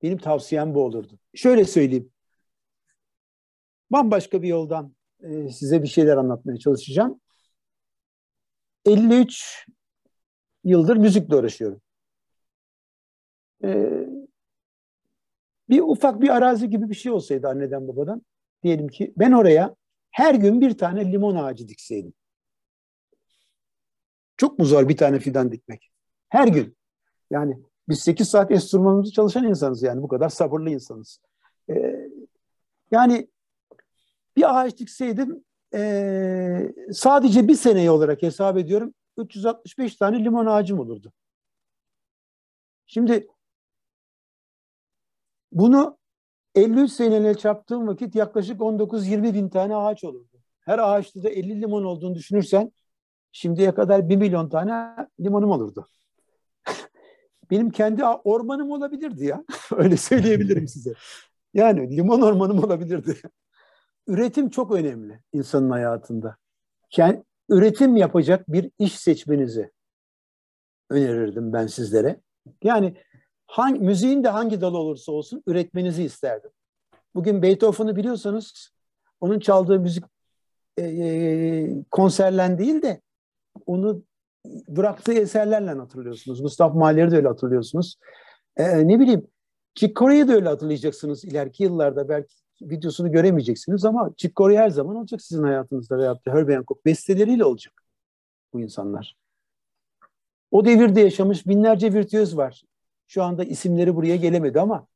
Benim 0.03 0.17
tavsiyem 0.17 0.73
bu 0.73 0.83
olurdu. 0.83 1.19
Şöyle 1.35 1.65
söyleyeyim. 1.65 2.11
Bambaşka 3.91 4.41
bir 4.41 4.47
yoldan 4.47 4.95
e, 5.19 5.49
size 5.49 5.83
bir 5.83 5.87
şeyler 5.87 6.17
anlatmaya 6.17 6.57
çalışacağım. 6.57 7.21
53 8.85 9.65
yıldır 10.63 10.97
müzikle 10.97 11.35
uğraşıyorum. 11.35 11.81
E, 13.63 13.69
bir 15.69 15.81
ufak 15.81 16.21
bir 16.21 16.29
arazi 16.29 16.69
gibi 16.69 16.89
bir 16.89 16.95
şey 16.95 17.11
olsaydı 17.11 17.47
anneden 17.47 17.87
babadan 17.87 18.21
diyelim 18.63 18.87
ki 18.87 19.13
ben 19.17 19.31
oraya 19.31 19.75
her 20.11 20.35
gün 20.35 20.61
bir 20.61 20.77
tane 20.77 21.11
limon 21.11 21.35
ağacı 21.35 21.67
dikseydim. 21.67 22.13
Çok 24.37 24.59
mu 24.59 24.65
zor 24.65 24.89
bir 24.89 24.97
tane 24.97 25.19
fidan 25.19 25.51
dikmek? 25.51 25.91
Her 26.29 26.47
gün. 26.47 26.77
Yani 27.31 27.57
biz 27.89 27.99
8 27.99 28.29
saat 28.29 28.51
enstrümanımızı 28.51 29.11
çalışan 29.11 29.43
insanız 29.47 29.83
yani 29.83 30.01
bu 30.01 30.07
kadar 30.07 30.29
sabırlı 30.29 30.69
insanız. 30.69 31.19
Ee, 31.69 32.09
yani 32.91 33.27
bir 34.35 34.59
ağaç 34.59 34.77
dikseydim 34.77 35.43
e, 35.73 36.73
sadece 36.91 37.47
bir 37.47 37.55
seneye 37.55 37.91
olarak 37.91 38.21
hesap 38.21 38.57
ediyorum 38.57 38.93
365 39.17 39.95
tane 39.95 40.23
limon 40.23 40.45
ağacım 40.45 40.79
olurdu. 40.79 41.13
Şimdi 42.85 43.27
bunu 45.51 45.97
53 46.55 46.91
seneyle 46.91 47.37
çarptığım 47.37 47.87
vakit 47.87 48.15
yaklaşık 48.15 48.61
19-20 48.61 49.33
bin 49.33 49.49
tane 49.49 49.75
ağaç 49.75 50.03
olurdu. 50.03 50.37
Her 50.59 50.79
ağaçta 50.79 51.23
da 51.23 51.29
50 51.29 51.61
limon 51.61 51.83
olduğunu 51.83 52.15
düşünürsen 52.15 52.71
şimdiye 53.31 53.75
kadar 53.75 54.09
1 54.09 54.15
milyon 54.15 54.49
tane 54.49 54.95
limonum 55.19 55.51
olurdu 55.51 55.87
benim 57.51 57.69
kendi 57.69 58.05
ormanım 58.05 58.71
olabilirdi 58.71 59.25
ya. 59.25 59.43
Öyle 59.77 59.97
söyleyebilirim 59.97 60.67
size. 60.67 60.93
Yani 61.53 61.97
limon 61.97 62.21
ormanım 62.21 62.63
olabilirdi. 62.63 63.15
Üretim 64.07 64.49
çok 64.49 64.71
önemli 64.71 65.19
insanın 65.33 65.69
hayatında. 65.69 66.37
Yani 66.97 67.23
üretim 67.49 67.95
yapacak 67.95 68.47
bir 68.47 68.71
iş 68.79 68.99
seçmenizi 68.99 69.71
önerirdim 70.89 71.53
ben 71.53 71.67
sizlere. 71.67 72.21
Yani 72.63 72.97
hangi, 73.47 73.79
müziğin 73.79 74.23
de 74.23 74.29
hangi 74.29 74.61
dalı 74.61 74.77
olursa 74.77 75.11
olsun 75.11 75.43
üretmenizi 75.47 76.03
isterdim. 76.03 76.51
Bugün 77.15 77.41
Beethoven'ı 77.41 77.95
biliyorsanız 77.95 78.69
onun 79.21 79.39
çaldığı 79.39 79.79
müzik 79.79 80.03
e, 80.77 80.83
e, 80.83 81.83
konserlen 81.91 82.57
değil 82.57 82.81
de 82.81 83.01
onu 83.65 84.03
bıraktığı 84.67 85.13
eserlerle 85.13 85.71
hatırlıyorsunuz. 85.71 86.41
Gustav 86.41 86.75
Mahler'i 86.75 87.11
de 87.11 87.15
öyle 87.15 87.27
hatırlıyorsunuz. 87.27 87.97
Ee, 88.57 88.87
ne 88.87 88.99
bileyim 88.99 89.27
Chick 89.75 89.95
Corea'yı 89.95 90.27
da 90.27 90.33
öyle 90.33 90.49
hatırlayacaksınız 90.49 91.25
ileriki 91.25 91.63
yıllarda. 91.63 92.09
Belki 92.09 92.35
videosunu 92.61 93.11
göremeyeceksiniz 93.11 93.85
ama 93.85 94.11
Chick 94.17 94.35
Corea 94.35 94.61
her 94.61 94.69
zaman 94.69 94.95
olacak 94.95 95.21
sizin 95.21 95.43
hayatınızda 95.43 95.97
veyahut 95.97 96.25
da 96.25 96.33
Herbie 96.33 96.55
Hancock 96.55 96.85
besteleriyle 96.85 97.45
olacak 97.45 97.73
bu 98.53 98.61
insanlar. 98.61 99.15
O 100.51 100.65
devirde 100.65 101.01
yaşamış 101.01 101.47
binlerce 101.47 101.93
virtüöz 101.93 102.37
var. 102.37 102.63
Şu 103.07 103.23
anda 103.23 103.43
isimleri 103.43 103.95
buraya 103.95 104.15
gelemedi 104.15 104.59
ama 104.59 104.87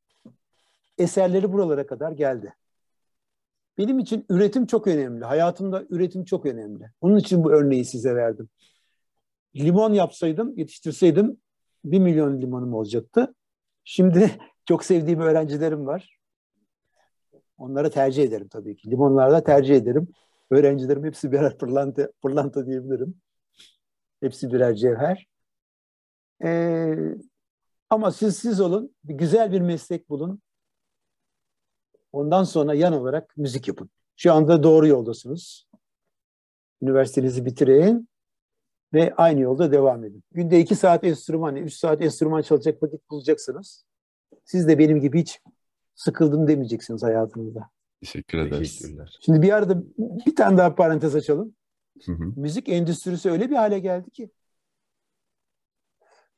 eserleri 0.97 1.53
buralara 1.53 1.88
kadar 1.88 2.12
geldi. 2.12 2.55
Benim 3.78 3.99
için 3.99 4.26
üretim 4.30 4.66
çok 4.66 4.88
önemli. 4.88 5.26
Hayatımda 5.26 5.84
üretim 5.89 6.26
çok 6.26 6.45
önemli. 6.45 6.91
Onun 7.01 7.18
için 7.18 7.43
bu 7.43 7.51
örneği 7.51 7.86
size 7.86 8.16
verdim 8.16 8.49
limon 9.55 9.93
yapsaydım, 9.93 10.57
yetiştirseydim 10.57 11.38
bir 11.86 11.99
milyon 11.99 12.41
limonum 12.41 12.74
olacaktı. 12.74 13.34
Şimdi 13.84 14.32
çok 14.66 14.86
sevdiğim 14.86 15.20
öğrencilerim 15.20 15.88
var. 15.88 16.20
Onları 17.57 17.91
tercih 17.91 18.24
ederim 18.24 18.47
tabii 18.47 18.76
ki. 18.76 18.91
Limonlarda 18.91 19.43
tercih 19.43 19.76
ederim. 19.76 20.07
Öğrencilerim 20.49 21.05
hepsi 21.05 21.32
birer 21.32 21.57
pırlanta, 21.57 22.12
pırlanta 22.22 22.66
diyebilirim. 22.66 23.16
Hepsi 24.20 24.53
birer 24.53 24.76
cevher. 24.76 25.28
Ee, 26.43 26.95
ama 27.91 28.11
siz 28.11 28.37
siz 28.37 28.61
olun, 28.61 28.95
bir 29.03 29.13
güzel 29.13 29.51
bir 29.51 29.61
meslek 29.61 30.09
bulun. 30.09 30.41
Ondan 32.11 32.43
sonra 32.43 32.73
yan 32.73 32.93
olarak 32.93 33.37
müzik 33.37 33.67
yapın. 33.67 33.89
Şu 34.15 34.33
anda 34.33 34.63
doğru 34.63 34.87
yoldasınız. 34.87 35.67
Üniversitenizi 36.81 37.45
bitirin 37.45 38.09
ve 38.93 39.13
aynı 39.15 39.39
yolda 39.39 39.71
devam 39.71 40.03
edin. 40.03 40.23
Günde 40.31 40.59
iki 40.59 40.75
saat 40.75 41.03
enstrüman, 41.03 41.55
üç 41.55 41.73
saat 41.73 42.01
enstrüman 42.01 42.41
çalacak 42.41 42.83
vakit 42.83 43.09
bulacaksınız. 43.09 43.85
Siz 44.45 44.67
de 44.67 44.79
benim 44.79 45.01
gibi 45.01 45.21
hiç 45.21 45.41
sıkıldım 45.95 46.47
demeyeceksiniz 46.47 47.03
hayatınızda. 47.03 47.69
Teşekkür 47.99 48.37
ederiz. 48.37 48.81
Şimdi 49.21 49.41
bir 49.41 49.51
arada 49.51 49.83
bir 49.97 50.35
tane 50.35 50.57
daha 50.57 50.75
parantez 50.75 51.15
açalım. 51.15 51.55
Hı 52.05 52.11
hı. 52.11 52.33
Müzik 52.35 52.69
endüstrisi 52.69 53.31
öyle 53.31 53.49
bir 53.49 53.55
hale 53.55 53.79
geldi 53.79 54.11
ki 54.11 54.31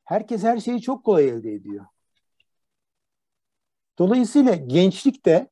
herkes 0.04 0.42
her 0.42 0.60
şeyi 0.60 0.80
çok 0.80 1.04
kolay 1.04 1.28
elde 1.28 1.52
ediyor. 1.52 1.86
Dolayısıyla 3.98 4.54
gençlik 4.54 5.26
de 5.26 5.50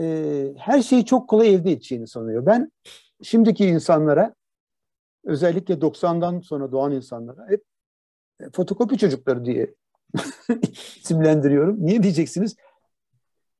e, 0.00 0.46
her 0.58 0.82
şeyi 0.82 1.04
çok 1.04 1.28
kolay 1.28 1.54
elde 1.54 1.72
edeceğini 1.72 2.06
sanıyor. 2.06 2.46
Ben 2.46 2.72
şimdiki 3.22 3.66
insanlara 3.66 4.34
özellikle 5.24 5.74
90'dan 5.74 6.40
sonra 6.40 6.72
doğan 6.72 6.92
insanlara 6.92 7.48
hep 7.48 7.64
e, 8.40 8.50
fotokopi 8.50 8.98
çocukları 8.98 9.44
diye 9.44 9.74
isimlendiriyorum. 10.96 11.86
Niye 11.86 12.02
diyeceksiniz? 12.02 12.56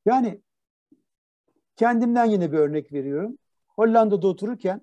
Yani 0.07 0.41
kendimden 1.77 2.25
yine 2.25 2.53
bir 2.53 2.59
örnek 2.59 2.93
veriyorum. 2.93 3.39
Hollanda'da 3.69 4.27
otururken 4.27 4.81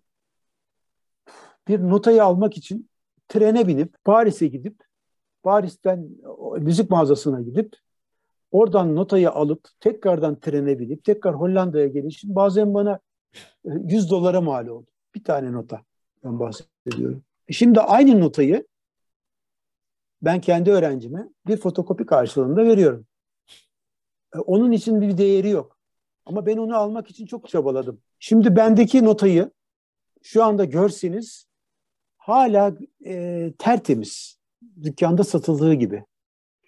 bir 1.67 1.79
notayı 1.79 2.23
almak 2.23 2.57
için 2.57 2.89
trene 3.27 3.67
binip 3.67 3.95
Paris'e 4.03 4.47
gidip 4.47 4.83
Paris'ten 5.43 6.09
müzik 6.59 6.89
mağazasına 6.89 7.41
gidip 7.41 7.75
oradan 8.51 8.95
notayı 8.95 9.31
alıp 9.31 9.67
tekrardan 9.79 10.39
trene 10.39 10.79
binip 10.79 11.03
tekrar 11.03 11.35
Hollanda'ya 11.35 11.87
gelişim 11.87 12.35
bazen 12.35 12.73
bana 12.73 12.99
100 13.65 14.05
e, 14.05 14.09
dolara 14.09 14.41
mal 14.41 14.67
oldu. 14.67 14.87
Bir 15.15 15.23
tane 15.23 15.53
nota 15.53 15.81
ben 16.23 16.39
bahsediyorum. 16.39 17.23
E 17.47 17.53
şimdi 17.53 17.79
aynı 17.79 18.19
notayı 18.19 18.67
ben 20.21 20.41
kendi 20.41 20.71
öğrencime 20.71 21.29
bir 21.47 21.57
fotokopi 21.57 22.05
karşılığında 22.05 22.65
veriyorum. 22.65 23.05
E, 24.35 24.39
onun 24.39 24.71
için 24.71 25.01
bir 25.01 25.17
değeri 25.17 25.49
yok. 25.49 25.77
Ama 26.25 26.45
ben 26.45 26.57
onu 26.57 26.77
almak 26.77 27.09
için 27.09 27.25
çok 27.25 27.49
çabaladım. 27.49 28.01
Şimdi 28.19 28.55
bendeki 28.55 29.05
notayı 29.05 29.51
şu 30.21 30.43
anda 30.43 30.65
görseniz 30.65 31.46
hala 32.27 32.73
e, 33.05 33.53
tertemiz. 33.59 34.37
Dükkanda 34.83 35.23
satıldığı 35.23 35.73
gibi. 35.73 36.03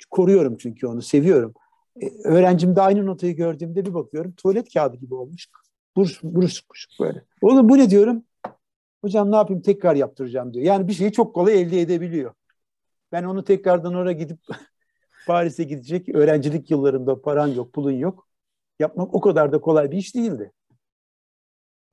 Koruyorum 0.10 0.58
çünkü 0.58 0.88
onu, 0.88 1.02
seviyorum. 1.02 1.54
E, 2.02 2.10
öğrencimde 2.24 2.82
aynı 2.82 3.06
notayı 3.06 3.36
gördüğümde 3.36 3.86
bir 3.86 3.94
bakıyorum 3.94 4.32
tuvalet 4.32 4.74
kağıdı 4.74 4.98
gibi 4.98 5.14
olmuş. 5.14 5.48
Buruş, 5.96 6.24
buruş, 6.24 6.64
böyle. 7.00 7.24
Oğlum 7.42 7.70
bu 7.70 7.78
ne 7.78 7.90
diyorum? 7.90 8.24
Hocam 9.02 9.32
ne 9.32 9.36
yapayım 9.36 9.62
tekrar 9.62 9.96
yaptıracağım 9.96 10.54
diyor. 10.54 10.66
Yani 10.66 10.88
bir 10.88 10.94
şeyi 10.94 11.12
çok 11.12 11.36
kolay 11.36 11.62
elde 11.62 11.82
edebiliyor. 11.82 12.34
Ben 13.12 13.24
onu 13.24 13.44
tekrardan 13.44 13.94
oraya 13.94 14.14
gidip 14.14 14.40
Paris'e 15.28 15.64
gidecek 15.64 16.10
öğrencilik 16.10 16.72
yıllarında 16.72 17.22
paran 17.22 17.48
yok, 17.48 17.74
pulun 17.74 17.92
yok. 17.92 18.28
Yapmak 18.80 19.14
o 19.14 19.22
kadar 19.22 19.52
da 19.52 19.62
kolay 19.62 19.92
bir 19.92 19.98
iş 19.98 20.16
değildi. 20.16 20.52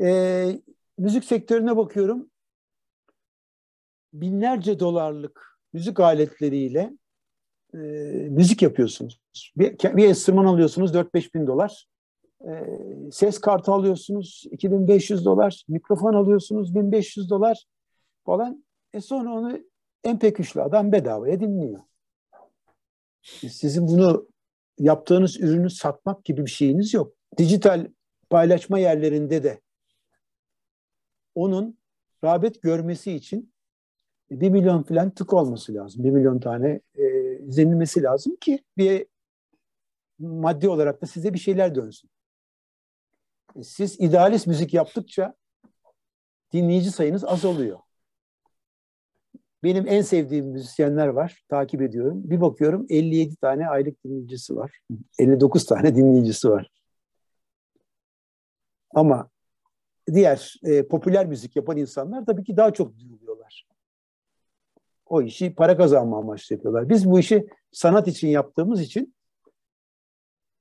Ee, 0.00 0.60
müzik 0.98 1.24
sektörüne 1.24 1.76
bakıyorum. 1.76 2.30
Binlerce 4.12 4.80
dolarlık 4.80 5.58
müzik 5.72 6.00
aletleriyle 6.00 6.92
e, 7.74 7.78
müzik 8.30 8.62
yapıyorsunuz. 8.62 9.20
Bir, 9.56 9.96
bir 9.96 10.08
enstrüman 10.08 10.44
alıyorsunuz 10.44 10.94
4-5 10.94 11.34
bin 11.34 11.46
dolar. 11.46 11.86
E, 12.40 12.52
ses 13.12 13.38
kartı 13.38 13.72
alıyorsunuz 13.72 14.44
2500 14.50 15.24
dolar. 15.24 15.64
Mikrofon 15.68 16.14
alıyorsunuz 16.14 16.74
1500 16.74 17.30
dolar 17.30 17.64
falan. 18.24 18.64
E 18.92 19.00
sonra 19.00 19.32
onu 19.32 19.58
MP3'lü 20.04 20.62
adam 20.62 20.92
bedavaya 20.92 21.40
dinliyor. 21.40 21.80
Sizin 23.50 23.88
bunu 23.88 24.28
yaptığınız 24.78 25.40
ürünü 25.40 25.70
satmak 25.70 26.24
gibi 26.24 26.44
bir 26.44 26.50
şeyiniz 26.50 26.94
yok. 26.94 27.16
Dijital 27.38 27.86
paylaşma 28.30 28.78
yerlerinde 28.78 29.42
de 29.42 29.60
onun 31.34 31.78
rağbet 32.24 32.62
görmesi 32.62 33.12
için 33.12 33.52
bir 34.30 34.50
milyon 34.50 34.82
falan 34.82 35.10
tık 35.10 35.32
olması 35.32 35.74
lazım. 35.74 36.04
Bir 36.04 36.10
milyon 36.10 36.40
tane 36.40 36.80
e, 36.94 37.38
izlenilmesi 37.38 38.02
lazım 38.02 38.36
ki 38.36 38.64
bir 38.76 39.06
maddi 40.18 40.68
olarak 40.68 41.02
da 41.02 41.06
size 41.06 41.34
bir 41.34 41.38
şeyler 41.38 41.74
dönsün. 41.74 42.10
E, 43.56 43.62
siz 43.62 44.00
idealist 44.00 44.46
müzik 44.46 44.74
yaptıkça 44.74 45.34
dinleyici 46.52 46.90
sayınız 46.90 47.24
az 47.24 47.44
oluyor. 47.44 47.78
Benim 49.62 49.88
en 49.88 50.02
sevdiğim 50.02 50.46
müzisyenler 50.46 51.06
var. 51.06 51.44
Takip 51.48 51.82
ediyorum. 51.82 52.22
Bir 52.24 52.40
bakıyorum 52.40 52.86
57 52.88 53.36
tane 53.36 53.68
aylık 53.68 54.04
dinleyicisi 54.04 54.56
var. 54.56 54.80
59 55.18 55.66
tane 55.66 55.96
dinleyicisi 55.96 56.50
var. 56.50 56.70
Ama 58.94 59.30
diğer 60.12 60.54
e, 60.64 60.88
popüler 60.88 61.26
müzik 61.26 61.56
yapan 61.56 61.76
insanlar 61.76 62.26
tabii 62.26 62.44
ki 62.44 62.56
daha 62.56 62.72
çok 62.72 62.98
duyuluyorlar. 62.98 63.35
O 65.06 65.22
işi 65.22 65.54
para 65.54 65.76
kazanma 65.76 66.18
amaçlı 66.18 66.54
yapıyorlar. 66.54 66.88
Biz 66.88 67.10
bu 67.10 67.20
işi 67.20 67.46
sanat 67.72 68.08
için 68.08 68.28
yaptığımız 68.28 68.80
için 68.80 69.14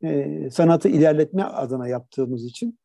e, 0.04 0.50
sanatı 0.52 0.90
ilerletme 0.90 1.44
adına 1.44 1.88
yaptığımız 1.88 2.46
için 2.46 2.80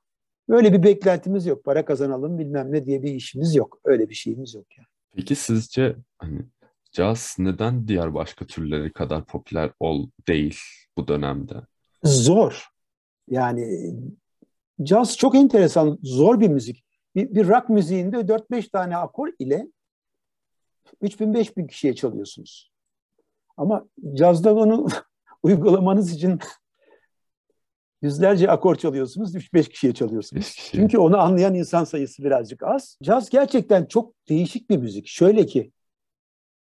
öyle 0.48 0.72
bir 0.72 0.82
beklentimiz 0.82 1.46
yok. 1.46 1.64
Para 1.64 1.84
kazanalım 1.84 2.38
bilmem 2.38 2.72
ne 2.72 2.86
diye 2.86 3.02
bir 3.02 3.14
işimiz 3.14 3.54
yok. 3.54 3.80
Öyle 3.84 4.08
bir 4.08 4.14
şeyimiz 4.14 4.54
yok 4.54 4.66
yani. 4.78 4.86
Peki 5.12 5.34
sizce 5.34 5.96
hani 6.18 6.42
caz 6.92 7.36
neden 7.38 7.88
diğer 7.88 8.14
başka 8.14 8.46
türleri 8.46 8.92
kadar 8.92 9.24
popüler 9.24 9.70
ol 9.80 10.08
değil 10.28 10.58
bu 10.96 11.08
dönemde? 11.08 11.54
Zor. 12.04 12.68
Yani 13.28 13.94
caz 14.82 15.16
çok 15.16 15.34
enteresan, 15.34 15.98
zor 16.02 16.40
bir 16.40 16.48
müzik. 16.48 16.84
Bir, 17.14 17.34
bir 17.34 17.48
rock 17.48 17.68
müziğinde 17.68 18.16
4-5 18.16 18.70
tane 18.70 18.96
akor 18.96 19.28
ile 19.38 19.66
3000-5000 21.02 21.66
kişiye 21.66 21.94
çalıyorsunuz. 21.94 22.72
Ama 23.56 23.88
cazda 24.14 24.54
onu 24.54 24.88
uygulamanız 25.42 26.12
için 26.12 26.38
yüzlerce 28.02 28.50
akor 28.50 28.74
çalıyorsunuz, 28.74 29.34
3-5 29.34 29.68
kişiye 29.68 29.94
çalıyorsunuz. 29.94 30.50
Kişi. 30.54 30.72
Çünkü 30.72 30.98
onu 30.98 31.18
anlayan 31.18 31.54
insan 31.54 31.84
sayısı 31.84 32.24
birazcık 32.24 32.62
az. 32.62 32.98
Caz 33.02 33.30
gerçekten 33.30 33.86
çok 33.86 34.14
değişik 34.28 34.70
bir 34.70 34.76
müzik. 34.76 35.06
Şöyle 35.06 35.46
ki, 35.46 35.72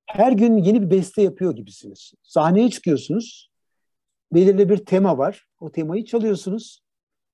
her 0.06 0.32
gün 0.32 0.58
yeni 0.58 0.82
bir 0.82 0.90
beste 0.90 1.22
yapıyor 1.22 1.56
gibisiniz. 1.56 2.14
Sahneye 2.24 2.70
çıkıyorsunuz, 2.70 3.52
belirli 4.34 4.70
bir 4.70 4.78
tema 4.78 5.18
var. 5.18 5.48
O 5.60 5.72
temayı 5.72 6.06
çalıyorsunuz. 6.06 6.84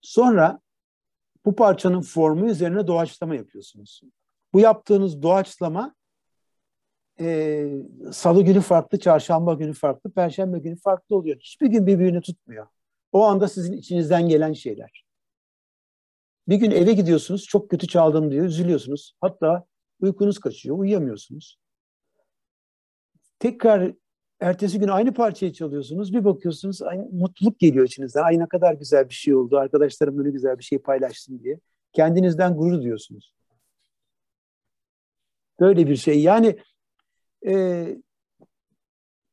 Sonra 0.01 0.59
bu 1.45 1.55
parçanın 1.55 2.01
formu 2.01 2.49
üzerine 2.49 2.87
doğaçlama 2.87 3.35
yapıyorsunuz. 3.35 4.01
Bu 4.53 4.59
yaptığınız 4.59 5.21
doğaçlama 5.21 5.95
e, 7.19 7.67
salı 8.11 8.43
günü 8.43 8.61
farklı, 8.61 8.99
çarşamba 8.99 9.53
günü 9.53 9.73
farklı, 9.73 10.11
perşembe 10.11 10.59
günü 10.59 10.77
farklı 10.77 11.15
oluyor. 11.15 11.37
Hiçbir 11.39 11.67
gün 11.67 11.87
birbirini 11.87 12.21
tutmuyor. 12.21 12.67
O 13.11 13.23
anda 13.23 13.47
sizin 13.47 13.73
içinizden 13.73 14.27
gelen 14.29 14.53
şeyler. 14.53 15.05
Bir 16.47 16.55
gün 16.55 16.71
eve 16.71 16.93
gidiyorsunuz, 16.93 17.45
çok 17.45 17.69
kötü 17.69 17.87
çaldım 17.87 18.31
diyor, 18.31 18.45
üzülüyorsunuz. 18.45 19.15
Hatta 19.21 19.65
uykunuz 19.99 20.39
kaçıyor, 20.39 20.77
uyuyamıyorsunuz. 20.77 21.59
Tekrar 23.39 23.93
ertesi 24.39 24.79
gün 24.79 24.87
aynı 24.87 25.13
parçayı 25.13 25.53
çalıyorsunuz. 25.53 26.13
Bir 26.13 26.25
bakıyorsunuz 26.25 26.81
aynı, 26.81 27.09
mutluluk 27.11 27.59
geliyor 27.59 27.85
içinizden. 27.85 28.23
Ay 28.23 28.39
ne 28.39 28.47
kadar 28.47 28.73
güzel 28.73 29.09
bir 29.09 29.13
şey 29.13 29.35
oldu. 29.35 29.57
Arkadaşlarımla 29.57 30.23
ne 30.23 30.29
güzel 30.29 30.57
bir 30.57 30.63
şey 30.63 30.79
paylaştım 30.79 31.43
diye. 31.43 31.59
Kendinizden 31.93 32.57
gurur 32.57 32.77
duyuyorsunuz. 32.77 33.33
Böyle 35.59 35.87
bir 35.87 35.95
şey. 35.95 36.21
Yani 36.21 36.57
e, 37.47 37.85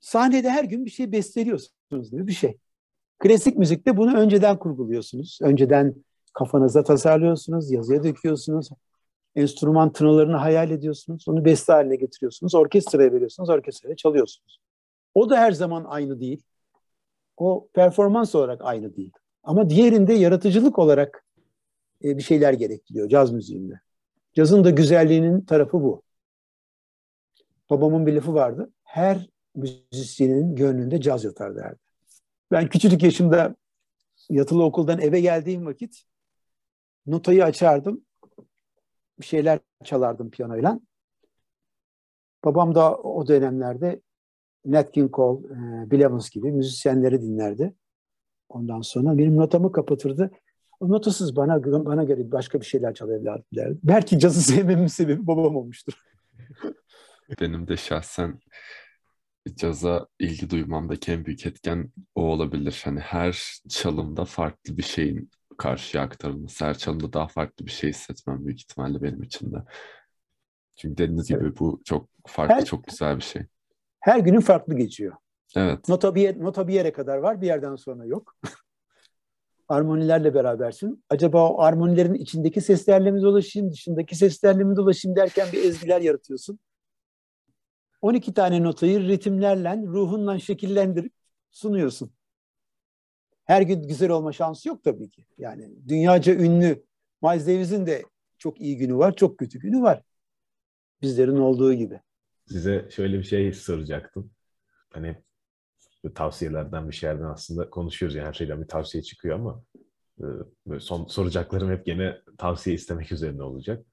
sahnede 0.01 0.51
her 0.51 0.65
gün 0.65 0.85
bir 0.85 0.91
şey 0.91 1.13
besteliyorsunuz 1.13 2.11
gibi 2.11 2.27
bir 2.27 2.33
şey. 2.33 2.59
Klasik 3.19 3.59
müzikte 3.59 3.97
bunu 3.97 4.17
önceden 4.17 4.59
kurguluyorsunuz. 4.59 5.39
Önceden 5.43 5.95
kafanızda 6.35 6.83
tasarlıyorsunuz, 6.83 7.71
yazıya 7.71 8.05
döküyorsunuz. 8.05 8.69
Enstrüman 9.37 9.93
tınılarını 9.93 10.37
hayal 10.37 10.71
ediyorsunuz. 10.71 11.25
Onu 11.29 11.45
beste 11.45 11.73
haline 11.73 11.97
getiriyorsunuz. 11.97 12.55
Orkestraya 12.55 13.13
veriyorsunuz, 13.13 13.51
orkestraya 13.51 13.97
çalıyorsunuz. 13.97 14.59
O 15.15 15.31
da 15.31 15.39
her 15.39 15.53
zaman 15.53 15.85
aynı 15.85 16.21
değil. 16.21 16.43
O 17.37 17.69
performans 17.75 18.35
olarak 18.35 18.61
aynı 18.65 18.97
değil. 18.97 19.13
Ama 19.43 19.71
diğerinde 19.71 20.15
yaratıcılık 20.15 20.79
olarak 20.79 21.25
e, 22.05 22.17
bir 22.17 22.23
şeyler 22.23 22.53
gerektiriyor 22.53 23.09
caz 23.09 23.33
müziğinde. 23.33 23.81
Cazın 24.35 24.65
da 24.65 24.71
güzelliğinin 24.71 25.41
tarafı 25.41 25.83
bu. 25.83 26.03
Babamın 27.73 28.07
bir 28.07 28.13
lafı 28.13 28.35
vardı. 28.35 28.73
Her 28.83 29.29
müzisyenin 29.55 30.57
gönlünde 30.57 31.01
caz 31.01 31.25
yatar 31.25 31.57
derdi. 31.57 31.79
Ben 32.51 32.69
küçücük 32.69 33.03
yaşımda 33.03 33.57
yatılı 34.31 34.65
okuldan 34.65 35.01
eve 35.01 35.21
geldiğim 35.21 35.67
vakit 35.67 36.03
notayı 37.07 37.45
açardım. 37.45 38.05
Bir 39.21 39.25
şeyler 39.25 39.61
çalardım 39.85 40.31
piyanoyla. 40.31 40.81
Babam 42.45 42.75
da 42.75 42.97
o 42.97 43.27
dönemlerde 43.27 44.01
Nat 44.65 44.93
King 44.93 45.15
Cole, 45.15 45.47
e, 45.47 45.91
Bill 45.91 46.01
Evans 46.01 46.31
gibi 46.31 46.53
müzisyenleri 46.53 47.23
dinlerdi. 47.23 47.75
Ondan 48.49 48.81
sonra 48.81 49.19
benim 49.19 49.37
notamı 49.37 49.73
kapatırdı. 49.73 50.31
O 50.81 50.89
notasız 50.89 51.37
bana 51.37 51.65
bana 51.65 52.05
göre 52.05 52.33
başka 52.33 52.61
bir 52.61 52.67
şeyler 52.67 52.95
çal 52.95 53.11
evladım 53.11 53.45
derdi. 53.55 53.79
Belki 53.83 54.19
cazı 54.19 54.43
sevmemin 54.43 54.87
sebebi 54.87 55.27
babam 55.27 55.57
olmuştur. 55.57 55.95
Benim 57.41 57.69
de 57.69 57.77
şahsen 57.77 58.41
caza 59.55 60.07
ilgi 60.19 60.51
duymamdaki 60.51 61.13
en 61.13 61.25
büyük 61.25 61.47
etken 61.47 61.93
o 62.15 62.23
olabilir. 62.23 62.83
Hani 62.85 63.01
her 63.01 63.61
çalımda 63.69 64.25
farklı 64.25 64.77
bir 64.77 64.83
şeyin 64.83 65.31
karşıya 65.59 66.03
aktarılması, 66.03 66.65
her 66.65 66.79
çalımda 66.79 67.13
daha 67.13 67.29
farklı 67.29 67.67
bir 67.67 67.71
şey 67.71 67.91
hissetmem 67.91 68.47
büyük 68.47 68.61
ihtimalle 68.61 69.03
benim 69.03 69.23
için 69.23 69.53
de. 69.53 69.57
Çünkü 70.77 70.97
dediğiniz 70.97 71.29
gibi 71.29 71.59
bu 71.59 71.83
çok 71.85 72.09
farklı, 72.27 72.55
her, 72.55 72.65
çok 72.65 72.85
güzel 72.85 73.17
bir 73.17 73.23
şey. 73.23 73.43
Her 74.01 74.19
günün 74.19 74.41
farklı 74.41 74.75
geçiyor. 74.75 75.17
Evet. 75.57 75.89
Nota 75.89 76.15
bir, 76.15 76.41
nota 76.41 76.69
bir 76.69 76.75
yere 76.75 76.93
kadar 76.93 77.17
var, 77.19 77.41
bir 77.41 77.47
yerden 77.47 77.77
sonra 77.77 78.05
yok. 78.05 78.37
armonilerle 79.69 80.35
berabersin. 80.35 81.05
Acaba 81.11 81.51
o 81.51 81.61
armonilerin 81.61 82.15
içindeki 82.15 82.61
seslerle 82.61 83.11
mi 83.11 83.23
dolaşayım, 83.23 83.73
dışındaki 83.73 84.17
seslerle 84.17 84.65
mi 84.65 84.77
dolaşayım 84.77 85.17
derken 85.17 85.49
bir 85.53 85.65
ezgiler 85.65 86.01
yaratıyorsun. 86.01 86.59
12 88.03 88.35
tane 88.35 88.63
notayı 88.63 89.09
ritimlerle, 89.09 89.83
ruhunla 89.87 90.39
şekillendirip 90.39 91.13
sunuyorsun. 91.51 92.13
Her 93.45 93.63
gün 93.63 93.83
güzel 93.83 94.11
olma 94.11 94.33
şansı 94.33 94.69
yok 94.69 94.85
tabii 94.85 95.11
ki. 95.11 95.27
Yani 95.39 95.71
dünyaca 95.89 96.35
ünlü 96.35 96.85
Miles 97.23 97.47
Davis'in 97.47 97.87
de 97.87 98.03
çok 98.39 98.61
iyi 98.61 98.77
günü 98.77 98.97
var, 98.97 99.17
çok 99.17 99.39
kötü 99.39 99.59
günü 99.59 99.83
var. 99.83 100.03
Bizlerin 101.03 101.37
olduğu 101.37 101.75
gibi. 101.75 102.01
Size 102.47 102.89
şöyle 102.91 103.19
bir 103.19 103.25
şey 103.25 103.53
soracaktım. 103.53 104.31
Hani 104.91 105.17
tavsiyelerden 106.15 106.89
bir 106.89 106.95
şeylerden 106.95 107.25
aslında 107.25 107.71
konuşuyoruz. 107.71 108.17
Yani 108.17 108.27
her 108.27 108.33
şeyden 108.33 108.63
bir 108.63 108.69
tavsiye 108.69 109.03
çıkıyor 109.03 109.35
ama 109.39 109.63
e, 110.21 110.81
son 110.81 111.07
soracaklarım 111.07 111.71
hep 111.71 111.87
gene 111.87 112.19
tavsiye 112.39 112.77
istemek 112.77 113.13
üzerine 113.13 113.43
olacak. 113.43 113.87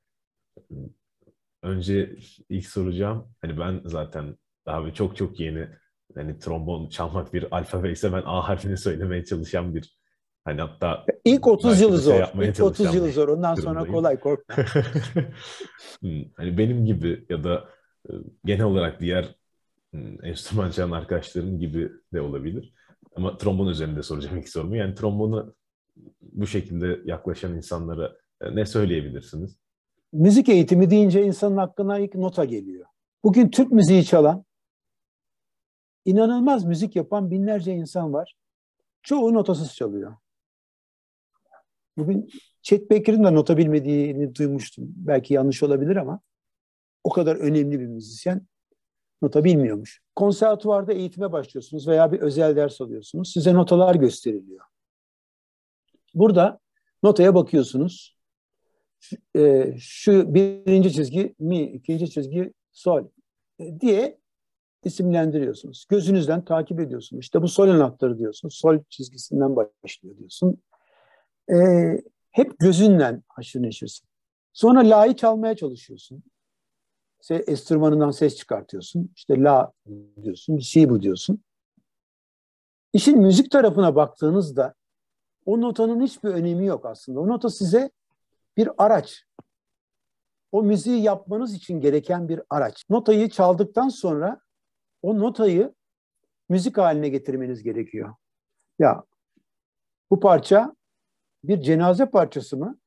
Önce 1.63 2.15
ilk 2.49 2.65
soracağım. 2.65 3.27
Hani 3.41 3.59
ben 3.59 3.81
zaten 3.85 4.35
daha 4.65 4.85
bir 4.85 4.93
çok 4.93 5.17
çok 5.17 5.39
yeni 5.39 5.67
hani 6.15 6.39
trombon 6.39 6.89
çalmak 6.89 7.33
bir 7.33 7.55
alfabe 7.55 7.91
ise 7.91 8.13
ben 8.13 8.23
A 8.25 8.47
harfini 8.47 8.77
söylemeye 8.77 9.25
çalışan 9.25 9.75
bir 9.75 9.97
hani 10.45 10.61
hatta 10.61 11.05
ilk 11.25 11.47
30 11.47 11.81
yılı 11.81 11.91
şey 11.91 12.03
zor. 12.03 12.43
İlk 12.43 12.63
30 12.63 12.95
yılı 12.95 13.11
zor. 13.11 13.27
Ondan 13.27 13.55
sonra 13.55 13.85
kolay 13.85 14.19
korkma. 14.19 14.55
Hmm, 16.01 16.23
hani 16.37 16.57
benim 16.57 16.85
gibi 16.85 17.25
ya 17.29 17.43
da 17.43 17.69
e, 18.09 18.11
genel 18.45 18.63
olarak 18.63 18.99
diğer 18.99 19.35
hmm, 19.91 20.25
enstrüman 20.25 20.71
çalan 20.71 20.91
arkadaşlarım 20.91 21.59
gibi 21.59 21.91
de 22.13 22.21
olabilir. 22.21 22.73
Ama 23.15 23.37
trombon 23.37 23.67
üzerinde 23.67 24.03
soracağım 24.03 24.37
ilk 24.37 24.49
sorumu. 24.49 24.75
Yani 24.75 24.95
trombonu 24.95 25.55
bu 26.21 26.47
şekilde 26.47 26.99
yaklaşan 27.05 27.55
insanlara 27.55 28.15
e, 28.41 28.55
ne 28.55 28.65
söyleyebilirsiniz? 28.65 29.57
Müzik 30.13 30.49
eğitimi 30.49 30.89
deyince 30.89 31.23
insanın 31.23 31.57
aklına 31.57 31.99
ilk 31.99 32.15
nota 32.15 32.45
geliyor. 32.45 32.85
Bugün 33.23 33.49
Türk 33.49 33.71
müziği 33.71 34.05
çalan, 34.05 34.45
inanılmaz 36.05 36.65
müzik 36.65 36.95
yapan 36.95 37.31
binlerce 37.31 37.73
insan 37.73 38.13
var. 38.13 38.35
Çoğu 39.03 39.33
notasız 39.33 39.75
çalıyor. 39.75 40.15
Bugün 41.97 42.29
Chet 42.61 42.91
Baker'ın 42.91 43.23
da 43.23 43.31
nota 43.31 43.57
bilmediğini 43.57 44.35
duymuştum. 44.35 44.83
Belki 44.95 45.33
yanlış 45.33 45.63
olabilir 45.63 45.95
ama 45.95 46.19
o 47.03 47.09
kadar 47.09 47.35
önemli 47.35 47.79
bir 47.79 47.87
müzisyen 47.87 48.47
nota 49.21 49.43
bilmiyormuş. 49.43 50.01
Konservatuvarda 50.15 50.93
eğitime 50.93 51.31
başlıyorsunuz 51.31 51.87
veya 51.87 52.11
bir 52.11 52.19
özel 52.19 52.55
ders 52.55 52.81
alıyorsunuz. 52.81 53.31
Size 53.33 53.53
notalar 53.53 53.95
gösteriliyor. 53.95 54.65
Burada 56.13 56.59
notaya 57.03 57.35
bakıyorsunuz. 57.35 58.18
E, 59.35 59.73
şu 59.79 60.33
birinci 60.33 60.93
çizgi 60.93 61.35
mi, 61.39 61.61
ikinci 61.61 62.09
çizgi 62.09 62.53
sol 62.71 63.07
e, 63.59 63.79
diye 63.79 64.19
isimlendiriyorsunuz. 64.83 65.85
Gözünüzden 65.89 66.45
takip 66.45 66.79
ediyorsunuz. 66.79 67.23
İşte 67.23 67.41
bu 67.41 67.47
sol 67.47 67.69
anahtarı 67.69 68.17
diyorsun. 68.17 68.49
Sol 68.49 68.79
çizgisinden 68.89 69.55
başlıyor 69.55 70.17
diyorsun. 70.17 70.61
E, 71.51 71.55
hep 72.31 72.59
gözünle 72.59 73.21
haşır 73.27 73.61
neşirsin. 73.61 74.07
Sonra 74.53 74.79
la'yı 74.79 75.15
çalmaya 75.15 75.55
çalışıyorsun. 75.55 76.23
İşte 77.21 77.35
enstrümanından 77.35 78.11
ses 78.11 78.35
çıkartıyorsun. 78.35 79.11
İşte 79.15 79.43
la 79.43 79.71
diyorsun, 80.23 80.59
si 80.59 80.89
bu 80.89 81.01
diyorsun. 81.01 81.43
İşin 82.93 83.19
müzik 83.19 83.51
tarafına 83.51 83.95
baktığınızda 83.95 84.73
o 85.45 85.61
notanın 85.61 86.01
hiçbir 86.01 86.29
önemi 86.29 86.65
yok 86.65 86.85
aslında. 86.85 87.19
O 87.19 87.27
nota 87.27 87.49
size 87.49 87.91
bir 88.57 88.69
araç. 88.77 89.25
O 90.51 90.63
müziği 90.63 91.01
yapmanız 91.01 91.53
için 91.53 91.81
gereken 91.81 92.29
bir 92.29 92.41
araç. 92.49 92.85
Notayı 92.89 93.29
çaldıktan 93.29 93.89
sonra 93.89 94.41
o 95.01 95.19
notayı 95.19 95.73
müzik 96.49 96.77
haline 96.77 97.09
getirmeniz 97.09 97.63
gerekiyor. 97.63 98.15
Ya 98.79 99.03
bu 100.11 100.19
parça 100.19 100.75
bir 101.43 101.61
cenaze 101.61 102.05
parçası 102.05 102.57
mı? 102.57 102.79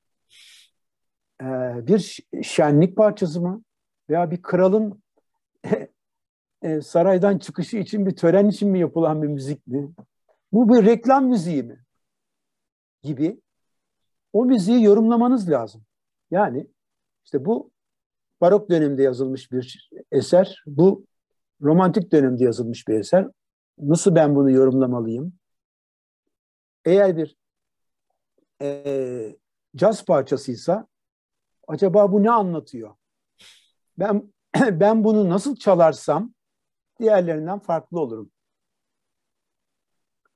Ee, 1.42 1.46
bir 1.86 2.18
şenlik 2.42 2.96
parçası 2.96 3.40
mı? 3.40 3.62
Veya 4.10 4.30
bir 4.30 4.42
kralın 4.42 5.02
e, 6.62 6.80
saraydan 6.80 7.38
çıkışı 7.38 7.76
için 7.76 8.06
bir 8.06 8.16
tören 8.16 8.48
için 8.48 8.68
mi 8.68 8.80
yapılan 8.80 9.22
bir 9.22 9.28
müzik 9.28 9.66
mi? 9.66 9.92
Bu 10.52 10.68
bir 10.68 10.86
reklam 10.86 11.26
müziği 11.26 11.62
mi? 11.62 11.82
gibi 13.02 13.40
o 14.32 14.44
müziği 14.44 14.82
yorumlamanız 14.82 15.50
lazım. 15.50 15.84
Yani 16.30 16.66
işte 17.24 17.44
bu 17.44 17.70
barok 18.40 18.70
dönemde 18.70 19.02
yazılmış 19.02 19.52
bir 19.52 19.90
eser, 20.12 20.62
bu 20.66 21.06
romantik 21.62 22.12
dönemde 22.12 22.44
yazılmış 22.44 22.88
bir 22.88 22.94
eser. 22.94 23.28
Nasıl 23.78 24.14
ben 24.14 24.34
bunu 24.34 24.50
yorumlamalıyım? 24.50 25.32
Eğer 26.84 27.16
bir 27.16 27.36
e, 28.62 29.36
caz 29.76 30.04
parçasıysa 30.04 30.86
acaba 31.68 32.12
bu 32.12 32.22
ne 32.22 32.30
anlatıyor? 32.30 32.94
Ben 33.98 34.32
ben 34.80 35.04
bunu 35.04 35.28
nasıl 35.28 35.56
çalarsam 35.56 36.34
diğerlerinden 37.00 37.58
farklı 37.58 38.00
olurum. 38.00 38.30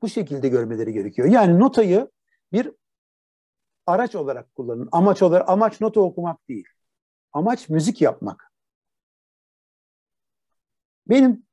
Bu 0.02 0.08
şekilde 0.08 0.48
görmeleri 0.48 0.92
gerekiyor. 0.92 1.28
Yani 1.28 1.58
notayı 1.58 2.10
bir 2.52 2.72
araç 3.86 4.14
olarak 4.14 4.54
kullanın. 4.54 4.88
Amaç 4.92 5.22
olarak 5.22 5.48
amaç 5.48 5.80
nota 5.80 6.00
okumak 6.00 6.48
değil. 6.48 6.66
Amaç 7.32 7.68
müzik 7.68 8.02
yapmak. 8.02 8.52
Benim 11.08 11.46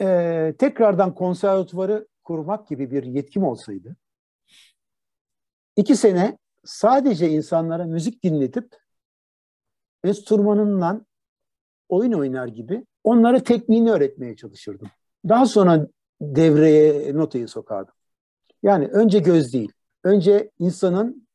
e, 0.00 0.54
tekrardan 0.58 1.14
konservatuvarı 1.14 2.08
kurmak 2.24 2.68
gibi 2.68 2.90
bir 2.90 3.02
yetkim 3.02 3.44
olsaydı, 3.44 3.96
iki 5.76 5.96
sene 5.96 6.38
sadece 6.64 7.28
insanlara 7.28 7.84
müzik 7.84 8.24
dinletip 8.24 8.76
enstrümanından 10.04 11.06
oyun 11.88 12.12
oynar 12.12 12.48
gibi 12.48 12.86
onlara 13.04 13.42
tekniğini 13.42 13.90
öğretmeye 13.92 14.36
çalışırdım. 14.36 14.88
Daha 15.28 15.46
sonra 15.46 15.86
devreye 16.20 17.14
notayı 17.14 17.48
sokardım. 17.48 17.94
Yani 18.62 18.86
önce 18.86 19.18
göz 19.18 19.52
değil, 19.52 19.72
önce 20.04 20.50
insanın 20.58 21.28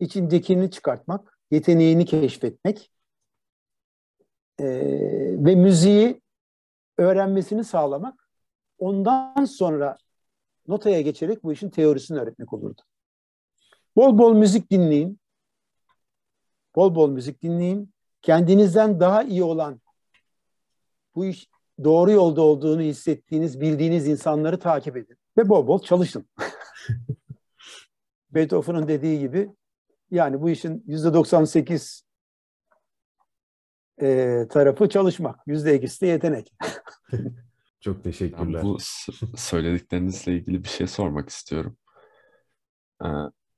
içindekini 0.00 0.70
çıkartmak, 0.70 1.38
yeteneğini 1.50 2.04
keşfetmek 2.04 2.90
e, 4.58 4.64
ve 5.44 5.54
müziği 5.54 6.22
öğrenmesini 6.98 7.64
sağlamak. 7.64 8.28
Ondan 8.78 9.44
sonra 9.44 9.98
notaya 10.68 11.00
geçerek 11.00 11.44
bu 11.44 11.52
işin 11.52 11.70
teorisini 11.70 12.18
öğretmek 12.18 12.52
olurdu. 12.52 12.82
Bol 13.96 14.18
bol 14.18 14.34
müzik 14.34 14.70
dinleyin. 14.70 15.20
Bol 16.76 16.94
bol 16.94 17.10
müzik 17.10 17.42
dinleyin. 17.42 17.94
Kendinizden 18.22 19.00
daha 19.00 19.22
iyi 19.22 19.42
olan 19.42 19.80
bu 21.14 21.26
iş 21.26 21.48
doğru 21.84 22.10
yolda 22.10 22.42
olduğunu 22.42 22.80
hissettiğiniz, 22.80 23.60
bildiğiniz 23.60 24.08
insanları 24.08 24.58
takip 24.58 24.96
edin. 24.96 25.16
Ve 25.36 25.48
bol 25.48 25.66
bol 25.66 25.82
çalışın. 25.82 26.28
Beethoven'ın 28.30 28.88
dediği 28.88 29.18
gibi 29.18 29.50
yani 30.10 30.40
bu 30.40 30.50
işin 30.50 30.84
yüzde 30.86 31.14
98 31.14 32.04
e, 34.02 34.46
tarafı 34.50 34.88
çalışmak. 34.88 35.40
Yüzde 35.46 35.76
ikisi 35.76 36.00
de 36.00 36.06
yetenek. 36.06 36.52
Çok 37.80 38.04
teşekkürler. 38.04 38.54
Ben 38.54 38.62
bu 38.62 38.78
söylediklerinizle 39.36 40.36
ilgili 40.36 40.64
bir 40.64 40.68
şey 40.68 40.86
sormak 40.86 41.28
istiyorum. 41.28 41.76
e, 43.02 43.06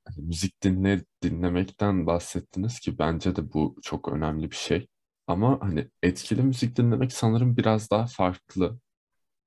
hani 0.04 0.26
müzik 0.26 0.62
dinle, 0.62 1.04
dinlemekten 1.22 2.06
bahsettiniz 2.06 2.80
ki 2.80 2.98
bence 2.98 3.36
de 3.36 3.52
bu 3.52 3.76
çok 3.82 4.08
önemli 4.08 4.50
bir 4.50 4.56
şey. 4.56 4.88
Ama 5.26 5.58
hani 5.60 5.88
etkili 6.02 6.42
müzik 6.42 6.76
dinlemek 6.76 7.12
sanırım 7.12 7.56
biraz 7.56 7.90
daha 7.90 8.06
farklı. 8.06 8.80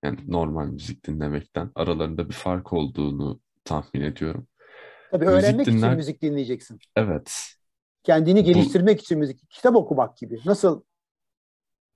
Yani 0.03 0.19
normal 0.27 0.67
müzik 0.67 1.07
dinlemekten. 1.07 1.71
Aralarında 1.75 2.30
bir 2.30 2.34
fark 2.34 2.73
olduğunu 2.73 3.41
tahmin 3.65 4.01
ediyorum. 4.01 4.47
Tabii 5.14 5.26
Müzik 5.26 5.40
öğrenmek 5.44 5.68
dinler- 5.68 5.77
için 5.88 5.98
müzik 5.98 6.22
dinleyeceksin. 6.22 6.80
Evet. 6.95 7.56
Kendini 8.03 8.40
Bu- 8.40 8.44
geliştirmek 8.44 9.02
için 9.02 9.19
müzik, 9.19 9.49
kitap 9.49 9.76
okumak 9.76 10.18
gibi. 10.18 10.40
Nasıl 10.45 10.84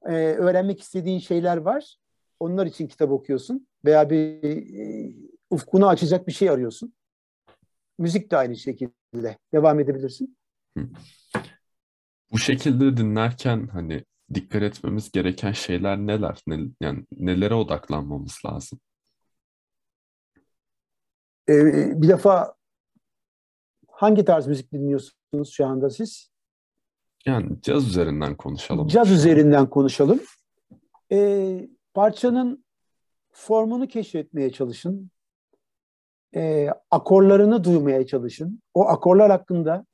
e, 0.06 0.12
öğrenmek 0.14 0.82
istediğin 0.82 1.20
şeyler 1.20 1.58
var, 1.58 1.96
onlar 2.40 2.66
için 2.66 2.88
kitap 2.88 3.12
okuyorsun 3.12 3.68
veya 3.86 4.10
bir 4.10 4.44
e, 4.44 5.14
ufkunu 5.50 5.88
açacak 5.88 6.28
bir 6.28 6.32
şey 6.32 6.50
arıyorsun. 6.50 6.94
Müzik 7.98 8.32
de 8.32 8.38
aynı 8.38 8.56
şekilde. 8.56 9.38
Devam 9.54 9.80
edebilirsin. 9.80 10.38
Bu 12.32 12.38
şekilde 12.38 12.98
dinlerken 12.98 13.68
hani 13.68 14.04
dikkat 14.34 14.62
etmemiz 14.62 15.12
gereken 15.12 15.52
şeyler 15.52 15.98
neler? 15.98 16.42
Ne, 16.48 16.60
yani 16.82 17.06
nelere 17.12 17.54
odaklanmamız 17.54 18.40
lazım? 18.46 18.80
E, 21.50 21.54
bir 22.02 22.08
defa 22.08 22.57
hangi 23.98 24.26
tarz 24.26 24.48
müzik 24.48 24.72
dinliyorsunuz 24.72 25.52
şu 25.52 25.66
anda 25.66 25.90
siz? 25.90 26.30
Yani 27.26 27.62
caz 27.62 27.88
üzerinden 27.88 28.38
konuşalım. 28.38 28.88
Caz 28.88 29.12
üzerinden 29.12 29.70
konuşalım. 29.70 30.20
Ee, 31.12 31.70
parçanın 31.94 32.66
formunu 33.32 33.88
keşfetmeye 33.88 34.52
çalışın. 34.52 35.12
Ee, 36.36 36.70
akorlarını 36.92 37.64
duymaya 37.64 38.08
çalışın. 38.08 38.62
O 38.74 38.88
akorlar 38.88 39.32
hakkında 39.32 39.86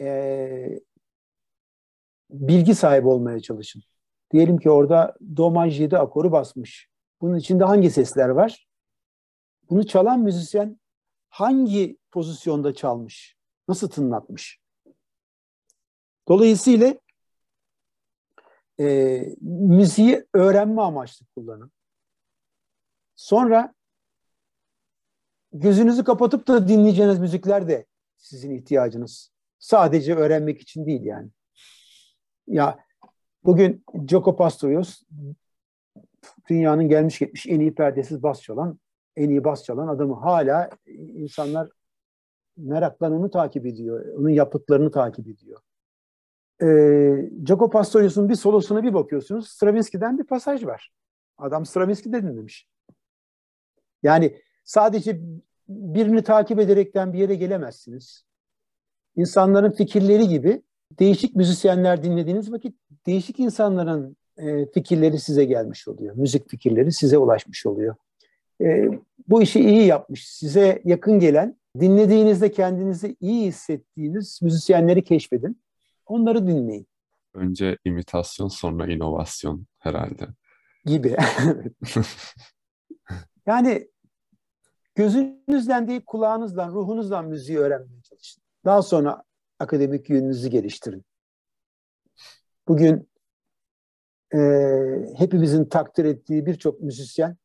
ee, 0.00 0.80
bilgi 2.30 2.74
sahibi 2.74 3.08
olmaya 3.08 3.40
çalışın. 3.40 3.82
Diyelim 4.32 4.58
ki 4.58 4.70
orada 4.70 5.16
do 5.36 5.50
maj 5.50 5.80
7 5.80 5.98
akoru 5.98 6.32
basmış. 6.32 6.88
Bunun 7.20 7.36
içinde 7.36 7.64
hangi 7.64 7.90
sesler 7.90 8.28
var? 8.28 8.66
Bunu 9.70 9.86
çalan 9.86 10.20
müzisyen 10.20 10.80
hangi 11.32 11.98
pozisyonda 12.10 12.74
çalmış? 12.74 13.36
Nasıl 13.68 13.88
tınlatmış? 13.88 14.60
Dolayısıyla 16.28 16.94
e, 18.80 19.18
müziği 19.40 20.26
öğrenme 20.34 20.82
amaçlı 20.82 21.26
kullanın. 21.34 21.72
Sonra 23.16 23.74
gözünüzü 25.52 26.04
kapatıp 26.04 26.48
da 26.48 26.68
dinleyeceğiniz 26.68 27.18
müzikler 27.18 27.68
de 27.68 27.86
sizin 28.16 28.50
ihtiyacınız. 28.50 29.32
Sadece 29.58 30.14
öğrenmek 30.14 30.60
için 30.60 30.86
değil 30.86 31.02
yani. 31.02 31.30
Ya 32.46 32.84
bugün 33.44 33.84
Jaco 34.08 34.36
Pastorius 34.36 35.02
dünyanın 36.48 36.88
gelmiş 36.88 37.18
geçmiş 37.18 37.46
en 37.46 37.60
iyi 37.60 37.74
perdesiz 37.74 38.22
bas 38.22 38.42
çalan, 38.42 38.78
en 39.16 39.28
iyi 39.28 39.44
bas 39.44 39.64
çalan 39.64 39.88
adamı 39.88 40.14
hala 40.14 40.70
insanlar 41.14 41.68
merakla 42.56 43.10
onu 43.10 43.30
takip 43.30 43.66
ediyor. 43.66 44.06
Onun 44.18 44.28
yapıtlarını 44.28 44.90
takip 44.90 45.28
ediyor 45.28 45.58
e, 46.62 46.66
Jaco 47.46 47.70
Pastorius'un 47.70 48.28
bir 48.28 48.34
solosuna 48.34 48.82
bir 48.82 48.94
bakıyorsunuz. 48.94 49.48
Stravinsky'den 49.48 50.18
bir 50.18 50.24
pasaj 50.24 50.64
var. 50.64 50.92
Adam 51.38 51.66
Stravinsky'de 51.66 52.22
dinlemiş. 52.22 52.68
Yani 54.02 54.40
sadece 54.64 55.20
birini 55.68 56.22
takip 56.22 56.60
ederekten 56.60 57.12
bir 57.12 57.18
yere 57.18 57.34
gelemezsiniz. 57.34 58.24
İnsanların 59.16 59.70
fikirleri 59.70 60.28
gibi 60.28 60.62
değişik 60.98 61.36
müzisyenler 61.36 62.02
dinlediğiniz 62.02 62.52
vakit 62.52 62.76
değişik 63.06 63.40
insanların 63.40 64.16
e, 64.36 64.66
fikirleri 64.66 65.18
size 65.18 65.44
gelmiş 65.44 65.88
oluyor. 65.88 66.16
Müzik 66.16 66.50
fikirleri 66.50 66.92
size 66.92 67.18
ulaşmış 67.18 67.66
oluyor. 67.66 67.94
E, 68.62 68.88
bu 69.28 69.42
işi 69.42 69.60
iyi 69.60 69.86
yapmış, 69.86 70.28
size 70.28 70.82
yakın 70.84 71.18
gelen, 71.18 71.56
dinlediğinizde 71.80 72.52
kendinizi 72.52 73.16
iyi 73.20 73.46
hissettiğiniz 73.46 74.42
müzisyenleri 74.42 75.04
keşfedin. 75.04 75.62
Onları 76.06 76.46
dinleyin 76.46 76.86
Önce 77.34 77.78
imitasyon 77.84 78.48
sonra 78.48 78.86
inovasyon 78.92 79.66
herhalde. 79.78 80.28
gibi. 80.84 81.16
yani 83.46 83.88
gözünüzden 84.94 85.88
değil 85.88 86.02
kulağınızdan, 86.06 86.72
ruhunuzdan 86.72 87.24
müziği 87.24 87.58
öğrenmeye 87.58 88.02
çalışın. 88.02 88.42
Daha 88.64 88.82
sonra 88.82 89.22
akademik 89.58 90.10
yönünüzü 90.10 90.48
geliştirin. 90.48 91.04
Bugün 92.68 93.08
e, 94.34 94.38
hepimizin 95.16 95.64
takdir 95.64 96.04
ettiği 96.04 96.46
birçok 96.46 96.80
müzisyen 96.80 97.36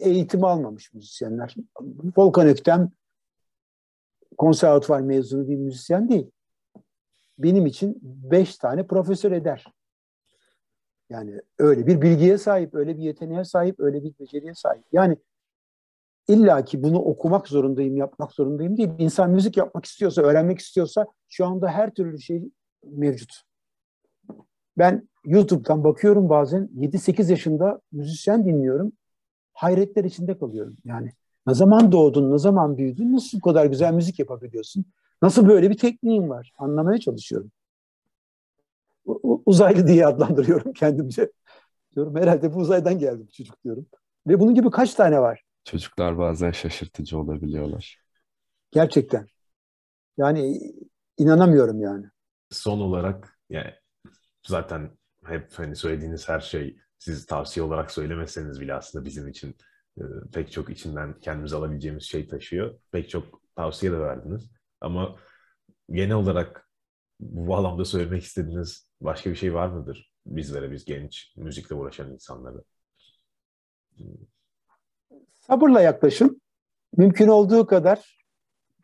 eğitim 0.00 0.44
almamış 0.44 0.94
müzisyenler. 0.94 1.54
Volkan 2.16 2.48
Öktem 2.48 2.90
konservatuvar 4.38 5.00
mezunu 5.00 5.48
bir 5.48 5.56
müzisyen 5.56 6.08
değil. 6.08 6.30
Benim 7.38 7.66
için 7.66 7.98
beş 8.02 8.56
tane 8.56 8.86
profesör 8.86 9.32
eder. 9.32 9.66
Yani 11.10 11.40
öyle 11.58 11.86
bir 11.86 12.02
bilgiye 12.02 12.38
sahip, 12.38 12.74
öyle 12.74 12.98
bir 12.98 13.02
yeteneğe 13.02 13.44
sahip, 13.44 13.80
öyle 13.80 14.02
bir 14.04 14.18
beceriye 14.18 14.54
sahip. 14.54 14.84
Yani 14.92 15.16
illa 16.28 16.64
ki 16.64 16.82
bunu 16.82 16.98
okumak 16.98 17.48
zorundayım, 17.48 17.96
yapmak 17.96 18.32
zorundayım 18.32 18.76
değil. 18.76 18.90
İnsan 18.98 19.30
müzik 19.30 19.56
yapmak 19.56 19.84
istiyorsa, 19.84 20.22
öğrenmek 20.22 20.58
istiyorsa 20.58 21.06
şu 21.28 21.46
anda 21.46 21.68
her 21.68 21.90
türlü 21.90 22.20
şey 22.20 22.50
mevcut. 22.84 23.42
Ben 24.78 25.08
YouTube'dan 25.24 25.84
bakıyorum 25.84 26.28
bazen 26.28 26.70
7-8 26.76 27.30
yaşında 27.30 27.80
müzisyen 27.92 28.46
dinliyorum. 28.46 28.92
Hayretler 29.60 30.04
içinde 30.04 30.38
kalıyorum. 30.38 30.76
Yani 30.84 31.12
ne 31.46 31.54
zaman 31.54 31.92
doğdun, 31.92 32.32
ne 32.32 32.38
zaman 32.38 32.78
büyüdün, 32.78 33.12
nasıl 33.12 33.38
bu 33.38 33.42
kadar 33.42 33.66
güzel 33.66 33.92
müzik 33.94 34.18
yapabiliyorsun? 34.18 34.84
Nasıl 35.22 35.48
böyle 35.48 35.70
bir 35.70 35.78
tekniğin 35.78 36.28
var? 36.28 36.52
Anlamaya 36.58 36.98
çalışıyorum. 37.00 37.50
U- 39.04 39.42
uzaylı 39.46 39.86
diye 39.86 40.06
adlandırıyorum 40.06 40.72
kendimce. 40.76 41.32
Diyorum 41.96 42.16
herhalde 42.16 42.54
bu 42.54 42.58
uzaydan 42.58 42.98
geldi 42.98 43.22
bu 43.28 43.32
çocuk 43.32 43.64
diyorum. 43.64 43.86
Ve 44.28 44.40
bunun 44.40 44.54
gibi 44.54 44.70
kaç 44.70 44.94
tane 44.94 45.20
var? 45.20 45.42
Çocuklar 45.64 46.18
bazen 46.18 46.50
şaşırtıcı 46.50 47.18
olabiliyorlar. 47.18 47.98
Gerçekten. 48.70 49.26
Yani 50.16 50.60
inanamıyorum 51.18 51.80
yani. 51.80 52.06
Son 52.50 52.80
olarak 52.80 53.38
yani 53.50 53.74
zaten 54.46 54.90
hep 55.26 55.52
hani 55.56 55.76
söylediğiniz 55.76 56.28
her 56.28 56.40
şey 56.40 56.76
siz 57.00 57.26
tavsiye 57.26 57.66
olarak 57.66 57.90
söylemeseniz 57.90 58.60
bile 58.60 58.74
aslında 58.74 59.04
bizim 59.04 59.28
için 59.28 59.56
e, 59.98 60.02
pek 60.32 60.52
çok 60.52 60.70
içinden 60.70 61.20
kendimize 61.20 61.56
alabileceğimiz 61.56 62.02
şey 62.02 62.28
taşıyor. 62.28 62.78
Pek 62.92 63.10
çok 63.10 63.42
tavsiye 63.56 63.92
de 63.92 64.00
verdiniz. 64.00 64.50
Ama 64.80 65.16
genel 65.90 66.14
olarak 66.14 66.70
bu 67.20 67.48
bağlamda 67.48 67.84
söylemek 67.84 68.22
istediğiniz 68.22 68.90
başka 69.00 69.30
bir 69.30 69.34
şey 69.34 69.54
var 69.54 69.68
mıdır? 69.68 70.12
Bizlere, 70.26 70.70
biz 70.72 70.84
genç, 70.84 71.32
müzikle 71.36 71.74
uğraşan 71.74 72.12
insanlara. 72.12 72.62
Sabırla 75.34 75.80
yaklaşın. 75.80 76.40
Mümkün 76.96 77.28
olduğu 77.28 77.66
kadar 77.66 78.26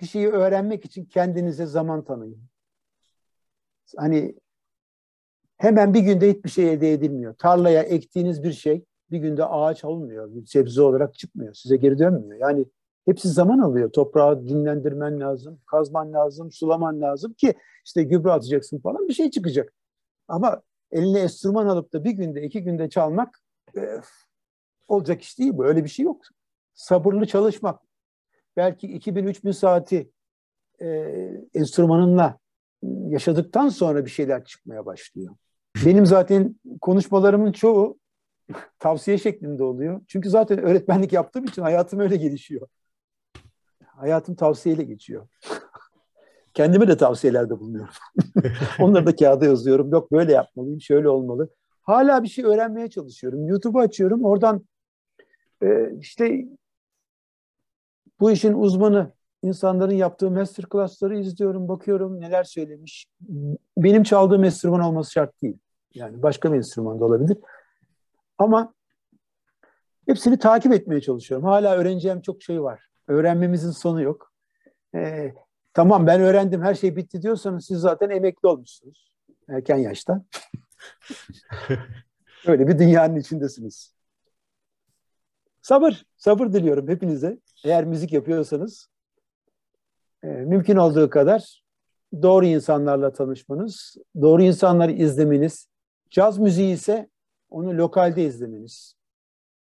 bir 0.00 0.06
şeyi 0.06 0.28
öğrenmek 0.28 0.84
için 0.84 1.04
kendinize 1.04 1.66
zaman 1.66 2.04
tanıyın. 2.04 2.42
Hani 3.96 4.34
hemen 5.56 5.94
bir 5.94 6.00
günde 6.00 6.30
hiçbir 6.30 6.50
şey 6.50 6.72
elde 6.72 6.92
edilmiyor. 6.92 7.34
Tarlaya 7.34 7.82
ektiğiniz 7.82 8.42
bir 8.42 8.52
şey 8.52 8.84
bir 9.10 9.18
günde 9.18 9.44
ağaç 9.44 9.84
olmuyor. 9.84 10.34
Bir 10.34 10.46
sebze 10.46 10.82
olarak 10.82 11.14
çıkmıyor. 11.14 11.54
Size 11.54 11.76
geri 11.76 11.98
dönmüyor. 11.98 12.40
Yani 12.40 12.66
hepsi 13.04 13.28
zaman 13.28 13.58
alıyor. 13.58 13.92
Toprağı 13.92 14.48
dinlendirmen 14.48 15.20
lazım, 15.20 15.60
kazman 15.66 16.12
lazım, 16.12 16.52
sulaman 16.52 17.00
lazım 17.00 17.32
ki 17.32 17.54
işte 17.84 18.02
gübre 18.02 18.30
atacaksın 18.30 18.78
falan 18.78 19.08
bir 19.08 19.12
şey 19.12 19.30
çıkacak. 19.30 19.72
Ama 20.28 20.62
eline 20.90 21.20
enstrüman 21.20 21.66
alıp 21.66 21.92
da 21.92 22.04
bir 22.04 22.10
günde, 22.10 22.42
iki 22.42 22.62
günde 22.62 22.88
çalmak 22.90 23.40
e, 23.76 23.80
olacak 24.88 25.22
iş 25.22 25.38
değil 25.38 25.52
bu. 25.54 25.66
Öyle 25.66 25.84
bir 25.84 25.88
şey 25.88 26.04
yok. 26.04 26.22
Sabırlı 26.74 27.26
çalışmak. 27.26 27.80
Belki 28.56 28.86
2000-3000 28.86 29.52
saati 29.52 30.10
e, 30.80 30.86
enstrümanınla 31.54 32.38
yaşadıktan 33.08 33.68
sonra 33.68 34.04
bir 34.04 34.10
şeyler 34.10 34.44
çıkmaya 34.44 34.86
başlıyor. 34.86 35.34
Benim 35.84 36.06
zaten 36.06 36.56
konuşmalarımın 36.80 37.52
çoğu 37.52 37.98
tavsiye 38.78 39.18
şeklinde 39.18 39.64
oluyor. 39.64 40.00
Çünkü 40.08 40.30
zaten 40.30 40.58
öğretmenlik 40.58 41.12
yaptığım 41.12 41.44
için 41.44 41.62
hayatım 41.62 42.00
öyle 42.00 42.16
gelişiyor. 42.16 42.68
Hayatım 43.86 44.34
tavsiyeyle 44.34 44.82
geçiyor. 44.82 45.28
Kendime 46.54 46.88
de 46.88 46.96
tavsiyelerde 46.96 47.60
bulunuyorum. 47.60 47.94
Onları 48.80 49.06
da 49.06 49.16
kağıda 49.16 49.44
yazıyorum. 49.44 49.92
Yok 49.92 50.12
böyle 50.12 50.32
yapmalıyım, 50.32 50.80
şöyle 50.80 51.08
olmalı. 51.08 51.48
Hala 51.82 52.22
bir 52.22 52.28
şey 52.28 52.44
öğrenmeye 52.44 52.90
çalışıyorum. 52.90 53.46
YouTube'u 53.48 53.80
açıyorum. 53.80 54.24
Oradan 54.24 54.66
e, 55.62 55.98
işte 56.00 56.46
Bu 58.20 58.30
işin 58.30 58.52
uzmanı 58.52 59.12
insanların 59.42 59.94
yaptığı 59.94 60.30
masterclass'ları 60.30 61.18
izliyorum, 61.18 61.68
bakıyorum 61.68 62.20
neler 62.20 62.44
söylemiş. 62.44 63.06
Benim 63.78 64.02
çaldığım 64.02 64.44
enstrüman 64.44 64.80
olması 64.80 65.12
şart 65.12 65.42
değil. 65.42 65.58
Yani 65.96 66.22
başka 66.22 66.52
bir 66.52 66.56
enstrüman 66.56 67.00
da 67.00 67.04
olabilir. 67.04 67.38
Ama 68.38 68.74
hepsini 70.06 70.38
takip 70.38 70.72
etmeye 70.72 71.00
çalışıyorum. 71.00 71.46
Hala 71.46 71.76
öğreneceğim 71.76 72.20
çok 72.20 72.42
şey 72.42 72.62
var. 72.62 72.88
Öğrenmemizin 73.08 73.70
sonu 73.70 74.02
yok. 74.02 74.32
Ee, 74.94 75.34
tamam 75.74 76.06
ben 76.06 76.20
öğrendim 76.20 76.62
her 76.62 76.74
şey 76.74 76.96
bitti 76.96 77.22
diyorsanız 77.22 77.66
siz 77.66 77.78
zaten 77.78 78.10
emekli 78.10 78.48
olmuşsunuz. 78.48 79.12
Erken 79.48 79.76
yaşta. 79.76 80.24
Öyle 82.46 82.68
bir 82.68 82.78
dünyanın 82.78 83.16
içindesiniz. 83.16 83.94
Sabır, 85.62 86.06
sabır 86.16 86.52
diliyorum 86.52 86.88
hepinize. 86.88 87.38
Eğer 87.64 87.84
müzik 87.84 88.12
yapıyorsanız 88.12 88.88
e, 90.22 90.26
mümkün 90.26 90.76
olduğu 90.76 91.10
kadar 91.10 91.62
doğru 92.22 92.46
insanlarla 92.46 93.12
tanışmanız, 93.12 93.96
doğru 94.20 94.42
insanları 94.42 94.92
izlemeniz, 94.92 95.68
caz 96.10 96.38
müziği 96.38 96.74
ise 96.74 97.08
onu 97.50 97.78
lokalde 97.78 98.24
izlemeniz, 98.24 98.94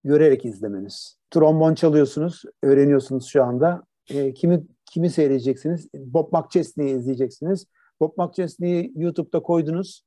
görerek 0.04 0.44
izlemeniz. 0.44 1.16
Trombon 1.30 1.74
çalıyorsunuz, 1.74 2.42
öğreniyorsunuz 2.62 3.26
şu 3.26 3.44
anda. 3.44 3.82
E, 4.10 4.34
kimi 4.34 4.64
kimi 4.86 5.10
seyredeceksiniz? 5.10 5.88
Bob 5.94 6.32
McChesney'i 6.32 6.96
izleyeceksiniz. 6.96 7.66
Bob 8.00 8.12
McChesney'i 8.18 8.92
YouTube'da 8.96 9.42
koydunuz. 9.42 10.04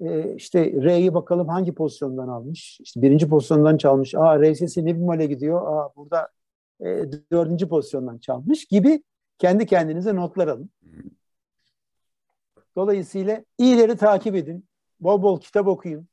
E, 0.00 0.34
işte 0.34 0.72
R'yi 0.72 1.14
bakalım 1.14 1.48
hangi 1.48 1.74
pozisyondan 1.74 2.28
almış? 2.28 2.80
İşte 2.80 3.02
birinci 3.02 3.28
pozisyondan 3.28 3.76
çalmış. 3.76 4.14
Aa 4.14 4.40
R 4.40 4.54
sesi 4.54 4.84
ne 4.84 4.96
bimole 4.96 5.26
gidiyor? 5.26 5.66
Aa 5.66 5.96
burada 5.96 6.28
e, 6.80 6.86
dördüncü 7.32 7.68
pozisyondan 7.68 8.18
çalmış 8.18 8.64
gibi 8.64 9.02
kendi 9.38 9.66
kendinize 9.66 10.16
notlar 10.16 10.48
alın. 10.48 10.70
Dolayısıyla 12.76 13.44
iyileri 13.58 13.96
takip 13.96 14.34
edin. 14.34 14.64
Bol 15.04 15.22
bol 15.22 15.40
kitap 15.40 15.66
okuyun. 15.66 16.08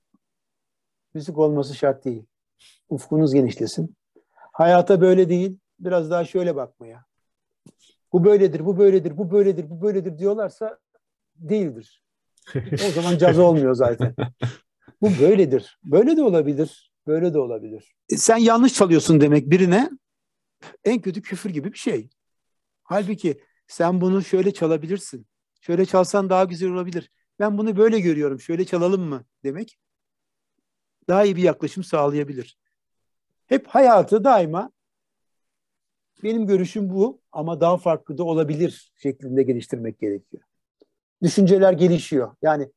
Müzik 1.13 1.37
olması 1.37 1.75
şart 1.75 2.05
değil. 2.05 2.25
Ufkunuz 2.89 3.33
genişlesin. 3.33 3.95
Hayata 4.53 5.01
böyle 5.01 5.29
değil. 5.29 5.57
Biraz 5.79 6.11
daha 6.11 6.25
şöyle 6.25 6.55
bakmaya. 6.55 7.05
Bu 8.13 8.23
böyledir, 8.23 8.65
bu 8.65 8.77
böyledir, 8.77 9.17
bu 9.17 9.31
böyledir, 9.31 9.69
bu 9.69 9.81
böyledir 9.81 10.17
diyorlarsa 10.17 10.79
değildir. 11.35 12.03
O 12.55 12.91
zaman 12.91 13.17
caz 13.17 13.39
olmuyor 13.39 13.75
zaten. 13.75 14.15
Bu 15.01 15.09
böyledir. 15.19 15.79
Böyle 15.83 16.17
de 16.17 16.23
olabilir. 16.23 16.91
Böyle 17.07 17.33
de 17.33 17.39
olabilir. 17.39 17.95
E, 18.09 18.17
sen 18.17 18.37
yanlış 18.37 18.73
çalıyorsun 18.73 19.21
demek 19.21 19.49
birine 19.49 19.89
en 20.83 21.01
kötü 21.01 21.21
küfür 21.21 21.49
gibi 21.49 21.73
bir 21.73 21.77
şey. 21.77 22.09
Halbuki 22.83 23.41
sen 23.67 24.01
bunu 24.01 24.23
şöyle 24.23 24.53
çalabilirsin. 24.53 25.27
Şöyle 25.61 25.85
çalsan 25.85 26.29
daha 26.29 26.43
güzel 26.43 26.69
olabilir. 26.69 27.11
Ben 27.41 27.57
bunu 27.57 27.77
böyle 27.77 27.99
görüyorum. 27.99 28.39
Şöyle 28.39 28.65
çalalım 28.65 29.01
mı 29.01 29.25
demek 29.43 29.79
daha 31.07 31.23
iyi 31.25 31.35
bir 31.35 31.43
yaklaşım 31.43 31.83
sağlayabilir. 31.83 32.57
Hep 33.47 33.67
hayatı 33.67 34.23
daima 34.23 34.71
benim 36.23 36.47
görüşüm 36.47 36.89
bu 36.89 37.21
ama 37.31 37.61
daha 37.61 37.77
farklı 37.77 38.17
da 38.17 38.23
olabilir 38.23 38.91
şeklinde 38.95 39.43
geliştirmek 39.43 39.99
gerekiyor. 39.99 40.43
Düşünceler 41.23 41.73
gelişiyor. 41.73 42.35
Yani 42.41 42.71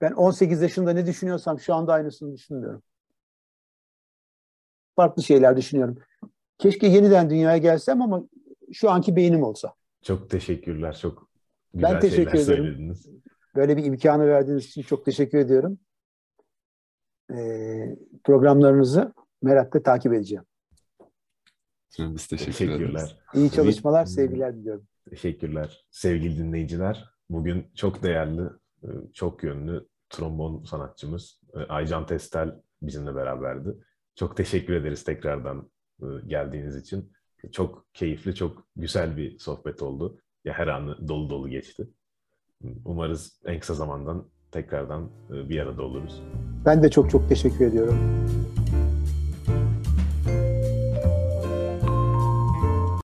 ben 0.00 0.12
18 0.12 0.62
yaşında 0.62 0.92
ne 0.92 1.06
düşünüyorsam 1.06 1.60
şu 1.60 1.74
anda 1.74 1.92
aynısını 1.92 2.34
düşünmüyorum. 2.34 2.82
Farklı 4.96 5.22
şeyler 5.22 5.56
düşünüyorum. 5.56 5.98
Keşke 6.58 6.86
yeniden 6.86 7.30
dünyaya 7.30 7.58
gelsem 7.58 8.02
ama 8.02 8.24
şu 8.72 8.90
anki 8.90 9.16
beynim 9.16 9.42
olsa. 9.42 9.74
Çok 10.02 10.30
teşekkürler. 10.30 10.98
Çok 11.02 11.30
güzel 11.74 11.94
ben 11.94 12.00
teşekkür 12.00 12.30
şeyler 12.30 12.44
ederim. 12.44 12.64
söylediniz. 12.64 13.08
Böyle 13.56 13.76
bir 13.76 13.84
imkanı 13.84 14.26
verdiğiniz 14.26 14.66
için 14.66 14.82
çok 14.82 15.04
teşekkür 15.04 15.38
ediyorum. 15.38 15.78
Ee, 17.34 17.96
programlarınızı 18.24 19.12
merakla 19.42 19.82
takip 19.82 20.12
edeceğim. 20.12 20.44
Biz 21.98 22.26
teşekkür 22.26 22.52
ederiz. 22.52 22.58
Teşekkürler. 22.58 23.18
İyi 23.34 23.50
çalışmalar, 23.50 24.04
sevgiler 24.04 24.56
diliyorum. 24.56 24.86
Teşekkürler. 25.10 25.86
Sevgili 25.90 26.38
dinleyiciler, 26.38 27.10
bugün 27.30 27.66
çok 27.74 28.02
değerli, 28.02 28.42
e, 28.82 28.88
çok 29.14 29.42
yönlü 29.42 29.88
trombon 30.10 30.64
sanatçımız 30.64 31.40
e, 31.54 31.58
Aycan 31.58 32.06
Testel 32.06 32.60
bizimle 32.82 33.14
beraberdi. 33.14 33.74
Çok 34.14 34.36
teşekkür 34.36 34.74
ederiz 34.74 35.04
tekrardan 35.04 35.70
e, 36.02 36.06
geldiğiniz 36.26 36.76
için. 36.76 37.12
Çok 37.52 37.86
keyifli, 37.94 38.34
çok 38.34 38.68
güzel 38.76 39.16
bir 39.16 39.38
sohbet 39.38 39.82
oldu. 39.82 40.20
Ya 40.44 40.54
her 40.54 40.66
anı 40.66 41.08
dolu 41.08 41.30
dolu 41.30 41.48
geçti. 41.48 41.88
Umarız 42.84 43.40
en 43.44 43.60
kısa 43.60 43.74
zamandan 43.74 44.24
tekrardan 44.52 45.10
e, 45.30 45.48
bir 45.48 45.60
arada 45.60 45.82
oluruz. 45.82 46.22
Ben 46.64 46.82
de 46.82 46.90
çok 46.90 47.10
çok 47.10 47.28
teşekkür 47.28 47.66
ediyorum. 47.66 47.98